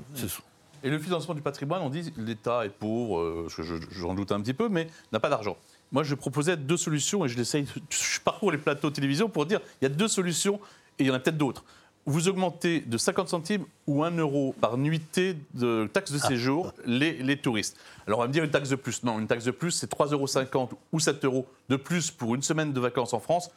Et 0.84 0.90
le 0.90 0.98
financement 0.98 1.34
du 1.34 1.42
patrimoine, 1.42 1.82
on 1.82 1.90
dit 1.90 2.12
l'État 2.16 2.64
est 2.64 2.70
pauvre, 2.70 3.20
euh, 3.20 3.48
j'en 3.92 4.14
doute 4.14 4.32
un 4.32 4.40
petit 4.40 4.54
peu, 4.54 4.68
mais 4.68 4.88
n'a 5.12 5.20
pas 5.20 5.28
d'argent. 5.28 5.56
Moi, 5.92 6.02
je 6.02 6.14
proposais 6.14 6.56
deux 6.56 6.76
solutions 6.76 7.24
et 7.24 7.28
je 7.28 7.36
l'essaye. 7.36 7.66
Je 7.90 8.20
parcours 8.20 8.50
les 8.50 8.58
plateaux 8.58 8.90
de 8.90 8.94
télévision 8.94 9.28
pour 9.28 9.46
dire 9.46 9.60
il 9.80 9.84
y 9.84 9.86
a 9.86 9.88
deux 9.88 10.08
solutions 10.08 10.60
et 10.98 11.04
il 11.04 11.06
y 11.06 11.10
en 11.10 11.14
a 11.14 11.18
peut-être 11.18 11.36
d'autres. 11.36 11.64
Vous 12.04 12.28
augmentez 12.28 12.80
de 12.80 12.98
50 12.98 13.28
centimes 13.28 13.64
ou 13.86 14.02
1 14.02 14.16
euro 14.16 14.56
par 14.60 14.76
nuitée 14.76 15.36
de 15.54 15.88
taxe 15.92 16.10
de 16.10 16.18
ah. 16.20 16.26
séjour 16.26 16.72
les, 16.84 17.36
touristes. 17.36 17.76
Alors 18.06 18.18
on 18.18 18.22
va 18.22 18.28
me 18.28 18.32
dire 18.32 18.42
une 18.42 18.50
taxe 18.50 18.70
de 18.70 18.76
plus. 18.76 19.04
Non, 19.04 19.20
une 19.20 19.28
taxe 19.28 19.44
de 19.44 19.52
plus, 19.52 19.70
c'est 19.70 19.90
3,50 19.90 20.12
euros 20.56 20.70
ou 20.92 20.98
7 20.98 21.24
euros 21.24 21.46
de 21.68 21.76
plus 21.76 22.10
pour 22.10 22.34
une 22.34 22.42
semaine 22.42 22.72
de 22.72 22.80
vacances 22.80 23.12
en 23.12 23.20
France. 23.20 23.50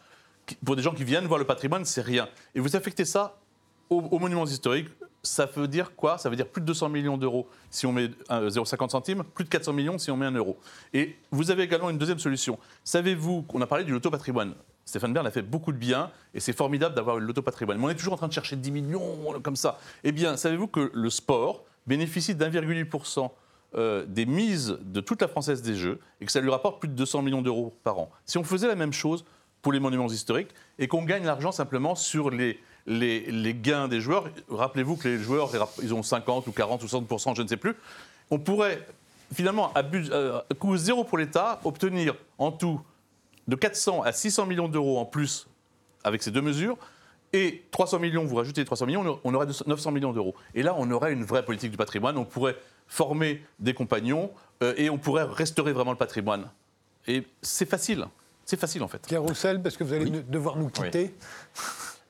Pour 0.63 0.75
des 0.75 0.83
gens 0.83 0.93
qui 0.93 1.03
viennent 1.03 1.25
voir 1.25 1.39
le 1.39 1.45
patrimoine, 1.45 1.85
c'est 1.85 2.01
rien. 2.03 2.27
Et 2.53 2.59
vous 2.59 2.75
affectez 2.75 3.05
ça 3.05 3.35
aux 3.89 4.19
monuments 4.19 4.45
historiques, 4.45 4.89
ça 5.25 5.45
veut 5.45 5.67
dire 5.67 5.95
quoi? 5.95 6.17
Ça 6.17 6.29
veut 6.29 6.35
dire 6.35 6.47
plus 6.47 6.61
de 6.61 6.67
200 6.67 6.89
millions 6.89 7.17
d'euros 7.17 7.47
si 7.69 7.85
on 7.85 7.91
met 7.91 8.07
0,50 8.29 8.89
centimes, 8.89 9.23
plus 9.23 9.43
de 9.43 9.49
400 9.49 9.73
millions 9.73 9.97
si 9.97 10.11
on 10.11 10.17
met 10.17 10.25
1 10.25 10.31
euro. 10.31 10.57
Et 10.93 11.15
vous 11.31 11.51
avez 11.51 11.63
également 11.63 11.89
une 11.89 11.97
deuxième 11.97 12.19
solution. 12.19 12.57
Savez-vous 12.83 13.41
qu'on 13.43 13.61
a 13.61 13.67
parlé 13.67 13.83
du 13.83 13.91
loto 13.91 14.09
patrimoine 14.09 14.53
Stéphane 14.85 15.13
Bern 15.13 15.25
a 15.25 15.31
fait 15.31 15.41
beaucoup 15.41 15.71
de 15.71 15.77
bien 15.77 16.11
et 16.33 16.39
c'est 16.39 16.53
formidable 16.53 16.95
d'avoir 16.95 17.17
le 17.17 17.25
loto 17.25 17.41
patrimoine. 17.41 17.79
Mais 17.79 17.85
on 17.85 17.89
est 17.89 17.95
toujours 17.95 18.13
en 18.13 18.17
train 18.17 18.27
de 18.27 18.33
chercher 18.33 18.55
10 18.55 18.71
millions 18.71 19.01
comme 19.41 19.55
ça. 19.55 19.79
Eh 20.03 20.11
bien, 20.11 20.37
savez-vous 20.37 20.67
que 20.67 20.91
le 20.93 21.09
sport 21.09 21.65
bénéficie 21.87 22.35
d'1,8% 22.35 23.31
euh, 23.77 24.05
des 24.07 24.27
mises 24.27 24.77
de 24.81 25.01
toute 25.01 25.21
la 25.21 25.27
Française 25.27 25.63
des 25.63 25.75
Jeux 25.75 25.99
et 26.21 26.25
que 26.25 26.31
ça 26.31 26.39
lui 26.39 26.51
rapporte 26.51 26.79
plus 26.79 26.87
de 26.87 26.93
200 26.93 27.23
millions 27.23 27.41
d'euros 27.41 27.73
par 27.83 27.97
an? 27.97 28.11
Si 28.25 28.37
on 28.37 28.43
faisait 28.43 28.67
la 28.67 28.75
même 28.75 28.93
chose 28.93 29.25
pour 29.63 29.73
les 29.73 29.79
monuments 29.79 30.07
historiques 30.07 30.51
et 30.77 30.87
qu'on 30.87 31.03
gagne 31.03 31.25
l'argent 31.25 31.51
simplement 31.51 31.95
sur 31.95 32.29
les, 32.29 32.59
les, 32.87 33.53
gains 33.53 33.87
des 33.87 34.01
joueurs, 34.01 34.29
rappelez-vous 34.49 34.95
que 34.95 35.07
les 35.07 35.17
joueurs, 35.17 35.51
ils 35.81 35.93
ont 35.93 36.03
50 36.03 36.47
ou 36.47 36.51
40 36.51 36.83
ou 36.83 36.85
60% 36.85 37.35
je 37.35 37.41
ne 37.41 37.47
sais 37.47 37.57
plus, 37.57 37.75
on 38.29 38.39
pourrait 38.39 38.85
finalement, 39.33 39.71
à, 39.73 39.83
euh, 39.83 40.41
coût 40.59 40.77
zéro 40.77 41.03
pour 41.03 41.17
l'État, 41.17 41.59
obtenir 41.63 42.15
en 42.37 42.51
tout 42.51 42.81
de 43.47 43.55
400 43.55 44.01
à 44.03 44.11
600 44.11 44.45
millions 44.45 44.67
d'euros 44.67 44.99
en 44.99 45.05
plus 45.05 45.47
avec 46.03 46.23
ces 46.23 46.31
deux 46.31 46.41
mesures. 46.41 46.77
Et 47.33 47.63
300 47.71 47.99
millions, 47.99 48.23
vous 48.23 48.35
rajoutez 48.35 48.63
300 48.63 48.85
millions, 48.85 49.19
on 49.23 49.33
aurait 49.33 49.47
900 49.65 49.91
millions 49.91 50.13
d'euros. 50.13 50.35
Et 50.53 50.63
là, 50.63 50.73
on 50.77 50.89
aurait 50.91 51.11
une 51.11 51.25
vraie 51.25 51.43
politique 51.43 51.71
du 51.71 51.77
patrimoine. 51.77 52.17
On 52.17 52.23
pourrait 52.23 52.55
former 52.87 53.43
des 53.59 53.73
compagnons 53.73 54.31
euh, 54.63 54.73
et 54.77 54.89
on 54.89 54.97
pourrait 54.97 55.23
restaurer 55.23 55.73
vraiment 55.73 55.91
le 55.91 55.97
patrimoine. 55.97 56.49
Et 57.07 57.23
c'est 57.41 57.69
facile. 57.69 58.05
C'est 58.45 58.59
facile 58.59 58.83
en 58.83 58.87
fait. 58.87 59.05
Pierre 59.07 59.23
Roussel, 59.23 59.61
parce 59.61 59.75
que 59.75 59.83
vous 59.83 59.93
allez 59.93 60.09
devoir 60.09 60.55
nous 60.55 60.69
quitter. 60.69 61.13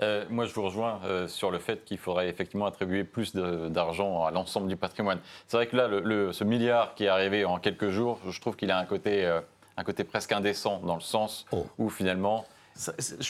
Euh, 0.01 0.25
moi, 0.29 0.45
je 0.45 0.53
vous 0.53 0.63
rejoins 0.63 0.99
euh, 1.05 1.27
sur 1.27 1.51
le 1.51 1.59
fait 1.59 1.85
qu'il 1.85 1.97
faudrait 1.97 2.27
effectivement 2.27 2.65
attribuer 2.65 3.03
plus 3.03 3.33
d'argent 3.35 4.25
à 4.25 4.31
l'ensemble 4.31 4.67
du 4.67 4.75
patrimoine. 4.75 5.19
C'est 5.47 5.57
vrai 5.57 5.67
que 5.67 5.75
là, 5.75 5.87
le, 5.87 6.33
ce 6.33 6.43
milliard 6.43 6.95
qui 6.95 7.05
est 7.05 7.09
arrivé 7.09 7.45
en 7.45 7.59
quelques 7.59 7.89
jours, 7.89 8.19
je 8.29 8.41
trouve 8.41 8.55
qu'il 8.55 8.71
a 8.71 8.77
un 8.77 8.85
côté, 8.85 9.25
un 9.77 9.83
côté 9.83 10.03
presque 10.03 10.31
indécent, 10.31 10.81
dans 10.83 10.95
le 10.95 11.01
sens 11.01 11.45
oh. 11.51 11.65
où 11.77 11.89
finalement, 11.89 12.45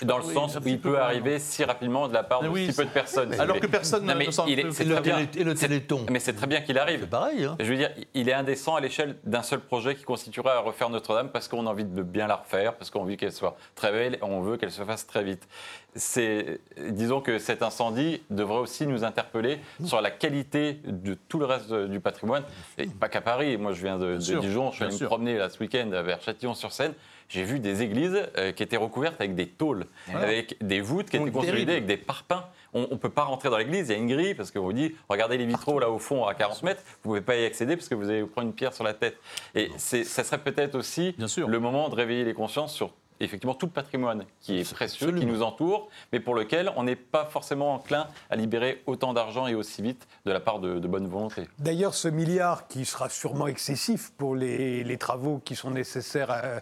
dans 0.04 0.18
le 0.18 0.24
sens 0.24 0.56
où 0.56 0.68
il 0.68 0.80
peut 0.80 0.98
arriver 0.98 1.38
si 1.38 1.64
rapidement 1.64 2.08
de 2.08 2.14
la 2.14 2.24
part 2.24 2.42
de 2.42 2.56
si 2.58 2.74
peu 2.76 2.86
de 2.86 2.90
personnes. 2.90 3.40
Alors 3.40 3.60
que 3.60 3.68
personne 3.68 4.06
ne 4.06 4.14
mais 4.16 4.28
il 4.48 4.60
est, 4.60 4.64
le, 4.64 5.00
bien, 5.02 5.20
et 5.20 5.44
le 5.44 5.54
téléthon. 5.54 6.06
Mais 6.10 6.20
c'est 6.20 6.34
très 6.34 6.48
bien 6.48 6.62
qu'il 6.62 6.80
arrive. 6.80 7.02
C'est 7.02 7.10
pareil. 7.10 7.46
Hein. 7.46 7.56
Je 7.60 7.66
veux 7.66 7.78
dire, 7.78 7.92
il 8.16 8.28
est 8.28 8.34
indécent 8.34 8.76
à 8.76 8.82
l'échelle 8.82 9.18
d'un 9.24 9.44
seul 9.44 9.60
projet 9.60 9.94
qui 9.96 10.04
constituerait 10.04 10.52
à 10.52 10.60
refaire 10.60 10.90
Notre-Dame 10.90 11.30
parce 11.30 11.48
qu'on 11.48 11.68
a 11.68 11.70
envie 11.70 11.86
de 11.86 12.02
bien 12.02 12.26
la 12.26 12.38
refaire, 12.38 12.74
parce 12.74 12.90
qu'on 12.90 13.04
veut 13.04 13.16
qu'elle 13.16 13.32
soit 13.32 13.56
très 13.76 13.92
belle, 13.92 14.18
on 14.24 14.42
veut 14.42 14.58
qu'elle 14.58 14.72
se 14.72 14.84
fasse 14.84 15.06
très 15.06 15.24
vite. 15.24 15.48
C'est, 15.96 16.60
disons 16.90 17.22
que 17.22 17.38
cet 17.38 17.62
incendie 17.62 18.24
devrait 18.32 18.60
aussi 18.60 18.88
nous 18.88 19.04
interpeller 19.04 19.60
sur 19.86 20.02
la 20.02 20.12
qualité 20.12 20.80
de 20.86 21.14
tout 21.14 21.40
le 21.40 21.46
reste 21.46 21.72
du 21.72 22.00
patrimoine, 22.00 22.44
et 22.78 22.88
pas 22.88 23.10
qu'à 23.10 23.22
Paris. 23.22 23.58
Moi, 23.58 23.74
je 23.74 23.82
viens 23.82 23.98
de, 23.98 24.18
Dijon, 24.18 24.72
je 24.72 24.76
suis 24.76 24.86
allé 24.86 24.94
me 24.94 25.06
promener 25.06 25.38
là, 25.38 25.50
ce 25.50 25.60
week-end 25.60 25.88
vers 25.90 26.22
Châtillon-sur-Seine 26.22 26.94
j'ai 27.30 27.44
vu 27.44 27.60
des 27.60 27.82
églises 27.82 28.18
euh, 28.38 28.52
qui 28.52 28.64
étaient 28.64 28.78
recouvertes 28.78 29.20
avec 29.20 29.36
des 29.36 29.48
tôles, 29.48 29.86
avec 30.14 30.56
des 30.62 30.82
voûtes 30.82 31.10
qui 31.10 31.18
étaient 31.18 31.32
consolidées 31.32 31.74
avec 31.74 31.86
des 31.86 31.98
parpaings. 31.98 32.44
On 32.74 32.88
ne 32.92 32.98
peut 32.98 33.10
pas 33.10 33.24
rentrer 33.24 33.50
dans 33.50 33.58
l'église, 33.58 33.88
il 33.88 33.92
y 33.94 33.96
a 33.96 33.98
une 33.98 34.08
grille 34.08 34.36
parce 34.36 34.52
qu'on 34.52 34.62
vous 34.62 34.74
dit 34.74 34.94
regardez 35.08 35.38
les 35.38 35.46
vitraux 35.46 35.80
là 35.80 35.90
au 35.90 35.98
fond 35.98 36.26
à 36.26 36.34
40 36.36 36.64
mètres, 36.64 36.82
vous 36.86 37.12
ne 37.12 37.20
pouvez 37.20 37.22
pas 37.22 37.38
y 37.38 37.46
accéder 37.46 37.78
parce 37.78 37.88
que 37.88 37.96
vous 37.96 38.10
allez 38.10 38.22
vous 38.22 38.28
prendre 38.28 38.48
une 38.48 38.54
pierre 38.54 38.74
sur 38.74 38.84
la 38.84 38.94
tête. 38.94 39.18
Et 39.54 39.70
ça 39.78 40.24
serait 40.24 40.40
peut-être 40.40 40.76
aussi 40.76 41.16
le 41.18 41.60
moment 41.60 41.88
de 41.88 41.96
réveiller 41.96 42.26
les 42.26 42.34
consciences 42.34 42.74
sur 42.74 42.92
effectivement 43.20 43.56
tout 43.56 43.66
le 43.66 43.72
patrimoine 43.72 44.26
qui 44.42 44.60
est 44.60 44.74
précieux, 44.74 45.12
qui 45.12 45.26
nous 45.26 45.42
entoure, 45.42 45.90
mais 46.12 46.20
pour 46.20 46.36
lequel 46.36 46.72
on 46.76 46.84
n'est 46.84 46.96
pas 46.96 47.26
forcément 47.26 47.74
enclin 47.74 48.08
à 48.30 48.36
libérer 48.36 48.82
autant 48.86 49.14
d'argent 49.14 49.48
et 49.48 49.56
aussi 49.56 49.82
vite 49.82 50.08
de 50.26 50.32
la 50.32 50.40
part 50.40 50.60
de, 50.60 50.80
bonne 50.86 51.08
volonté. 51.08 51.48
D'ailleurs, 51.60 51.96
ce 51.96 52.08
milliard 52.08 52.68
qui 52.68 52.86
sera 52.86 53.10
sûrement 53.10 53.48
excessif 53.48 54.12
pour 54.18 54.36
les, 54.36 54.98
travaux 55.00 55.42
qui 55.44 55.56
sont 55.56 55.72
nécessaires 55.72 56.32
à, 56.32 56.62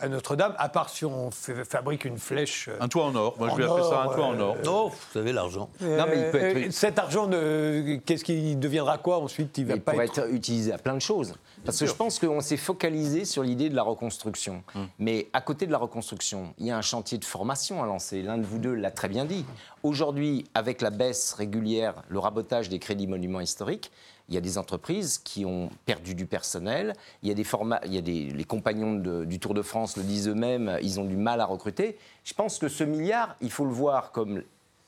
à 0.00 0.08
Notre-Dame, 0.08 0.54
à 0.58 0.68
part 0.68 0.88
si 0.88 1.04
on 1.04 1.30
fabrique 1.30 2.04
une 2.04 2.18
flèche. 2.18 2.70
Un 2.80 2.88
toit 2.88 3.04
en 3.04 3.14
or. 3.14 3.36
Moi, 3.38 3.48
je 3.50 3.56
vais 3.56 3.64
appeler 3.64 3.82
ça 3.82 4.02
un 4.02 4.14
toit 4.14 4.26
en 4.26 4.38
or. 4.40 4.56
Non, 4.64 4.88
vous 4.88 4.96
savez 5.12 5.32
l'argent. 5.32 5.70
non, 5.80 6.04
mais 6.08 6.26
il 6.26 6.30
peut 6.30 6.38
être... 6.38 6.72
Cet 6.72 6.98
argent, 6.98 7.28
qu'est-ce 7.28 8.24
qui 8.24 8.56
deviendra 8.56 8.98
quoi 8.98 9.18
ensuite? 9.18 9.58
Il 9.58 9.66
va 9.66 9.76
pas 9.76 9.92
pourrait 9.92 10.06
être... 10.06 10.32
utilisé 10.32 10.72
à 10.72 10.78
plein 10.78 10.94
de 10.94 11.00
choses. 11.00 11.34
Parce 11.64 11.78
que 11.78 11.86
je 11.86 11.94
pense 11.94 12.18
qu'on 12.18 12.40
s'est 12.40 12.56
focalisé 12.56 13.24
sur 13.24 13.42
l'idée 13.42 13.68
de 13.68 13.76
la 13.76 13.82
reconstruction. 13.82 14.62
Hum. 14.74 14.88
Mais 14.98 15.28
à 15.32 15.40
côté 15.40 15.66
de 15.66 15.72
la 15.72 15.78
reconstruction, 15.78 16.54
il 16.58 16.66
y 16.66 16.70
a 16.70 16.76
un 16.76 16.82
chantier 16.82 17.18
de 17.18 17.24
formation 17.24 17.82
à 17.82 17.86
lancer. 17.86 18.22
L'un 18.22 18.38
de 18.38 18.44
vous 18.44 18.58
deux 18.58 18.74
l'a 18.74 18.90
très 18.90 19.08
bien 19.08 19.24
dit. 19.24 19.44
Aujourd'hui, 19.82 20.44
avec 20.54 20.80
la 20.80 20.90
baisse 20.90 21.32
régulière, 21.32 22.02
le 22.08 22.18
rabotage 22.18 22.68
des 22.68 22.78
crédits 22.78 23.06
monuments 23.06 23.40
historiques, 23.40 23.90
il 24.28 24.34
y 24.34 24.38
a 24.38 24.40
des 24.40 24.58
entreprises 24.58 25.18
qui 25.18 25.44
ont 25.44 25.70
perdu 25.86 26.14
du 26.14 26.24
personnel. 26.24 26.92
Il 27.22 27.28
y 27.28 27.32
a 27.32 27.34
des 27.34 27.44
formats, 27.44 27.80
il 27.84 27.92
y 27.92 27.98
a 27.98 28.00
des, 28.00 28.26
les 28.26 28.44
compagnons 28.44 28.94
du 29.24 29.38
Tour 29.40 29.54
de 29.54 29.62
France 29.62 29.96
le 29.96 30.04
disent 30.04 30.28
eux-mêmes, 30.28 30.78
ils 30.82 31.00
ont 31.00 31.04
du 31.04 31.16
mal 31.16 31.40
à 31.40 31.46
recruter. 31.46 31.98
Je 32.24 32.32
pense 32.32 32.58
que 32.58 32.68
ce 32.68 32.84
milliard, 32.84 33.36
il 33.40 33.50
faut 33.50 33.64
le 33.64 33.72
voir 33.72 34.12
comme 34.12 34.42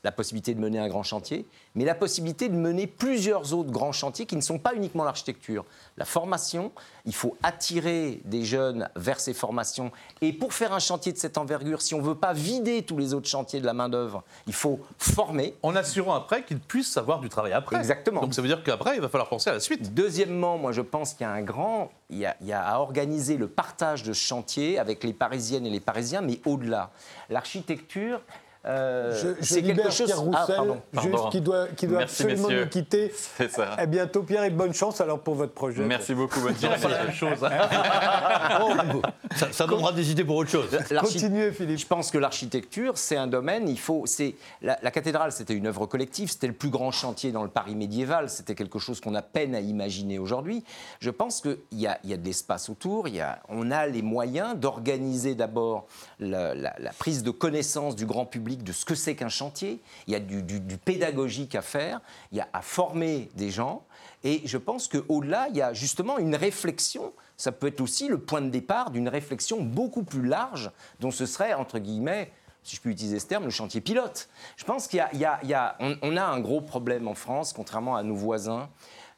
la 0.04 0.12
possibilité 0.12 0.54
de 0.54 0.60
mener 0.60 0.78
un 0.78 0.88
grand 0.88 1.02
chantier, 1.02 1.46
mais 1.74 1.84
la 1.84 1.94
possibilité 1.94 2.48
de 2.48 2.56
mener 2.56 2.86
plusieurs 2.86 3.54
autres 3.54 3.70
grands 3.70 3.92
chantiers 3.92 4.26
qui 4.26 4.36
ne 4.36 4.40
sont 4.40 4.58
pas 4.58 4.74
uniquement 4.74 5.04
l'architecture. 5.04 5.64
La 5.96 6.04
formation, 6.04 6.72
il 7.06 7.14
faut 7.14 7.36
attirer 7.42 8.20
des 8.24 8.44
jeunes 8.44 8.88
vers 8.96 9.20
ces 9.20 9.32
formations. 9.32 9.92
Et 10.20 10.32
pour 10.32 10.52
faire 10.52 10.72
un 10.72 10.80
chantier 10.80 11.12
de 11.12 11.18
cette 11.18 11.38
envergure, 11.38 11.82
si 11.82 11.94
on 11.94 11.98
ne 11.98 12.04
veut 12.04 12.16
pas 12.16 12.32
vider 12.32 12.82
tous 12.82 12.98
les 12.98 13.14
autres 13.14 13.28
chantiers 13.28 13.60
de 13.60 13.66
la 13.66 13.74
main-d'œuvre, 13.74 14.24
il 14.46 14.54
faut 14.54 14.80
former. 14.98 15.54
En 15.62 15.76
assurant 15.76 16.14
après 16.14 16.44
qu'ils 16.44 16.60
puissent 16.60 16.96
avoir 16.96 17.20
du 17.20 17.28
travail 17.28 17.52
après. 17.52 17.76
Exactement. 17.76 18.22
Donc 18.22 18.34
ça 18.34 18.42
veut 18.42 18.48
dire 18.48 18.62
qu'après, 18.64 18.96
il 18.96 19.00
va 19.00 19.08
falloir 19.08 19.28
penser 19.28 19.50
à 19.50 19.54
la 19.54 19.60
suite. 19.60 19.94
Deuxièmement, 19.94 20.58
moi 20.58 20.72
je 20.72 20.80
pense 20.80 21.14
qu'il 21.14 21.22
y 21.26 21.30
a 21.30 21.32
un 21.32 21.42
grand. 21.42 21.90
Il 22.10 22.18
y 22.18 22.26
a, 22.26 22.36
il 22.40 22.46
y 22.46 22.52
a 22.52 22.62
à 22.62 22.78
organiser 22.78 23.36
le 23.36 23.48
partage 23.48 24.02
de 24.02 24.12
ce 24.12 24.20
chantier 24.20 24.78
avec 24.78 25.04
les 25.04 25.12
Parisiennes 25.12 25.64
et 25.66 25.70
les 25.70 25.80
Parisiens, 25.80 26.20
mais 26.20 26.40
au-delà. 26.44 26.90
L'architecture, 27.30 28.20
euh, 28.64 29.34
c'est 29.40 29.62
quelque 29.62 29.90
chose. 29.90 30.06
Pierre 30.06 30.22
ah, 30.34 30.44
Roussel, 30.44 30.80
juste 31.02 31.30
qui 31.30 31.40
doit, 31.40 31.66
qui 31.68 31.86
doit 31.88 32.02
absolument 32.02 32.48
nous 32.48 32.66
quitter. 32.66 33.12
C'est 33.14 33.50
ça. 33.50 33.72
À 33.72 33.86
bientôt, 33.86 34.22
Pierre, 34.22 34.44
et 34.44 34.50
bonne 34.50 34.72
chance 34.72 35.00
alors 35.00 35.18
pour 35.18 35.34
votre 35.34 35.52
projet. 35.52 35.82
Merci 35.82 36.14
beaucoup, 36.14 36.40
bonne 36.40 36.54
chance. 36.54 36.78
C'est 36.78 36.88
la 36.88 37.04
même 37.04 37.12
chose. 37.12 37.38
ça, 39.36 39.52
ça 39.52 39.66
donnera 39.66 39.92
des 39.92 40.12
idées 40.12 40.24
pour 40.24 40.36
autre 40.36 40.50
chose. 40.50 40.68
Continuez, 41.00 41.50
Philippe. 41.50 41.80
Je 41.80 41.86
pense 41.86 42.12
que 42.12 42.18
l'architecture, 42.18 42.96
c'est 42.98 43.16
un 43.16 43.26
domaine. 43.26 43.68
Il 43.68 43.80
faut. 43.80 44.04
C'est 44.06 44.36
la, 44.60 44.76
cathédrale, 44.92 45.32
c'était 45.32 45.54
une 45.54 45.66
œuvre 45.66 45.86
collective. 45.86 46.30
C'était 46.30 46.46
le 46.46 46.52
plus 46.52 46.70
grand 46.70 46.92
chantier 46.92 47.32
dans 47.32 47.42
le 47.42 47.50
Paris 47.50 47.74
médiéval. 47.74 48.30
C'était 48.30 48.54
quelque 48.54 48.78
chose 48.78 49.00
qu'on 49.00 49.16
a 49.16 49.22
peine 49.22 49.56
à 49.56 49.60
imaginer 49.60 50.20
aujourd'hui. 50.20 50.62
Je 51.00 51.10
pense 51.10 51.40
qu'il 51.40 51.58
y 51.72 51.88
a, 51.88 51.98
y 52.04 52.12
a 52.12 52.16
de 52.16 52.24
l'espace 52.24 52.68
autour. 52.68 53.08
Il 53.08 53.16
y 53.16 53.20
a, 53.20 53.40
on 53.48 53.72
a 53.72 53.88
les 53.88 54.02
moyens 54.02 54.56
d'organiser 54.56 55.34
d'abord 55.34 55.86
la, 56.20 56.54
la 56.54 56.92
prise 56.96 57.24
de 57.24 57.32
connaissance 57.32 57.96
du 57.96 58.06
grand 58.06 58.24
public 58.24 58.51
de 58.56 58.72
ce 58.72 58.84
que 58.84 58.94
c'est 58.94 59.14
qu'un 59.14 59.28
chantier, 59.28 59.80
il 60.06 60.12
y 60.12 60.16
a 60.16 60.20
du, 60.20 60.42
pédagogique 60.78 61.54
à 61.54 61.62
faire, 61.62 62.00
il 62.30 62.38
y 62.38 62.40
a 62.40 62.48
à 62.52 62.62
former 62.62 63.30
des 63.34 63.50
gens, 63.50 63.84
et 64.24 64.42
je 64.44 64.58
pense 64.58 64.88
qu'au-delà, 64.88 65.48
il 65.50 65.56
y 65.56 65.62
a 65.62 65.72
justement 65.72 66.18
une 66.18 66.34
réflexion, 66.34 67.12
ça 67.36 67.52
peut 67.52 67.68
être 67.68 67.80
aussi 67.80 68.08
le 68.08 68.18
point 68.18 68.40
de 68.40 68.50
départ 68.50 68.90
d'une 68.90 69.08
réflexion 69.08 69.62
beaucoup 69.62 70.04
plus 70.04 70.26
large, 70.26 70.70
dont 71.00 71.10
ce 71.10 71.26
serait, 71.26 71.54
entre 71.54 71.78
guillemets, 71.78 72.30
si 72.62 72.76
je 72.76 72.80
peux 72.80 72.90
utiliser 72.90 73.18
ce 73.18 73.26
terme, 73.26 73.44
le 73.44 73.50
chantier 73.50 73.80
pilote. 73.80 74.28
Je 74.56 74.64
pense 74.64 74.86
qu'il 74.86 75.04
y, 75.14 75.24
a, 75.24 75.40
a 75.54 75.76
un 75.80 76.40
gros 76.40 76.60
problème 76.60 77.08
en 77.08 77.14
France, 77.14 77.52
contrairement 77.52 77.96
à 77.96 78.04
nos 78.04 78.14
voisins. 78.14 78.70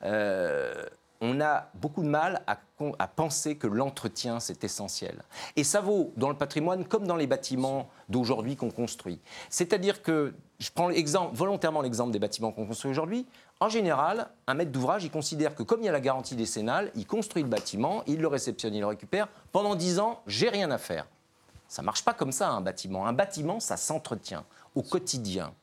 Euh, 0.03 0.85
on 1.21 1.41
a 1.41 1.69
beaucoup 1.75 2.03
de 2.03 2.09
mal 2.09 2.43
à, 2.47 2.59
penser 3.07 3.57
que 3.57 3.67
l'entretien, 3.67 4.41
c'est 4.41 4.65
essentiel. 4.65 5.23
Et 5.57 5.65
ça 5.65 5.81
vaut 5.81 6.13
dans 6.17 6.29
le 6.29 6.37
patrimoine 6.37 6.85
comme 6.85 7.07
dans 7.07 7.17
les 7.17 7.27
bâtiments 7.27 7.89
d'aujourd'hui 8.09 8.57
qu'on 8.57 8.71
construit. 8.71 9.21
C'est-à-dire 9.49 10.03
que, 10.03 10.35
je 10.59 10.71
prends 10.71 10.91
volontairement 11.33 11.83
l'exemple 11.83 12.13
des 12.13 12.19
bâtiments 12.19 12.53
qu'on 12.53 12.67
construit 12.67 12.91
aujourd'hui, 12.91 13.27
en 13.61 13.69
général, 13.69 14.29
un 14.47 14.55
maître 14.55 14.73
d'ouvrage, 14.73 15.05
il 15.05 15.11
considère 15.11 15.55
que 15.55 15.63
comme 15.63 15.81
il 15.81 15.87
y 15.87 15.89
a 15.89 15.93
la 15.93 16.01
garantie 16.01 16.35
décennale, 16.35 16.91
il 16.95 17.07
construit 17.07 17.43
le 17.43 17.49
bâtiment, 17.49 18.03
il 18.07 18.21
le 18.21 18.29
réceptionne, 18.29 18.75
il 18.75 18.81
le 18.81 18.87
récupère. 18.87 19.29
Pendant 19.53 19.75
10 19.75 20.01
ans, 20.01 20.21
j'ai 20.27 20.49
rien 20.49 20.71
à 20.71 20.79
faire. 20.79 21.07
Ça 21.69 21.83
ne 21.83 21.87
marche 21.87 22.05
pas 22.05 22.13
comme 22.13 22.33
ça, 22.33 22.51
un 22.51 22.61
bâtiment. 22.61 23.07
Un 23.07 23.13
bâtiment, 23.13 23.61
ça 23.61 23.77
s'entretient 23.77 24.45
au 24.75 24.83
quotidien. 24.83 25.55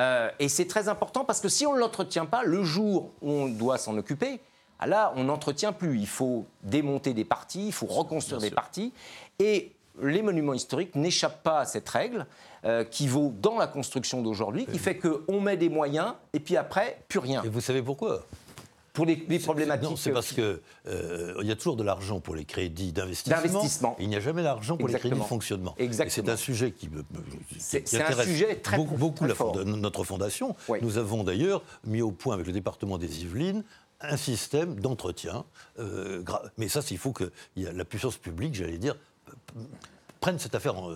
Euh, 0.00 0.30
et 0.38 0.48
c'est 0.48 0.66
très 0.66 0.88
important 0.88 1.24
parce 1.24 1.40
que 1.40 1.48
si 1.48 1.66
on 1.66 1.74
ne 1.74 1.78
l'entretient 1.78 2.26
pas, 2.26 2.42
le 2.42 2.62
jour 2.62 3.10
où 3.20 3.30
on 3.30 3.48
doit 3.48 3.78
s'en 3.78 3.96
occuper, 3.96 4.40
là, 4.86 5.12
on 5.16 5.24
n'entretient 5.24 5.72
plus. 5.72 5.98
Il 5.98 6.06
faut 6.06 6.46
démonter 6.62 7.14
des 7.14 7.24
parties, 7.24 7.66
il 7.66 7.72
faut 7.72 7.86
reconstruire 7.86 8.40
des 8.40 8.50
parties. 8.50 8.92
Et 9.38 9.72
les 10.00 10.22
monuments 10.22 10.54
historiques 10.54 10.94
n'échappent 10.94 11.42
pas 11.42 11.60
à 11.60 11.64
cette 11.64 11.88
règle 11.88 12.26
euh, 12.64 12.84
qui 12.84 13.08
vaut 13.08 13.32
dans 13.40 13.58
la 13.58 13.66
construction 13.66 14.22
d'aujourd'hui, 14.22 14.66
qui 14.66 14.78
fait 14.78 14.96
qu'on 14.96 15.40
met 15.40 15.56
des 15.56 15.68
moyens 15.68 16.14
et 16.32 16.40
puis 16.40 16.56
après, 16.56 17.02
plus 17.08 17.18
rien. 17.18 17.42
Et 17.42 17.48
vous 17.48 17.60
savez 17.60 17.82
pourquoi? 17.82 18.24
Pour 18.92 19.06
les, 19.06 19.16
problématiques. 19.38 19.88
Non, 19.88 19.96
c'est 19.96 20.10
parce 20.10 20.32
qu'il 20.32 20.60
euh, 20.86 21.34
y 21.42 21.50
a 21.50 21.56
toujours 21.56 21.76
de 21.76 21.82
l'argent 21.82 22.20
pour 22.20 22.34
les 22.34 22.44
crédits 22.44 22.92
d'investissement. 22.92 23.96
Il 23.98 24.08
n'y 24.10 24.16
a 24.16 24.20
jamais 24.20 24.42
d'argent 24.42 24.76
pour 24.76 24.86
les 24.86 24.94
crédits 24.94 25.18
de 25.18 25.24
fonctionnement. 25.24 25.74
C'est 26.08 26.28
un 26.28 26.36
sujet 26.36 26.72
qui, 26.72 26.90
me, 26.90 27.02
intéresse 27.74 28.28
beaucoup, 28.76 28.96
beaucoup 28.96 29.26
notre 29.26 30.04
fondation. 30.04 30.54
Nous 30.82 30.98
avons 30.98 31.24
d'ailleurs 31.24 31.62
mis 31.86 32.02
au 32.02 32.10
point 32.10 32.34
avec 32.34 32.46
le 32.46 32.52
département 32.52 32.98
des 32.98 33.22
Yvelines 33.22 33.64
un 34.02 34.16
système 34.16 34.76
d'entretien. 34.76 35.44
Euh, 35.78 36.22
mais 36.58 36.68
ça, 36.68 36.80
il 36.90 36.98
faut 36.98 37.12
que 37.12 37.30
la 37.56 37.84
puissance 37.84 38.16
publique, 38.16 38.54
j'allais 38.54 38.78
dire, 38.78 38.96
prenne 40.20 40.38
cette 40.38 40.54
affaire 40.54 40.78
en, 40.78 40.90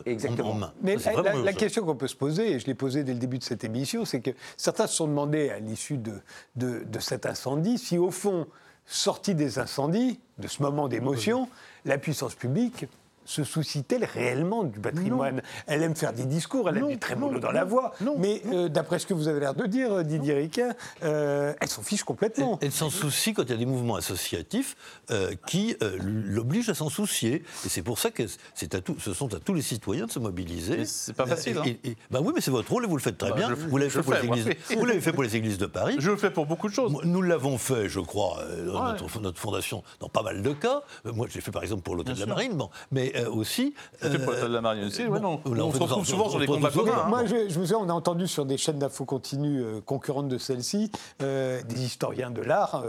main. 0.54 0.72
Mais 0.82 0.96
la, 1.42 1.52
question 1.52 1.84
qu'on 1.84 1.96
peut 1.96 2.07
se 2.07 2.14
poser, 2.14 2.52
et 2.52 2.61
je 2.61 2.66
l'ai 2.66 2.74
posée 2.74 3.02
dès 3.02 3.12
le 3.12 3.18
début 3.18 3.38
de 3.38 3.44
cette 3.44 3.64
émission, 3.64 4.04
c'est 4.04 4.20
que 4.20 4.30
certains 4.57 4.86
se 4.86 4.94
sont 4.94 5.09
demandé 5.09 5.50
à 5.50 5.59
l'issue 5.59 5.98
de, 5.98 6.20
de, 6.54 6.98
cet 7.00 7.26
incendie 7.26 7.76
si 7.76 7.98
au 7.98 8.11
fond 8.11 8.46
sortie 8.86 9.34
des 9.34 9.59
incendies, 9.59 10.20
de 10.38 10.46
ce 10.46 10.62
moment 10.62 10.86
d'émotion, 10.86 11.48
la 11.84 11.98
puissance 11.98 12.36
publique 12.36 12.86
se 13.27 13.45
soucie-t-elle 13.45 14.05
réellement 14.05 14.64
du 14.64 14.81
patrimoine? 14.81 15.43
Elle 15.66 15.83
aime 15.83 15.95
faire 15.95 16.12
des 16.12 16.24
discours, 16.24 16.68
elle 16.68 16.79
a 16.79 16.87
du 16.87 16.99
trémolo 16.99 17.39
dans 17.39 17.51
la 17.51 17.64
voix, 17.64 17.93
mais 18.18 18.41
euh, 18.47 18.68
d'après 18.68 18.99
ce 18.99 19.07
que 19.07 19.14
vous 19.14 19.29
avez 19.29 19.41
l'air 19.41 19.55
de 19.55 19.66
dire, 19.66 20.05
Didier 20.05 20.35
Riquin, 20.35 20.74
euh, 21.03 21.53
elle 21.61 21.68
s'en 21.68 21.83
fiche 21.83 22.05
complètement. 22.05 22.59
Elle, 22.62 22.72
s'en 22.72 22.91
soucie 22.91 23.35
quand 23.35 23.43
il 23.43 23.51
y 23.51 23.55
a 23.55 23.57
des 23.57 23.66
mouvements 23.66 23.97
associatifs 23.97 24.77
euh, 25.11 25.33
qui 25.47 25.77
l'obligent 26.03 26.70
à 26.70 26.74
s'en 26.74 26.89
soucier. 26.89 27.43
Et 27.64 27.68
c'est 27.68 27.83
pour 27.83 27.99
ça 27.99 28.11
que 28.11 28.22
c'est 28.55 28.74
à 28.74 28.81
tout, 28.81 28.97
ce 29.01 29.12
sont 29.12 29.35
à 29.35 29.41
tous 29.41 29.55
les 29.55 29.62
citoyens 29.62 30.07
de 30.07 30.12
se 30.12 30.18
mobiliser. 30.18 30.85
C'est 30.85 31.14
pas 31.14 31.27
facile. 31.27 31.59
Hein. 31.59 31.93
bah 32.11 32.20
oui, 32.22 32.33
mais 32.35 32.41
c'est 32.41 32.51
votre 32.51 32.70
rôle 32.70 32.85
et 32.85 32.87
vous 32.87 32.97
le 32.97 33.03
faites 33.03 33.18
très 33.18 33.31
bah, 33.31 33.37
bien. 33.37 33.55
vous 33.55 33.77
l'avez 33.77 33.91
fait, 33.91 34.03
pour 34.03 34.14
les 34.14 34.24
églises, 34.24 34.49
vous 34.77 34.85
l'avez 34.85 35.01
fait 35.01 35.12
pour 35.12 35.22
les 35.22 35.37
églises 35.37 35.59
de 35.59 35.66
Paris. 35.66 35.97
Je 35.99 36.11
le 36.11 36.16
fais 36.16 36.31
pour 36.31 36.47
beaucoup 36.47 36.68
de 36.68 36.74
choses. 36.74 36.93
Nous 37.05 37.22
l'avons 37.22 37.59
fait, 37.59 37.89
je 37.89 38.01
crois, 38.01 38.39
dans 38.66 39.20
notre, 39.20 39.41
fondation, 39.41 39.83
dans 40.01 40.09
pas 40.09 40.22
mal 40.22 40.43
de 40.43 40.53
cas. 40.53 40.83
Moi, 41.05 41.27
j'ai 41.31 41.41
fait 41.41 41.51
par 41.51 41.62
exemple 41.62 41.83
pour 41.83 41.97
l'hôtel 41.97 42.14
de 42.14 42.20
la 42.20 42.27
Marine, 42.27 42.53
bon, 42.53 42.70
mais 42.91 43.12
aussi. 43.24 43.74
C'était 44.00 44.18
pour 44.18 44.34
de 44.34 44.54
la 44.54 44.60
marine 44.60 44.84
aussi, 44.84 45.02
euh, 45.02 45.18
non. 45.18 45.40
on, 45.44 45.72
se 45.72 45.78
retrouve 45.78 46.06
souvent 46.06 46.28
sur 46.28 46.38
des 46.38 46.46
combats 46.46 46.70
communs. 46.70 47.04
Moi, 47.08 47.26
je, 47.26 47.34
me 47.34 47.48
souviens, 47.48 47.78
on 47.78 47.88
a 47.88 47.92
entendu 47.92 48.26
sur 48.26 48.44
des 48.44 48.56
chaînes 48.56 48.78
d'infos 48.78 49.04
continues 49.04 49.62
euh, 49.62 49.80
concurrentes 49.80 50.28
de 50.28 50.38
celle-ci, 50.38 50.90
euh, 51.22 51.62
des 51.62 51.84
historiens 51.84 52.30
de 52.30 52.42
l'art 52.42 52.84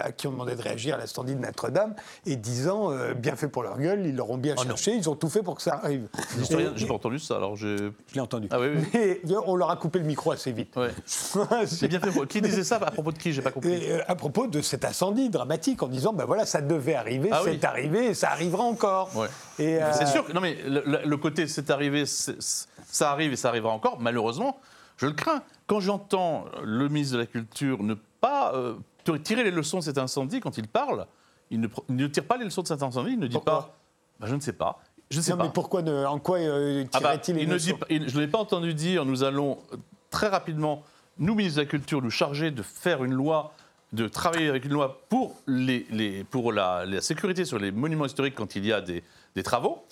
à 0.00 0.12
qui 0.12 0.26
on 0.26 0.32
demandait 0.32 0.56
de 0.56 0.62
réagir 0.62 0.94
à 0.94 0.98
l'incendie 0.98 1.34
de 1.34 1.40
Notre-Dame 1.40 1.94
et 2.26 2.36
disant 2.36 2.92
bien 3.16 3.36
fait 3.36 3.48
pour 3.48 3.62
leur 3.62 3.78
gueule, 3.78 4.06
ils 4.06 4.14
l'auront 4.14 4.38
bien 4.38 4.54
ah 4.58 4.62
cherché, 4.62 4.94
ils 4.94 5.08
ont 5.08 5.14
tout 5.14 5.28
fait 5.28 5.42
pour 5.42 5.56
que 5.56 5.62
ça 5.62 5.80
arrive. 5.82 6.08
Historiens, 6.40 6.72
j'ai 6.74 6.86
pas 6.86 6.94
entendu 6.94 7.18
ça, 7.18 7.36
alors 7.36 7.56
Je 7.56 7.90
l'ai 8.14 8.20
entendu. 8.20 8.48
Ah, 8.50 8.60
oui, 8.60 8.68
oui. 8.74 9.20
Mais 9.24 9.34
on 9.46 9.56
leur 9.56 9.70
a 9.70 9.76
coupé 9.76 9.98
le 9.98 10.04
micro 10.04 10.30
assez 10.32 10.52
vite. 10.52 10.74
C'est 11.06 11.88
bien 11.88 12.00
fait. 12.00 12.26
Qui 12.26 12.40
disait 12.40 12.64
ça 12.64 12.76
À 12.76 12.90
propos 12.90 13.12
de 13.12 13.18
qui? 13.18 13.32
J'ai 13.32 13.42
pas 13.42 13.50
compris. 13.50 13.80
à 14.06 14.14
propos 14.14 14.46
de 14.46 14.60
cet 14.60 14.84
incendie 14.84 15.30
dramatique, 15.30 15.82
en 15.82 15.88
disant 15.88 16.12
ben 16.12 16.24
voilà, 16.24 16.46
ça 16.46 16.60
devait 16.60 16.94
arriver, 16.94 17.30
ah 17.32 17.40
c'est 17.44 17.64
arrivé, 17.64 18.06
et 18.06 18.14
ça 18.14 18.30
arrivera 18.30 18.64
encore. 18.64 19.10
C'est 19.56 20.06
sûr 20.06 20.24
que 20.24 20.32
non 20.32 20.40
mais 20.40 20.56
le, 20.64 21.16
côté 21.16 21.46
c'est 21.46 21.70
arrivé, 21.70 22.04
ça 22.06 23.10
arrive 23.10 23.32
et 23.32 23.36
ça 23.36 23.48
arrivera 23.48 23.72
encore. 23.72 23.98
Malheureusement, 24.00 24.60
je 24.96 25.06
le 25.06 25.12
crains. 25.12 25.42
Quand 25.66 25.80
j'entends 25.80 26.46
le 26.62 26.88
ministre 26.88 27.14
de 27.14 27.20
la 27.20 27.26
Culture 27.26 27.82
ne 27.82 27.94
pas 28.20 28.54
euh, 28.54 28.74
tirer 29.22 29.44
les 29.44 29.50
leçons 29.50 29.78
de 29.78 29.84
cet 29.84 29.98
incendie 29.98 30.40
quand 30.40 30.58
il 30.58 30.68
parle, 30.68 31.06
il 31.50 31.60
ne, 31.60 32.06
tire 32.06 32.24
pas 32.24 32.36
les 32.36 32.44
leçons 32.44 32.62
de 32.62 32.68
cet 32.68 32.82
incendie. 32.82 33.12
Il 33.12 33.18
ne 33.18 33.26
dit 33.26 33.38
pas. 33.38 33.74
Bah, 34.20 34.26
je 34.28 34.34
ne 34.34 34.40
sais 34.40 34.52
pas. 34.52 34.80
Je 35.10 35.18
ne 35.18 35.22
sais 35.22 35.30
non, 35.32 35.44
mais 35.44 35.50
pourquoi 35.52 35.82
En 36.06 36.18
quoi 36.18 36.38
euh, 36.38 36.84
ah 36.92 37.00
bah, 37.00 37.16
tirerait-il 37.18 37.36
les 37.36 37.46
leçons 37.46 37.78
Je 37.90 38.16
ne 38.16 38.20
l'ai 38.20 38.28
pas 38.28 38.38
entendu 38.38 38.74
dire. 38.74 39.04
Nous 39.04 39.24
allons 39.24 39.58
très 40.10 40.28
rapidement, 40.28 40.82
nous 41.18 41.34
ministres 41.34 41.58
de 41.58 41.62
la 41.62 41.68
Culture, 41.68 42.02
nous 42.02 42.10
charger 42.10 42.50
de 42.50 42.62
faire 42.62 43.04
une 43.04 43.14
loi 43.14 43.52
de 43.94 44.06
travailler 44.06 44.48
avec 44.48 44.66
une 44.66 44.72
loi 44.72 45.00
pour, 45.08 45.34
les, 45.46 45.86
les 45.90 46.22
pour 46.22 46.52
la, 46.52 46.84
la, 46.84 47.00
sécurité 47.00 47.46
sur 47.46 47.58
les 47.58 47.72
monuments 47.72 48.04
historiques 48.04 48.34
quand 48.34 48.54
il 48.54 48.66
y 48.66 48.72
a 48.72 48.82
des, 48.82 49.02
des 49.36 49.42
travaux. 49.42 49.84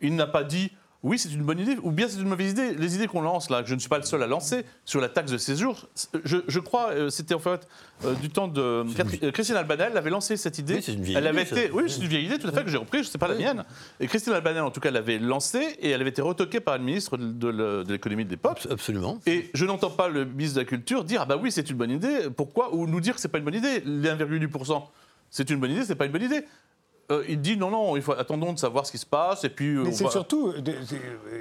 Il 0.00 0.16
n'a 0.16 0.26
pas 0.26 0.44
dit 0.44 0.70
oui, 1.04 1.16
c'est 1.16 1.32
une 1.32 1.44
bonne 1.44 1.60
idée, 1.60 1.76
ou 1.84 1.92
bien 1.92 2.08
c'est 2.08 2.18
une 2.18 2.28
mauvaise 2.28 2.50
idée. 2.50 2.74
Les 2.74 2.96
idées 2.96 3.06
qu'on 3.06 3.20
lance 3.20 3.50
là, 3.50 3.62
je 3.64 3.72
ne 3.72 3.78
suis 3.78 3.88
pas 3.88 3.98
le 3.98 4.04
seul 4.04 4.20
à 4.20 4.26
lancer, 4.26 4.64
sur 4.84 5.00
la 5.00 5.08
taxe 5.08 5.30
de 5.30 5.38
séjour, 5.38 5.86
je, 6.24 6.38
je 6.48 6.58
crois, 6.58 6.90
euh, 6.90 7.08
c'était 7.08 7.34
en 7.34 7.38
fait 7.38 7.68
euh, 8.04 8.14
du 8.14 8.30
temps 8.30 8.48
de. 8.48 8.60
Euh, 8.60 9.30
Christine 9.30 9.54
Albanel 9.54 9.96
avait 9.96 10.10
lancé 10.10 10.36
cette 10.36 10.58
idée. 10.58 10.74
Oui, 10.74 10.82
c'est 10.82 10.94
une 10.94 11.02
vieille 11.02 11.16
elle 11.16 11.28
avait 11.28 11.44
idée. 11.44 11.66
Été, 11.66 11.70
oui, 11.70 11.84
c'est 11.86 12.00
une 12.00 12.08
vieille 12.08 12.26
idée, 12.26 12.38
tout 12.38 12.48
à 12.48 12.52
fait, 12.52 12.64
que 12.64 12.70
j'ai 12.70 12.78
repris, 12.78 12.98
je 12.98 13.08
ne 13.08 13.12
sais 13.12 13.18
pas 13.18 13.28
la 13.28 13.36
mienne. 13.36 13.64
Et 14.00 14.08
Christine 14.08 14.32
Albanel, 14.32 14.62
en 14.62 14.72
tout 14.72 14.80
cas, 14.80 14.90
l'avait 14.90 15.20
lancée 15.20 15.76
et 15.78 15.90
elle 15.90 16.00
avait 16.00 16.10
été 16.10 16.20
retoquée 16.20 16.58
par 16.58 16.76
le 16.76 16.82
ministre 16.82 17.16
de, 17.16 17.84
l'économie 17.88 18.24
de 18.24 18.30
l'époque. 18.30 18.66
Absolument. 18.68 19.20
Et 19.24 19.50
je 19.54 19.64
n'entends 19.66 19.90
pas 19.90 20.08
le 20.08 20.24
ministre 20.24 20.56
de 20.56 20.62
la 20.62 20.66
Culture 20.66 21.04
dire 21.04 21.20
Ah 21.22 21.26
bah 21.26 21.38
oui, 21.40 21.52
c'est 21.52 21.70
une 21.70 21.76
bonne 21.76 21.92
idée, 21.92 22.28
pourquoi 22.36 22.74
Ou 22.74 22.88
nous 22.88 23.00
dire 23.00 23.14
que 23.14 23.20
c'est 23.20 23.28
pas 23.28 23.38
une 23.38 23.44
bonne 23.44 23.54
idée, 23.54 23.82
les 23.84 24.08
1,8%. 24.08 24.82
C'est 25.30 25.48
une 25.50 25.60
bonne 25.60 25.70
idée, 25.70 25.84
c'est 25.84 25.94
pas 25.94 26.06
une 26.06 26.12
bonne 26.12 26.22
idée. 26.22 26.44
Euh, 27.10 27.24
il 27.28 27.40
dit 27.40 27.56
non, 27.56 27.70
non, 27.70 27.96
il 27.96 28.02
faut, 28.02 28.12
attendons 28.12 28.52
de 28.52 28.58
savoir 28.58 28.84
ce 28.84 28.92
qui 28.92 28.98
se 28.98 29.06
passe. 29.06 29.44
Et 29.44 29.48
puis, 29.48 29.74
euh, 29.74 29.84
Mais 29.84 29.92
c'est 29.92 30.10
surtout, 30.10 30.52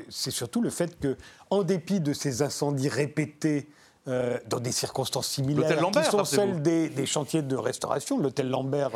c'est 0.10 0.32
surtout 0.32 0.62
le 0.62 0.70
fait 0.70 0.98
que, 1.00 1.18
en 1.50 1.64
dépit 1.64 2.00
de 2.00 2.14
ces 2.14 2.42
incendies 2.42 2.90
répétés, 2.90 3.68
euh, 4.08 4.38
dans 4.48 4.62
des 4.62 4.72
circonstances 4.72 5.28
similaires, 5.28 5.78
qui 5.92 6.04
sont 6.06 6.24
celles 6.24 6.62
des, 6.62 7.06
chantiers 7.06 7.42
de 7.42 7.58
restauration, 7.58 8.18
l'hôtel 8.18 8.50
Lambert 8.50 8.92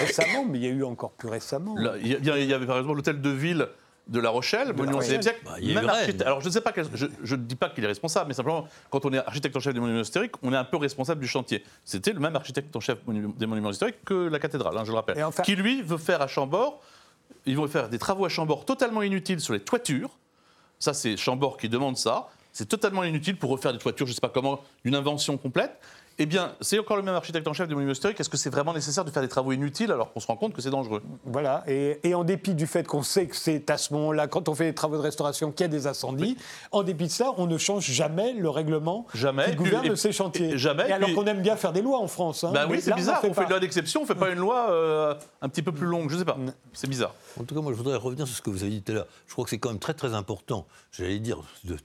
récemment, 0.00 0.44
mais 0.44 0.58
il 0.58 0.64
y 0.64 0.66
a 0.66 0.70
eu 0.70 0.82
encore 0.82 1.12
plus 1.12 1.28
récemment. 1.28 1.76
il 2.02 2.24
y, 2.24 2.52
avait 2.52 2.66
par 2.66 2.78
exemple 2.78 2.96
l'hôtel 2.96 3.20
de 3.20 3.30
ville 3.30 3.68
de 4.06 4.20
La 4.20 4.30
Rochelle, 4.30 4.72
monument 4.72 5.00
du 5.00 5.06
siècle. 5.06 5.40
Bah, 5.44 5.52
Alors 6.24 6.40
je 6.40 6.46
ne 6.46 6.52
sais 6.52 6.60
pas, 6.60 6.72
je 6.94 7.34
ne 7.34 7.40
dis 7.40 7.56
pas 7.56 7.70
qu'il 7.70 7.82
est 7.84 7.88
responsable, 7.88 8.28
mais 8.28 8.34
simplement 8.34 8.68
quand 8.90 9.04
on 9.04 9.12
est 9.12 9.18
architecte 9.18 9.56
en 9.56 9.60
chef 9.60 9.74
des 9.74 9.80
monuments 9.80 10.00
historiques, 10.00 10.34
on 10.42 10.52
est 10.52 10.56
un 10.56 10.64
peu 10.64 10.76
responsable 10.76 11.20
du 11.20 11.26
chantier. 11.26 11.64
C'était 11.84 12.12
le 12.12 12.20
même 12.20 12.36
architecte 12.36 12.74
en 12.76 12.80
chef 12.80 12.98
des 13.06 13.46
monuments 13.46 13.70
historiques 13.70 14.04
que 14.04 14.28
la 14.28 14.38
cathédrale, 14.38 14.76
hein, 14.78 14.84
je 14.84 14.90
le 14.90 14.96
rappelle, 14.96 15.16
qui 15.44 15.56
lui 15.56 15.82
veut 15.82 15.98
faire 15.98 16.22
à 16.22 16.28
Chambord, 16.28 16.80
ils 17.46 17.56
vont 17.56 17.66
faire 17.66 17.88
des 17.88 17.98
travaux 17.98 18.24
à 18.24 18.28
Chambord 18.28 18.64
totalement 18.64 19.02
inutiles 19.02 19.40
sur 19.40 19.52
les 19.52 19.60
toitures. 19.60 20.10
Ça, 20.78 20.92
c'est 20.92 21.16
Chambord 21.16 21.56
qui 21.56 21.68
demande 21.68 21.96
ça. 21.96 22.28
C'est 22.52 22.68
totalement 22.68 23.04
inutile 23.04 23.36
pour 23.36 23.50
refaire 23.50 23.72
des 23.72 23.78
toitures, 23.78 24.06
je 24.06 24.12
ne 24.12 24.14
sais 24.14 24.20
pas 24.20 24.30
comment, 24.30 24.60
une 24.84 24.94
invention 24.94 25.36
complète 25.36 25.78
eh 26.18 26.26
bien, 26.26 26.54
c'est 26.62 26.78
encore 26.78 26.96
le 26.96 27.02
même 27.02 27.14
architecte 27.14 27.46
en 27.46 27.52
chef 27.52 27.68
du 27.68 27.74
monument 27.74 27.92
historique. 27.92 28.18
Est-ce 28.18 28.30
que 28.30 28.38
c'est 28.38 28.48
vraiment 28.48 28.72
nécessaire 28.72 29.04
de 29.04 29.10
faire 29.10 29.22
des 29.22 29.28
travaux 29.28 29.52
inutiles 29.52 29.92
alors 29.92 30.12
qu'on 30.12 30.20
se 30.20 30.26
rend 30.26 30.36
compte 30.36 30.54
que 30.54 30.62
c'est 30.62 30.70
dangereux? 30.70 31.02
Voilà. 31.24 31.62
Et, 31.66 32.14
en 32.14 32.24
dépit 32.24 32.54
du 32.54 32.66
fait 32.66 32.86
qu'on 32.86 33.02
sait 33.02 33.26
que 33.26 33.36
c'est 33.36 33.68
à 33.68 33.76
ce 33.76 33.92
moment-là, 33.92 34.26
quand 34.26 34.48
on 34.48 34.54
fait 34.54 34.64
des 34.64 34.74
travaux 34.74 34.96
de 34.96 35.02
restauration, 35.02 35.52
qu'il 35.52 35.64
y 35.64 35.64
a 35.64 35.68
des 35.68 35.86
incendies, 35.86 36.38
en 36.72 36.82
dépit 36.82 37.06
de 37.06 37.12
ça, 37.12 37.32
on 37.36 37.46
ne 37.46 37.58
change 37.58 37.84
jamais 37.84 38.32
le 38.32 38.48
règlement 38.48 39.06
jamais. 39.12 39.50
qui 39.50 39.56
gouverne 39.56 39.94
ces 39.96 40.12
chantiers. 40.12 40.56
jamais. 40.56 40.88
Et 40.88 40.92
alors 40.92 41.12
qu'on 41.12 41.26
aime 41.26 41.42
bien 41.42 41.56
faire 41.56 41.72
des 41.72 41.82
lois 41.82 41.98
en 41.98 42.08
France. 42.08 42.44
Hein. 42.44 42.52
Bah 42.54 42.66
oui, 42.68 42.80
c'est 42.80 42.94
bizarre. 42.94 43.20
On 43.22 43.34
fait, 43.34 43.42
une 43.42 43.50
loi 43.50 43.60
d'exception, 43.60 44.00
on 44.00 44.04
ne 44.04 44.08
fait 44.08 44.14
pas 44.14 44.30
une 44.30 44.38
loi 44.38 44.70
euh, 44.70 45.14
un 45.42 45.48
petit 45.50 45.62
peu 45.62 45.72
plus 45.72 45.86
longue. 45.86 46.08
Je 46.08 46.14
ne 46.14 46.20
sais 46.20 46.24
pas. 46.24 46.38
C'est 46.72 46.88
bizarre. 46.88 47.14
En 47.38 47.44
tout 47.44 47.54
cas, 47.54 47.60
moi, 47.60 47.72
je 47.72 47.76
voudrais 47.76 47.96
revenir 47.96 48.26
sur 48.26 48.36
ce 48.36 48.42
que 48.42 48.50
vous 48.50 48.62
avez 48.62 48.72
dit 48.72 48.82
tout 48.82 48.92
à 48.92 48.94
l'heure. 48.94 49.06
Je 49.26 49.32
crois 49.32 49.44
que 49.44 49.50
c'est 49.50 49.58
quand 49.58 49.68
même 49.68 49.78
très, 49.78 49.94
très 49.94 50.14
important, 50.14 50.66
j'allais 50.92 51.18
dire, 51.18 51.38
de, 51.64 51.76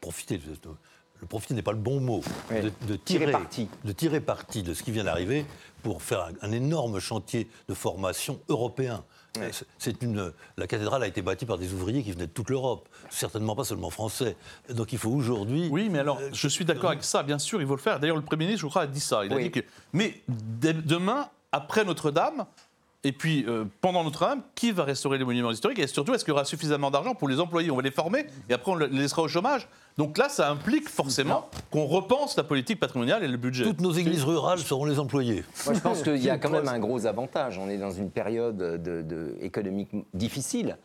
profiter 0.00 0.36
de 0.36 0.42
le 1.22 1.28
profiter 1.28 1.54
n'est 1.54 1.62
pas 1.62 1.72
le 1.72 1.78
bon 1.78 2.00
mot, 2.00 2.20
de, 2.50 2.96
tirer, 2.96 3.30
parti. 3.30 3.68
de 3.84 3.92
tirer 3.92 4.20
parti 4.20 4.64
de 4.64 4.74
ce 4.74 4.82
qui 4.82 4.90
vient 4.90 5.04
d'arriver 5.04 5.46
pour 5.84 6.02
faire 6.02 6.28
un, 6.42 6.50
énorme 6.50 6.98
chantier 6.98 7.48
de 7.68 7.74
formation 7.74 8.40
européen. 8.48 9.04
C'est 9.78 10.02
une, 10.02 10.32
la 10.58 10.66
cathédrale 10.66 11.04
a 11.04 11.06
été 11.06 11.22
bâtie 11.22 11.46
par 11.46 11.58
des 11.58 11.72
ouvriers 11.72 12.02
qui 12.02 12.10
venaient 12.10 12.26
de 12.26 12.32
toute 12.32 12.50
l'Europe, 12.50 12.88
certainement 13.08 13.54
pas 13.54 13.62
seulement 13.64 13.88
français. 13.88 14.36
Donc 14.68 14.92
il 14.92 14.98
faut 14.98 15.10
aujourd'hui. 15.10 15.68
Oui, 15.70 15.88
mais 15.88 16.00
alors, 16.00 16.20
je 16.32 16.48
suis 16.48 16.64
d'accord 16.64 16.90
avec 16.90 17.04
ça, 17.04 17.22
bien 17.22 17.38
sûr, 17.38 17.62
il 17.62 17.68
faut 17.68 17.76
le 17.76 17.80
faire. 17.80 18.00
D'ailleurs, 18.00 18.16
le 18.16 18.22
Premier 18.22 18.46
ministre, 18.46 18.66
je 18.66 18.68
crois, 18.68 18.82
a 18.82 18.86
dit 18.88 19.00
ça. 19.00 19.24
Il 19.24 19.32
a 19.32 19.38
dit 19.38 19.52
que. 19.52 19.60
Mais 19.92 20.22
demain, 20.28 21.30
après 21.52 21.84
Notre-Dame, 21.84 22.46
et 23.04 23.10
puis, 23.10 23.44
euh, 23.48 23.64
pendant 23.80 24.04
notre 24.04 24.22
âme, 24.22 24.42
qui 24.54 24.70
va 24.70 24.84
restaurer 24.84 25.18
les 25.18 25.24
monuments 25.24 25.50
historiques 25.50 25.80
Et 25.80 25.88
surtout, 25.88 26.14
est-ce 26.14 26.24
qu'il 26.24 26.30
y 26.32 26.34
aura 26.34 26.44
suffisamment 26.44 26.90
d'argent 26.90 27.14
pour 27.14 27.28
les 27.28 27.40
employer 27.40 27.70
On 27.70 27.76
va 27.76 27.82
les 27.82 27.90
former 27.90 28.26
et 28.48 28.54
après 28.54 28.70
on 28.70 28.76
les 28.76 28.88
laissera 28.88 29.22
au 29.22 29.28
chômage. 29.28 29.68
Donc 29.98 30.18
là, 30.18 30.28
ça 30.28 30.48
implique 30.50 30.88
forcément 30.88 31.48
qu'on 31.70 31.86
repense 31.86 32.36
la 32.36 32.44
politique 32.44 32.78
patrimoniale 32.78 33.24
et 33.24 33.28
le 33.28 33.36
budget. 33.36 33.64
Toutes 33.64 33.80
nos 33.80 33.92
églises 33.92 34.24
rurales 34.24 34.60
seront 34.60 34.84
les 34.84 35.00
employés. 35.00 35.44
Moi, 35.66 35.74
je 35.74 35.80
pense 35.80 36.02
qu'il 36.02 36.22
y 36.22 36.30
a 36.30 36.38
quand 36.38 36.50
même 36.50 36.68
un 36.68 36.78
gros 36.78 37.04
avantage. 37.06 37.58
On 37.58 37.68
est 37.68 37.78
dans 37.78 37.90
une 37.90 38.10
période 38.10 38.56
de, 38.56 39.36
économique 39.40 39.90
difficile 40.14 40.76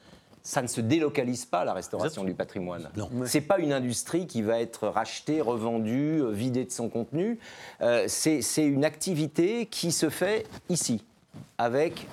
ça 0.43 0.61
ne 0.61 0.67
se 0.67 0.79
délocalise 0.79 1.43
pas 1.43 1.65
la 1.65 1.73
restauration 1.73 2.23
du 2.23 2.33
patrimoine. 2.33 2.89
Ce 3.25 3.37
n'est 3.37 3.43
pas 3.43 3.59
une 3.59 3.73
industrie 3.73 4.27
qui 4.27 4.41
va 4.41 4.61
être 4.61 4.87
rachetée, 4.87 5.41
revendue, 5.41 6.23
vidée 6.31 6.63
de 6.63 6.71
son 6.71 6.87
contenu. 6.87 7.37
Euh, 7.81 8.05
c'est 8.07 8.65
une 8.65 8.85
activité 8.85 9.65
qui 9.65 9.91
se 9.91 10.09
fait 10.09 10.47
ici 10.69 11.03
avec 11.57 12.07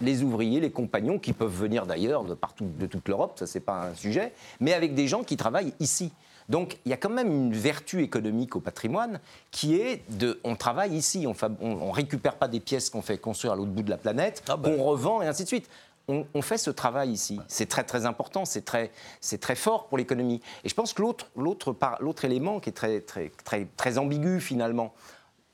les 0.00 0.22
ouvriers, 0.22 0.60
les 0.60 0.70
compagnons, 0.70 1.18
qui 1.18 1.32
peuvent 1.32 1.54
venir 1.54 1.86
d'ailleurs 1.86 2.24
de 2.24 2.34
partout, 2.34 2.68
de 2.78 2.86
toute 2.86 3.08
l'Europe, 3.08 3.38
ça 3.38 3.46
c'est 3.46 3.60
pas 3.60 3.88
un 3.88 3.94
sujet, 3.94 4.32
mais 4.60 4.74
avec 4.74 4.94
des 4.94 5.08
gens 5.08 5.22
qui 5.22 5.36
travaillent 5.36 5.74
ici. 5.80 6.12
Donc 6.48 6.78
il 6.84 6.90
y 6.90 6.92
a 6.92 6.96
quand 6.96 7.10
même 7.10 7.30
une 7.30 7.54
vertu 7.54 8.02
économique 8.02 8.56
au 8.56 8.60
patrimoine 8.60 9.20
qui 9.50 9.76
est 9.76 10.02
de, 10.10 10.40
on 10.44 10.56
travaille 10.56 10.94
ici, 10.94 11.26
on, 11.26 11.90
récupère 11.90 12.36
pas 12.36 12.48
des 12.48 12.60
pièces 12.60 12.90
qu'on 12.90 13.02
fait 13.02 13.18
construire 13.18 13.54
à 13.54 13.56
l'autre 13.56 13.70
bout 13.70 13.82
de 13.82 13.90
la 13.90 13.96
planète, 13.96 14.42
ah 14.48 14.56
ben. 14.56 14.76
qu'on 14.76 14.82
revend 14.84 15.22
et 15.22 15.26
ainsi 15.26 15.44
de 15.44 15.48
suite. 15.48 15.68
On, 16.06 16.26
on, 16.34 16.42
fait 16.42 16.58
ce 16.58 16.70
travail 16.70 17.10
ici. 17.12 17.40
C'est 17.48 17.66
très 17.66 17.82
très 17.82 18.04
important, 18.04 18.44
c'est 18.44 18.62
très, 18.62 18.90
c'est 19.22 19.40
très 19.40 19.54
fort 19.54 19.86
pour 19.86 19.96
l'économie. 19.96 20.42
Et 20.62 20.68
je 20.68 20.74
pense 20.74 20.92
que 20.92 21.00
l'autre, 21.00 21.28
l'autre, 21.34 21.74
l'autre 22.00 22.26
élément 22.26 22.60
qui 22.60 22.68
est 22.68 22.74
très, 22.74 23.00
très, 23.00 23.32
très, 23.42 23.66
très 23.78 23.96
ambigu 23.96 24.38
finalement, 24.38 24.92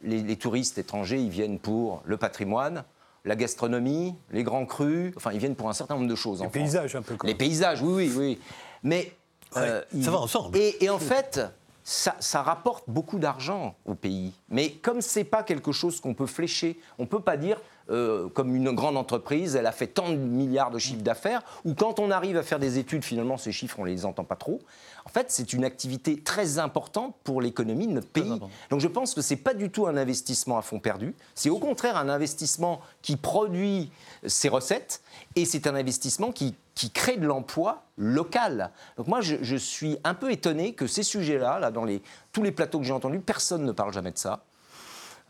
les, 0.03 0.23
les 0.23 0.37
touristes 0.37 0.77
étrangers, 0.77 1.21
ils 1.21 1.31
viennent 1.31 1.61
pour 1.61 2.03
le 2.05 2.17
patrimoine, 2.17 2.83
la 3.25 3.37
gastronomie, 3.37 4.15
les 4.31 4.43
grands 4.43 4.67
crus, 4.67 5.13
enfin, 5.17 5.33
ils 5.33 5.39
viennent 5.39 5.57
pour 5.57 5.69
un 5.69 5.73
certain 5.73 5.95
nombre 5.95 6.09
de 6.09 6.15
choses. 6.15 6.43
Les 6.43 6.49
paysages, 6.49 6.97
un 6.97 7.03
peu. 7.03 7.17
Les 7.25 7.35
paysages, 7.35 7.83
oui, 7.83 7.93
oui, 7.93 8.13
oui. 8.17 8.39
Mais. 8.83 9.13
Euh, 9.57 9.83
ça 10.01 10.11
va 10.11 10.19
ensemble. 10.19 10.57
Et, 10.57 10.89
en 10.89 10.99
fait, 10.99 11.41
ça, 11.83 12.43
rapporte 12.43 12.85
beaucoup 12.87 13.19
d'argent 13.19 13.75
au 13.85 13.95
pays. 13.95 14.33
Mais 14.49 14.71
comme 14.71 15.01
ce 15.01 15.19
n'est 15.19 15.25
pas 15.25 15.43
quelque 15.43 15.73
chose 15.73 16.01
qu'on 16.01 16.15
peut 16.15 16.27
flécher, 16.27 16.79
on 16.99 17.03
ne 17.03 17.09
peut 17.09 17.21
pas 17.21 17.37
dire 17.37 17.61
euh, 17.91 18.29
comme 18.29 18.55
une 18.55 18.71
grande 18.73 18.97
entreprise, 18.97 19.57
elle 19.57 19.67
a 19.67 19.73
fait 19.73 19.89
tant 19.89 20.11
de 20.11 20.17
milliards 20.17 20.71
de 20.71 20.79
chiffres 20.79 21.03
d'affaires, 21.03 21.43
ou 21.65 21.75
quand 21.75 21.99
on 21.99 22.11
arrive 22.11 22.37
à 22.37 22.43
faire 22.43 22.59
des 22.59 22.79
études, 22.79 23.05
finalement, 23.05 23.37
ces 23.37 23.53
chiffres, 23.53 23.79
on 23.79 23.85
ne 23.85 23.91
les 23.91 24.05
entend 24.05 24.25
pas 24.25 24.37
trop. 24.37 24.61
En 25.05 25.09
fait, 25.09 25.27
c'est 25.31 25.53
une 25.53 25.65
activité 25.65 26.21
très 26.21 26.59
importante 26.59 27.17
pour 27.25 27.41
l'économie 27.41 27.87
de 27.87 27.93
notre 27.93 28.09
pays. 28.09 28.41
Donc 28.69 28.81
je 28.81 28.87
pense 28.87 29.15
que 29.15 29.23
ce 29.23 29.35
n'est 29.35 29.41
pas 29.41 29.55
du 29.55 29.71
tout 29.71 29.87
un 29.87 29.97
investissement 29.97 30.59
à 30.59 30.63
fond 30.63 30.79
perdu, 30.79 31.15
c'est 31.35 31.51
au 31.51 31.59
contraire 31.59 31.97
un 31.97 32.09
investissement 32.09 32.81
qui 33.03 33.17
produit 33.17 33.91
ses 34.27 34.49
recettes, 34.49 35.03
et 35.37 35.45
c'est 35.45 35.67
un 35.67 35.75
investissement 35.75 36.33
qui, 36.33 36.55
qui 36.75 36.91
crée 36.91 37.17
de 37.17 37.27
l'emploi 37.27 37.85
local. 37.97 38.71
Donc 38.97 39.09
moi, 39.09 39.21
je, 39.21 39.37
je, 39.43 39.57
suis 39.57 39.99
un 40.05 40.15
peu 40.15 40.31
étonné 40.31 40.75
que 40.75 40.87
ces 40.87 41.03
sujets-là, 41.03 41.59
là, 41.59 41.71
dans 41.71 41.85
les, 41.85 42.03
tous 42.33 42.43
les 42.43 42.53
plateaux 42.53 42.79
que 42.79 42.85
j'ai 42.85 42.93
entendus, 42.93 43.21
personne 43.21 43.65
ne 43.65 43.73
parle 43.73 43.93
jamais 43.93 44.13
de 44.13 44.19
ça. 44.19 44.45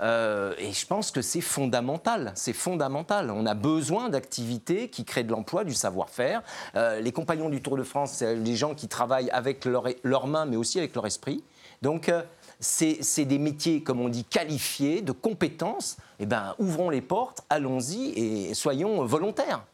Euh, 0.00 0.54
et 0.58 0.72
je 0.72 0.86
pense 0.86 1.10
que 1.10 1.22
c'est 1.22 1.40
fondamental. 1.40 2.32
C'est 2.34 2.52
fondamental. 2.52 3.30
On 3.30 3.46
a 3.46 3.54
besoin 3.54 4.08
d'activités 4.08 4.88
qui 4.88 5.04
créent 5.04 5.24
de 5.24 5.30
l'emploi, 5.30 5.64
du 5.64 5.74
savoir-faire. 5.74 6.42
Euh, 6.74 7.00
les 7.00 7.12
compagnons 7.12 7.48
du 7.48 7.60
Tour 7.60 7.76
de 7.76 7.82
France, 7.82 8.12
c'est 8.12 8.36
des 8.36 8.56
gens 8.56 8.74
qui 8.74 8.88
travaillent 8.88 9.30
avec 9.30 9.64
leurs 9.64 9.88
leur 10.02 10.26
mains, 10.26 10.46
mais 10.46 10.56
aussi 10.56 10.78
avec 10.78 10.94
leur 10.94 11.06
esprit. 11.06 11.42
Donc, 11.82 12.08
euh, 12.08 12.22
c'est 12.60 13.24
des 13.24 13.38
métiers, 13.38 13.82
comme 13.82 14.00
on 14.00 14.08
dit, 14.08 14.24
qualifiés, 14.24 15.00
de 15.00 15.12
compétences. 15.12 15.96
Eh 16.18 16.26
ben, 16.26 16.54
ouvrons 16.58 16.90
les 16.90 17.00
portes, 17.00 17.42
allons-y 17.48 18.10
et 18.16 18.54
soyons 18.54 19.04
volontaires. 19.04 19.64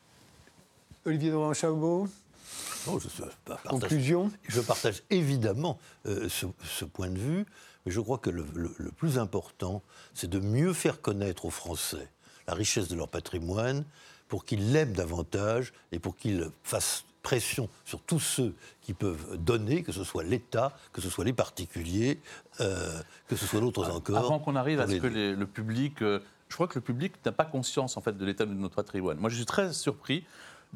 Olivier 1.04 1.30
de 1.30 1.52
Chabot 1.52 2.08
non, 2.86 3.00
je, 3.00 3.08
partage, 3.44 3.68
Conclusion 3.68 4.30
Je 4.46 4.60
partage 4.60 5.02
évidemment 5.10 5.76
ce, 6.04 6.46
ce, 6.62 6.84
point 6.84 7.08
de 7.08 7.18
vue. 7.18 7.44
Mais 7.86 7.92
je 7.92 8.00
crois 8.00 8.18
que 8.18 8.30
le, 8.30 8.44
plus 8.96 9.16
important, 9.18 9.82
c'est 10.12 10.28
de 10.28 10.40
mieux 10.40 10.72
faire 10.72 11.00
connaître 11.00 11.44
aux 11.44 11.50
Français 11.50 12.08
la 12.48 12.54
richesse 12.54 12.88
de 12.88 12.96
leur 12.96 13.08
patrimoine 13.08 13.84
pour 14.28 14.44
qu'ils 14.44 14.72
l'aiment 14.72 14.92
davantage 14.92 15.72
et 15.92 16.00
pour 16.00 16.16
qu'ils 16.16 16.50
fassent 16.64 17.04
pression 17.22 17.68
sur 17.84 18.00
tous 18.00 18.20
ceux 18.20 18.54
qui 18.82 18.92
peuvent 18.92 19.36
donner, 19.36 19.82
que 19.82 19.92
ce 19.92 20.04
soit 20.04 20.24
l'État, 20.24 20.76
que 20.92 21.00
ce 21.00 21.08
soit 21.08 21.24
les 21.24 21.32
particuliers, 21.32 22.20
euh, 22.60 23.00
que 23.28 23.36
ce 23.36 23.46
soit 23.46 23.60
d'autres 23.60 23.90
encore. 23.90 24.18
Avant 24.18 24.38
qu'on 24.38 24.56
arrive 24.56 24.80
à 24.80 24.86
ce 24.86 24.96
que 24.96 25.06
le 25.06 25.46
public, 25.46 26.02
euh, 26.02 26.20
je 26.48 26.54
crois 26.54 26.68
que 26.68 26.76
le 26.76 26.80
public 26.80 27.12
n'a 27.24 27.32
pas 27.32 27.44
conscience 27.44 27.96
en 27.96 28.00
fait 28.00 28.16
de 28.16 28.24
l'état 28.24 28.46
de 28.46 28.54
notre 28.54 28.76
patrimoine. 28.76 29.18
Moi, 29.18 29.30
je 29.30 29.36
suis 29.36 29.46
très 29.46 29.72
surpris 29.72 30.24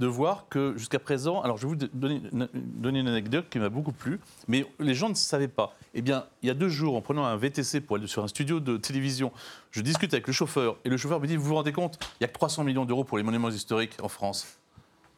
de 0.00 0.06
voir 0.06 0.46
que 0.48 0.74
jusqu'à 0.78 0.98
présent, 0.98 1.42
alors 1.42 1.58
je 1.58 1.66
vais 1.66 1.74
vous 1.74 1.88
donner, 1.92 3.00
une 3.00 3.06
anecdote 3.06 3.46
qui 3.50 3.58
m'a 3.58 3.68
beaucoup 3.68 3.92
plu, 3.92 4.18
mais 4.48 4.66
les 4.78 4.94
gens 4.94 5.10
ne 5.10 5.14
savaient 5.14 5.46
pas. 5.46 5.76
Eh 5.92 6.00
bien, 6.00 6.24
il 6.42 6.46
y 6.46 6.50
a 6.50 6.54
deux 6.54 6.70
jours, 6.70 6.96
en 6.96 7.02
prenant 7.02 7.26
un 7.26 7.36
VTC 7.36 7.82
pour 7.82 7.96
aller 7.96 8.06
sur 8.06 8.24
un 8.24 8.28
studio 8.28 8.60
de 8.60 8.78
télévision, 8.78 9.30
je 9.70 9.82
discute 9.82 10.14
avec 10.14 10.26
le 10.26 10.32
chauffeur 10.32 10.78
et 10.86 10.88
le 10.88 10.96
chauffeur 10.96 11.20
me 11.20 11.26
dit 11.26 11.36
Vous 11.36 11.44
vous 11.44 11.54
rendez 11.54 11.72
compte, 11.72 11.98
il 12.14 12.22
n'y 12.22 12.24
a 12.24 12.28
que 12.28 12.32
300 12.32 12.64
millions 12.64 12.86
d'euros 12.86 13.04
pour 13.04 13.18
les 13.18 13.22
monuments 13.22 13.50
historiques 13.50 13.98
en 14.02 14.08
France. 14.08 14.58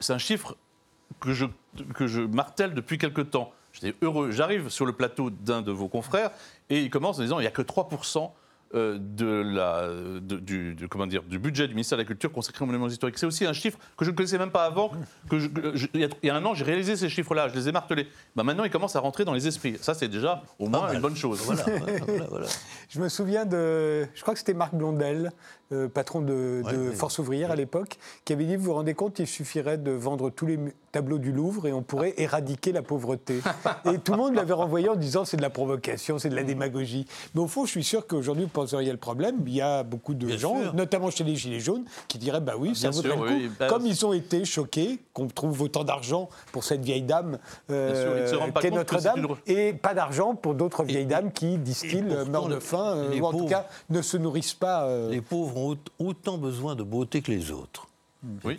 C'est 0.00 0.12
un 0.12 0.18
chiffre 0.18 0.56
que 1.20 1.32
je, 1.32 1.46
que 1.94 2.08
je 2.08 2.22
martèle 2.22 2.74
depuis 2.74 2.98
quelque 2.98 3.20
temps. 3.20 3.52
J'étais 3.72 3.94
heureux. 4.02 4.32
J'arrive 4.32 4.68
sur 4.68 4.84
le 4.84 4.92
plateau 4.92 5.30
d'un 5.30 5.62
de 5.62 5.70
vos 5.70 5.88
confrères 5.88 6.32
et 6.70 6.82
il 6.82 6.90
commence 6.90 7.20
en 7.20 7.22
disant 7.22 7.38
Il 7.38 7.42
n'y 7.42 7.48
a 7.48 7.52
que 7.52 7.62
3% 7.62 8.32
euh, 8.74 8.98
de 8.98 9.26
la, 9.26 9.88
du, 10.20 10.76
comment 10.88 11.06
dire, 11.06 11.22
du 11.22 11.38
budget 11.38 11.68
du 11.68 11.74
ministère 11.74 11.98
de 11.98 12.02
la 12.02 12.06
Culture 12.06 12.32
consacré 12.32 12.64
aux 12.64 12.66
monuments 12.66 12.88
historiques. 12.88 13.18
C'est 13.18 13.26
aussi 13.26 13.44
un 13.44 13.52
chiffre 13.52 13.78
que 13.96 14.04
je 14.04 14.10
ne 14.10 14.16
connaissais 14.16 14.38
même 14.38 14.50
pas 14.50 14.64
avant. 14.64 14.92
Que 15.28 15.36
il 15.94 16.08
y 16.22 16.30
a 16.30 16.34
un 16.34 16.44
an, 16.44 16.54
j'ai 16.54 16.64
réalisé 16.64 16.96
ces 16.96 17.08
chiffres-là, 17.08 17.48
je 17.48 17.54
les 17.54 17.68
ai 17.68 17.72
martelés. 17.72 18.08
Bah, 18.34 18.42
maintenant, 18.42 18.64
ils 18.64 18.70
commencent 18.70 18.96
à 18.96 19.00
rentrer 19.00 19.24
dans 19.24 19.34
les 19.34 19.46
esprits. 19.46 19.76
Ça, 19.80 19.94
c'est 19.94 20.08
déjà 20.08 20.42
au 20.58 20.68
moins 20.68 20.92
une 20.92 21.00
bonne 21.00 21.16
chose. 21.16 21.42
Voilà, 21.44 21.64
je 22.88 23.00
me 23.00 23.08
souviens 23.08 23.44
de. 23.44 24.06
Je 24.14 24.22
crois 24.22 24.34
que 24.34 24.38
c'était 24.38 24.54
Marc 24.54 24.74
Blondel, 24.74 25.32
euh, 25.72 25.88
patron 25.88 26.20
de, 26.20 26.62
Force 26.94 27.18
ouvrière 27.18 27.50
à 27.50 27.56
l'époque, 27.56 27.98
qui 28.24 28.32
avait 28.32 28.44
dit 28.44 28.56
Vous 28.56 28.64
vous 28.64 28.74
rendez 28.74 28.94
compte, 28.94 29.18
il 29.18 29.26
suffirait 29.26 29.78
de 29.78 29.90
vendre 29.90 30.30
tous 30.30 30.46
les 30.46 30.58
tableaux 30.92 31.18
du 31.18 31.32
Louvre 31.32 31.66
et 31.66 31.72
on 31.72 31.82
pourrait 31.82 32.14
éradiquer 32.18 32.72
la 32.72 32.82
pauvreté. 32.82 33.40
et 33.86 33.98
tout 33.98 34.12
le 34.12 34.18
monde 34.18 34.34
l'avait 34.34 34.52
renvoyé 34.52 34.88
en 34.88 34.96
disant 34.96 35.24
C'est 35.24 35.36
de 35.36 35.42
la 35.42 35.50
provocation, 35.50 36.18
c'est 36.18 36.28
de 36.28 36.36
la 36.36 36.44
démagogie. 36.44 37.06
Mais 37.34 37.40
au 37.40 37.46
fond, 37.46 37.64
je 37.64 37.70
suis 37.70 37.84
sûr 37.84 38.06
qu'aujourd'hui, 38.06 38.46
penseriez 38.62 38.92
le 38.92 38.98
problème, 38.98 39.36
il 39.46 39.54
y 39.54 39.60
a 39.60 39.82
beaucoup 39.82 40.14
de 40.14 40.28
gens, 40.36 40.72
notamment 40.72 41.10
chez 41.10 41.24
les 41.24 41.36
Gilets 41.36 41.60
jaunes, 41.60 41.84
qui 42.08 42.18
diraient 42.18 42.40
bah 42.40 42.54
oui, 42.58 42.74
ça 42.74 42.90
vaudrait 42.90 43.16
le 43.16 43.48
coup. 43.48 43.54
Bah, 43.58 43.66
Comme 43.68 43.86
ils 43.86 44.06
ont 44.06 44.12
été 44.12 44.44
choqués 44.44 45.00
qu'on 45.12 45.26
trouve 45.28 45.62
autant 45.62 45.84
d'argent 45.84 46.28
pour 46.52 46.64
cette 46.64 46.82
vieille 46.82 47.02
dame 47.02 47.38
euh, 47.70 48.50
qu'est 48.60 48.70
Notre-Dame, 48.70 49.26
et 49.46 49.72
pas 49.72 49.94
d'argent 49.94 50.34
pour 50.34 50.54
d'autres 50.54 50.84
vieilles 50.84 51.06
dames 51.06 51.32
qui, 51.32 51.58
disent-ils, 51.58 52.04
meurent 52.04 52.48
de 52.48 52.60
faim, 52.60 52.94
euh, 52.96 53.18
ou 53.18 53.24
en 53.24 53.32
tout 53.32 53.46
cas 53.46 53.66
ne 53.90 54.02
se 54.02 54.16
nourrissent 54.16 54.54
pas. 54.54 54.84
Euh. 54.86 55.10
Les 55.10 55.20
pauvres 55.20 55.56
ont 55.56 55.78
autant 55.98 56.38
besoin 56.38 56.74
de 56.74 56.82
beauté 56.82 57.22
que 57.22 57.30
les 57.30 57.50
autres. 57.50 57.88
Oui. 58.44 58.58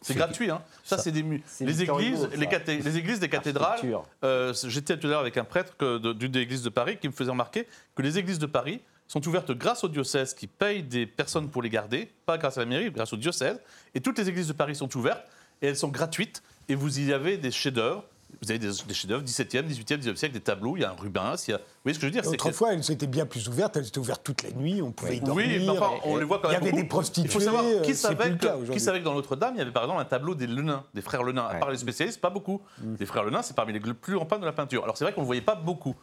C'est 0.00 0.14
gratuit, 0.14 0.48
hein. 0.48 0.62
Ça, 0.84 0.96
c'est 0.96 1.10
des 1.10 1.22
les 1.22 1.82
églises, 1.82 2.28
les, 2.36 2.46
les, 2.78 2.98
églises 2.98 3.18
des 3.18 3.28
cathédrales. 3.28 3.80
Euh, 4.22 4.54
J'étais 4.66 4.96
tout 4.96 5.08
à 5.08 5.10
l'heure 5.10 5.20
avec 5.20 5.36
un 5.36 5.44
prêtre 5.44 5.74
d'une 6.12 6.30
des 6.30 6.40
églises 6.40 6.62
de 6.62 6.68
Paris 6.68 6.98
qui 7.00 7.08
me 7.08 7.12
faisait 7.12 7.32
remarquer 7.32 7.66
que 7.96 8.02
les 8.02 8.16
églises 8.16 8.38
de 8.38 8.46
Paris 8.46 8.80
sont 9.12 9.28
ouvertes 9.28 9.52
grâce 9.52 9.84
au 9.84 9.88
diocèse 9.88 10.32
qui 10.32 10.46
paye 10.46 10.82
des 10.82 11.04
personnes 11.04 11.50
pour 11.50 11.60
les 11.60 11.68
garder, 11.68 12.10
pas 12.24 12.38
grâce 12.38 12.56
à 12.56 12.60
la 12.60 12.66
mairie, 12.66 12.90
grâce 12.90 13.12
au 13.12 13.18
diocèse. 13.18 13.60
Et 13.94 14.00
toutes 14.00 14.18
les 14.18 14.26
églises 14.30 14.48
de 14.48 14.54
Paris 14.54 14.74
sont 14.74 14.96
ouvertes 14.96 15.22
et 15.60 15.66
elles 15.66 15.76
sont 15.76 15.88
gratuites. 15.88 16.42
Et 16.70 16.74
vous 16.74 16.98
y 16.98 17.12
avez 17.12 17.36
des 17.36 17.50
chefs-d'œuvre 17.50 18.04
vous 18.40 18.50
avez 18.50 18.58
des, 18.58 18.72
chefs-d'œuvre 18.72 19.22
17e, 19.22 19.68
18e, 19.68 19.98
19e 19.98 20.16
siècle, 20.16 20.32
des 20.32 20.40
tableaux, 20.40 20.78
il 20.78 20.80
y 20.80 20.84
a 20.84 20.90
un 20.90 20.94
Rubens, 20.94 21.36
il 21.46 21.50
y 21.50 21.54
a... 21.54 21.58
Vous 21.58 21.64
voyez 21.84 21.94
ce 21.94 22.00
que 22.00 22.06
je 22.08 22.12
veux 22.12 22.20
dire 22.22 22.26
Autrefois, 22.26 22.72
elles 22.72 22.90
étaient 22.90 23.06
bien 23.06 23.26
plus 23.26 23.46
ouvertes, 23.46 23.76
elles 23.76 23.86
étaient 23.86 23.98
ouvertes 23.98 24.24
toute 24.24 24.42
la 24.42 24.50
nuit, 24.52 24.80
on 24.80 24.90
pouvait 24.90 25.18
y 25.18 25.20
dormir. 25.20 25.46
Oui, 25.46 25.68
enfin, 25.68 25.90
on 26.04 26.16
les 26.16 26.24
voit 26.24 26.38
quand 26.38 26.48
même 26.48 26.62
Il 26.62 26.64
y 26.64 26.68
avait 26.70 26.80
des 26.80 26.88
prostituées. 26.88 27.28
Il 27.28 27.30
faut 27.30 27.40
savoir, 27.40 27.62
qui 27.82 27.94
savait, 27.94 28.34
que, 28.34 28.72
qui 28.72 28.80
savait 28.80 29.00
que 29.00 29.04
dans 29.04 29.14
Notre-Dame, 29.14 29.54
il 29.56 29.58
y 29.58 29.60
avait 29.60 29.70
par 29.70 29.82
exemple 29.82 30.00
un 30.00 30.06
tableau 30.06 30.34
des 30.34 30.46
Lenins, 30.46 30.82
des 30.94 31.02
frères 31.02 31.22
Lenin. 31.22 31.44
À 31.44 31.56
part 31.56 31.70
les 31.70 31.76
spécialistes, 31.76 32.22
pas 32.22 32.30
beaucoup. 32.30 32.62
Mm. 32.78 32.94
Les 32.98 33.06
frères 33.06 33.24
Lenin, 33.24 33.42
c'est 33.42 33.54
parmi 33.54 33.74
les 33.74 33.80
plus 33.80 34.16
en 34.16 34.24
de 34.24 34.46
la 34.46 34.52
peinture. 34.52 34.82
Alors 34.82 34.96
c'est 34.96 35.04
vrai 35.04 35.12
qu'on 35.12 35.20
ne 35.20 35.26
voyait 35.26 35.42
pas 35.42 35.54
beaucoup 35.54 35.94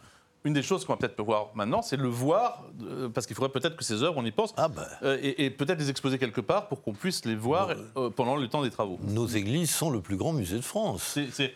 une 0.46 0.54
des 0.54 0.62
choses 0.62 0.86
qu'on 0.86 0.94
va 0.94 0.98
peut-être 0.98 1.22
voir 1.22 1.50
maintenant, 1.54 1.82
c'est 1.82 1.98
le 1.98 2.08
voir, 2.08 2.64
euh, 2.82 3.10
parce 3.10 3.28
qu'il 3.28 3.36
faudrait 3.36 3.52
peut-être 3.52 3.76
que 3.76 3.84
ces 3.84 4.04
œuvres, 4.04 4.16
on 4.18 4.26
y 4.26 4.32
pense, 4.32 4.54
ah 4.58 4.70
ben. 4.70 4.86
euh, 5.04 5.18
et, 5.22 5.50
peut-être 5.50 5.80
les 5.80 5.90
exposer 5.90 6.18
quelque 6.18 6.40
part 6.42 6.68
pour 6.70 6.82
qu'on 6.82 6.94
puisse 6.94 7.26
les 7.26 7.36
voir 7.36 7.74
euh, 7.98 8.10
pendant 8.10 8.36
le 8.36 8.48
temps 8.48 8.64
des 8.64 8.70
travaux. 8.70 8.98
Nos 9.04 9.28
églises 9.28 9.72
sont 9.72 9.90
le 9.90 10.00
plus 10.02 10.16
grand 10.16 10.32
musée 10.32 10.58
de 10.58 10.62
France. 10.62 11.20
C'est 11.32 11.56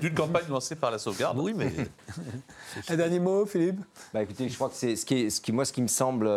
d'une 0.00 0.14
campagne 0.14 0.48
lancée 0.48 0.74
par 0.74 0.90
la 0.90 0.98
sauvegarde. 0.98 1.38
Oui, 1.38 1.54
mais... 1.54 1.72
Un 2.88 2.96
dernier 2.96 3.20
mot, 3.20 3.46
Philippe? 3.46 3.80
Bah, 4.12 4.22
Écoutez, 4.22 4.48
je 4.48 4.54
crois 4.54 4.68
que 4.68 4.74
c'est 4.74 4.96
ce 4.96 5.06
qui, 5.06 5.30
ce 5.30 5.40
qui, 5.40 5.52
moi, 5.52 5.64
ce 5.64 5.72
qui 5.72 5.82
me 5.82 5.88
semble 5.88 6.28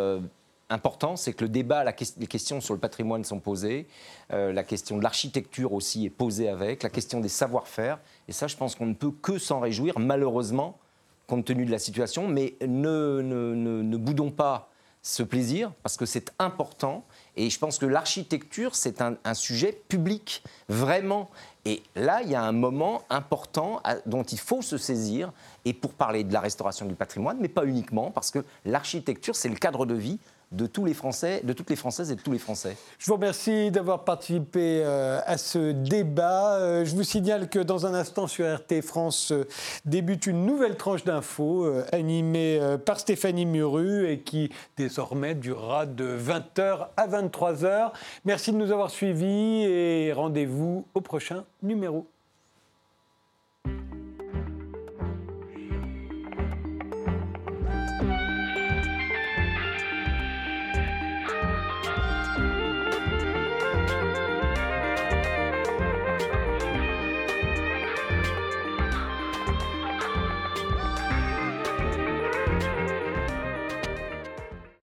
important, 0.69 1.15
c'est 1.15 1.34
que 1.34 1.43
le 1.43 1.49
débat, 1.49 1.84
les 1.84 2.28
questions 2.28 2.61
sur 2.61 2.74
le 2.74 2.80
patrimoine 2.80 3.24
sont 3.24 3.39
posées, 3.39 3.88
la 4.30 4.63
question 4.63 4.97
de 4.97 5.03
l'architecture 5.03 5.74
aussi 5.74 6.05
est 6.05 6.09
posée 6.11 6.49
avec, 6.49 6.84
la 6.84 6.89
question 6.89 7.19
des 7.19 7.30
savoir-faire, 7.30 7.99
et 8.28 8.32
ça, 8.32 8.47
je 8.47 8.55
pense 8.55 8.76
qu'on 8.76 8.86
ne 8.86 8.93
peut 8.93 9.11
que 9.11 9.38
s'en 9.38 9.59
réjouir, 9.59 9.99
malheureusement 9.99 10.80
compte 11.28 11.45
tenu 11.45 11.65
de 11.65 11.71
la 11.71 11.80
situation, 11.80 12.28
mais 12.28 12.55
ne, 12.61 13.21
ne, 13.21 13.53
ne, 13.82 13.97
boudons 13.97 14.32
pas 14.32 14.69
ce 15.01 15.24
plaisir, 15.24 15.74
parce 15.84 15.97
que 15.97 16.05
c'est 16.05 16.32
important. 16.39 17.03
Et 17.36 17.49
je 17.49 17.59
pense 17.59 17.78
que 17.78 17.86
l'architecture, 17.86 18.76
c'est 18.76 19.01
un, 19.01 19.34
sujet 19.34 19.84
public, 19.89 20.43
vraiment. 20.69 21.30
Et 21.65 21.84
là, 21.95 22.21
il 22.24 22.30
y 22.30 22.36
a 22.36 22.41
un 22.41 22.53
moment 22.53 23.01
important 23.09 23.82
dont 24.05 24.24
il 24.24 24.39
faut 24.39 24.61
se 24.61 24.78
saisir, 24.78 25.34
et 25.65 25.74
pour 25.74 25.93
parler 25.93 26.24
de 26.24 26.32
la 26.32 26.39
restauration 26.39 26.86
du 26.86 26.95
patrimoine, 26.95 27.38
mais 27.41 27.49
pas 27.49 27.65
uniquement, 27.65 28.11
parce 28.11 28.32
que 28.32 28.45
l'architecture, 28.65 29.36
c'est 29.36 29.49
le 29.49 29.55
cadre 29.55 29.86
de 29.86 29.93
vie 29.93 30.19
de 30.54 30.68
tous 30.68 30.86
les 30.86 30.93
Français, 30.93 31.41
de 31.43 31.54
toutes 31.54 31.70
les 31.70 31.76
Françaises 31.76 32.12
et 32.12 32.16
de 32.16 32.22
tous 32.22 32.32
les 32.32 32.39
Français. 32.39 32.78
Je 32.99 33.08
vous 33.08 33.16
remercie 33.16 33.72
d'avoir 33.72 34.04
participé 34.04 34.82
euh, 34.84 35.20
à 35.26 35.38
ce 35.38 35.72
débat. 35.72 36.58
Euh, 36.58 36.86
je 36.86 36.95
vous 36.95 37.04
signale 37.04 37.49
que 37.49 37.60
dans 37.60 37.86
un 37.86 37.93
instant 37.93 38.28
sur 38.28 38.45
RT 38.45 38.82
France 38.82 39.32
euh, 39.32 39.47
débute 39.86 40.28
une 40.28 40.45
nouvelle 40.45 40.78
tranche 40.78 41.04
d'infos 41.04 41.68
animée 41.91 42.60
par 42.86 42.99
Stéphanie 42.99 43.45
Muru 43.45 44.10
et 44.10 44.20
qui 44.22 44.49
désormais 44.78 45.36
durera 45.36 45.86
de 45.86 46.18
20h 46.18 46.88
à 46.95 47.08
23h. 47.08 47.91
Merci 48.26 48.51
de 48.51 48.58
nous 48.58 48.72
avoir 48.72 48.89
suivis 48.89 49.64
et 49.64 50.14
rendez-vous 50.14 50.86
au 50.93 51.01
prochain 51.01 51.43
numéro. 51.62 52.12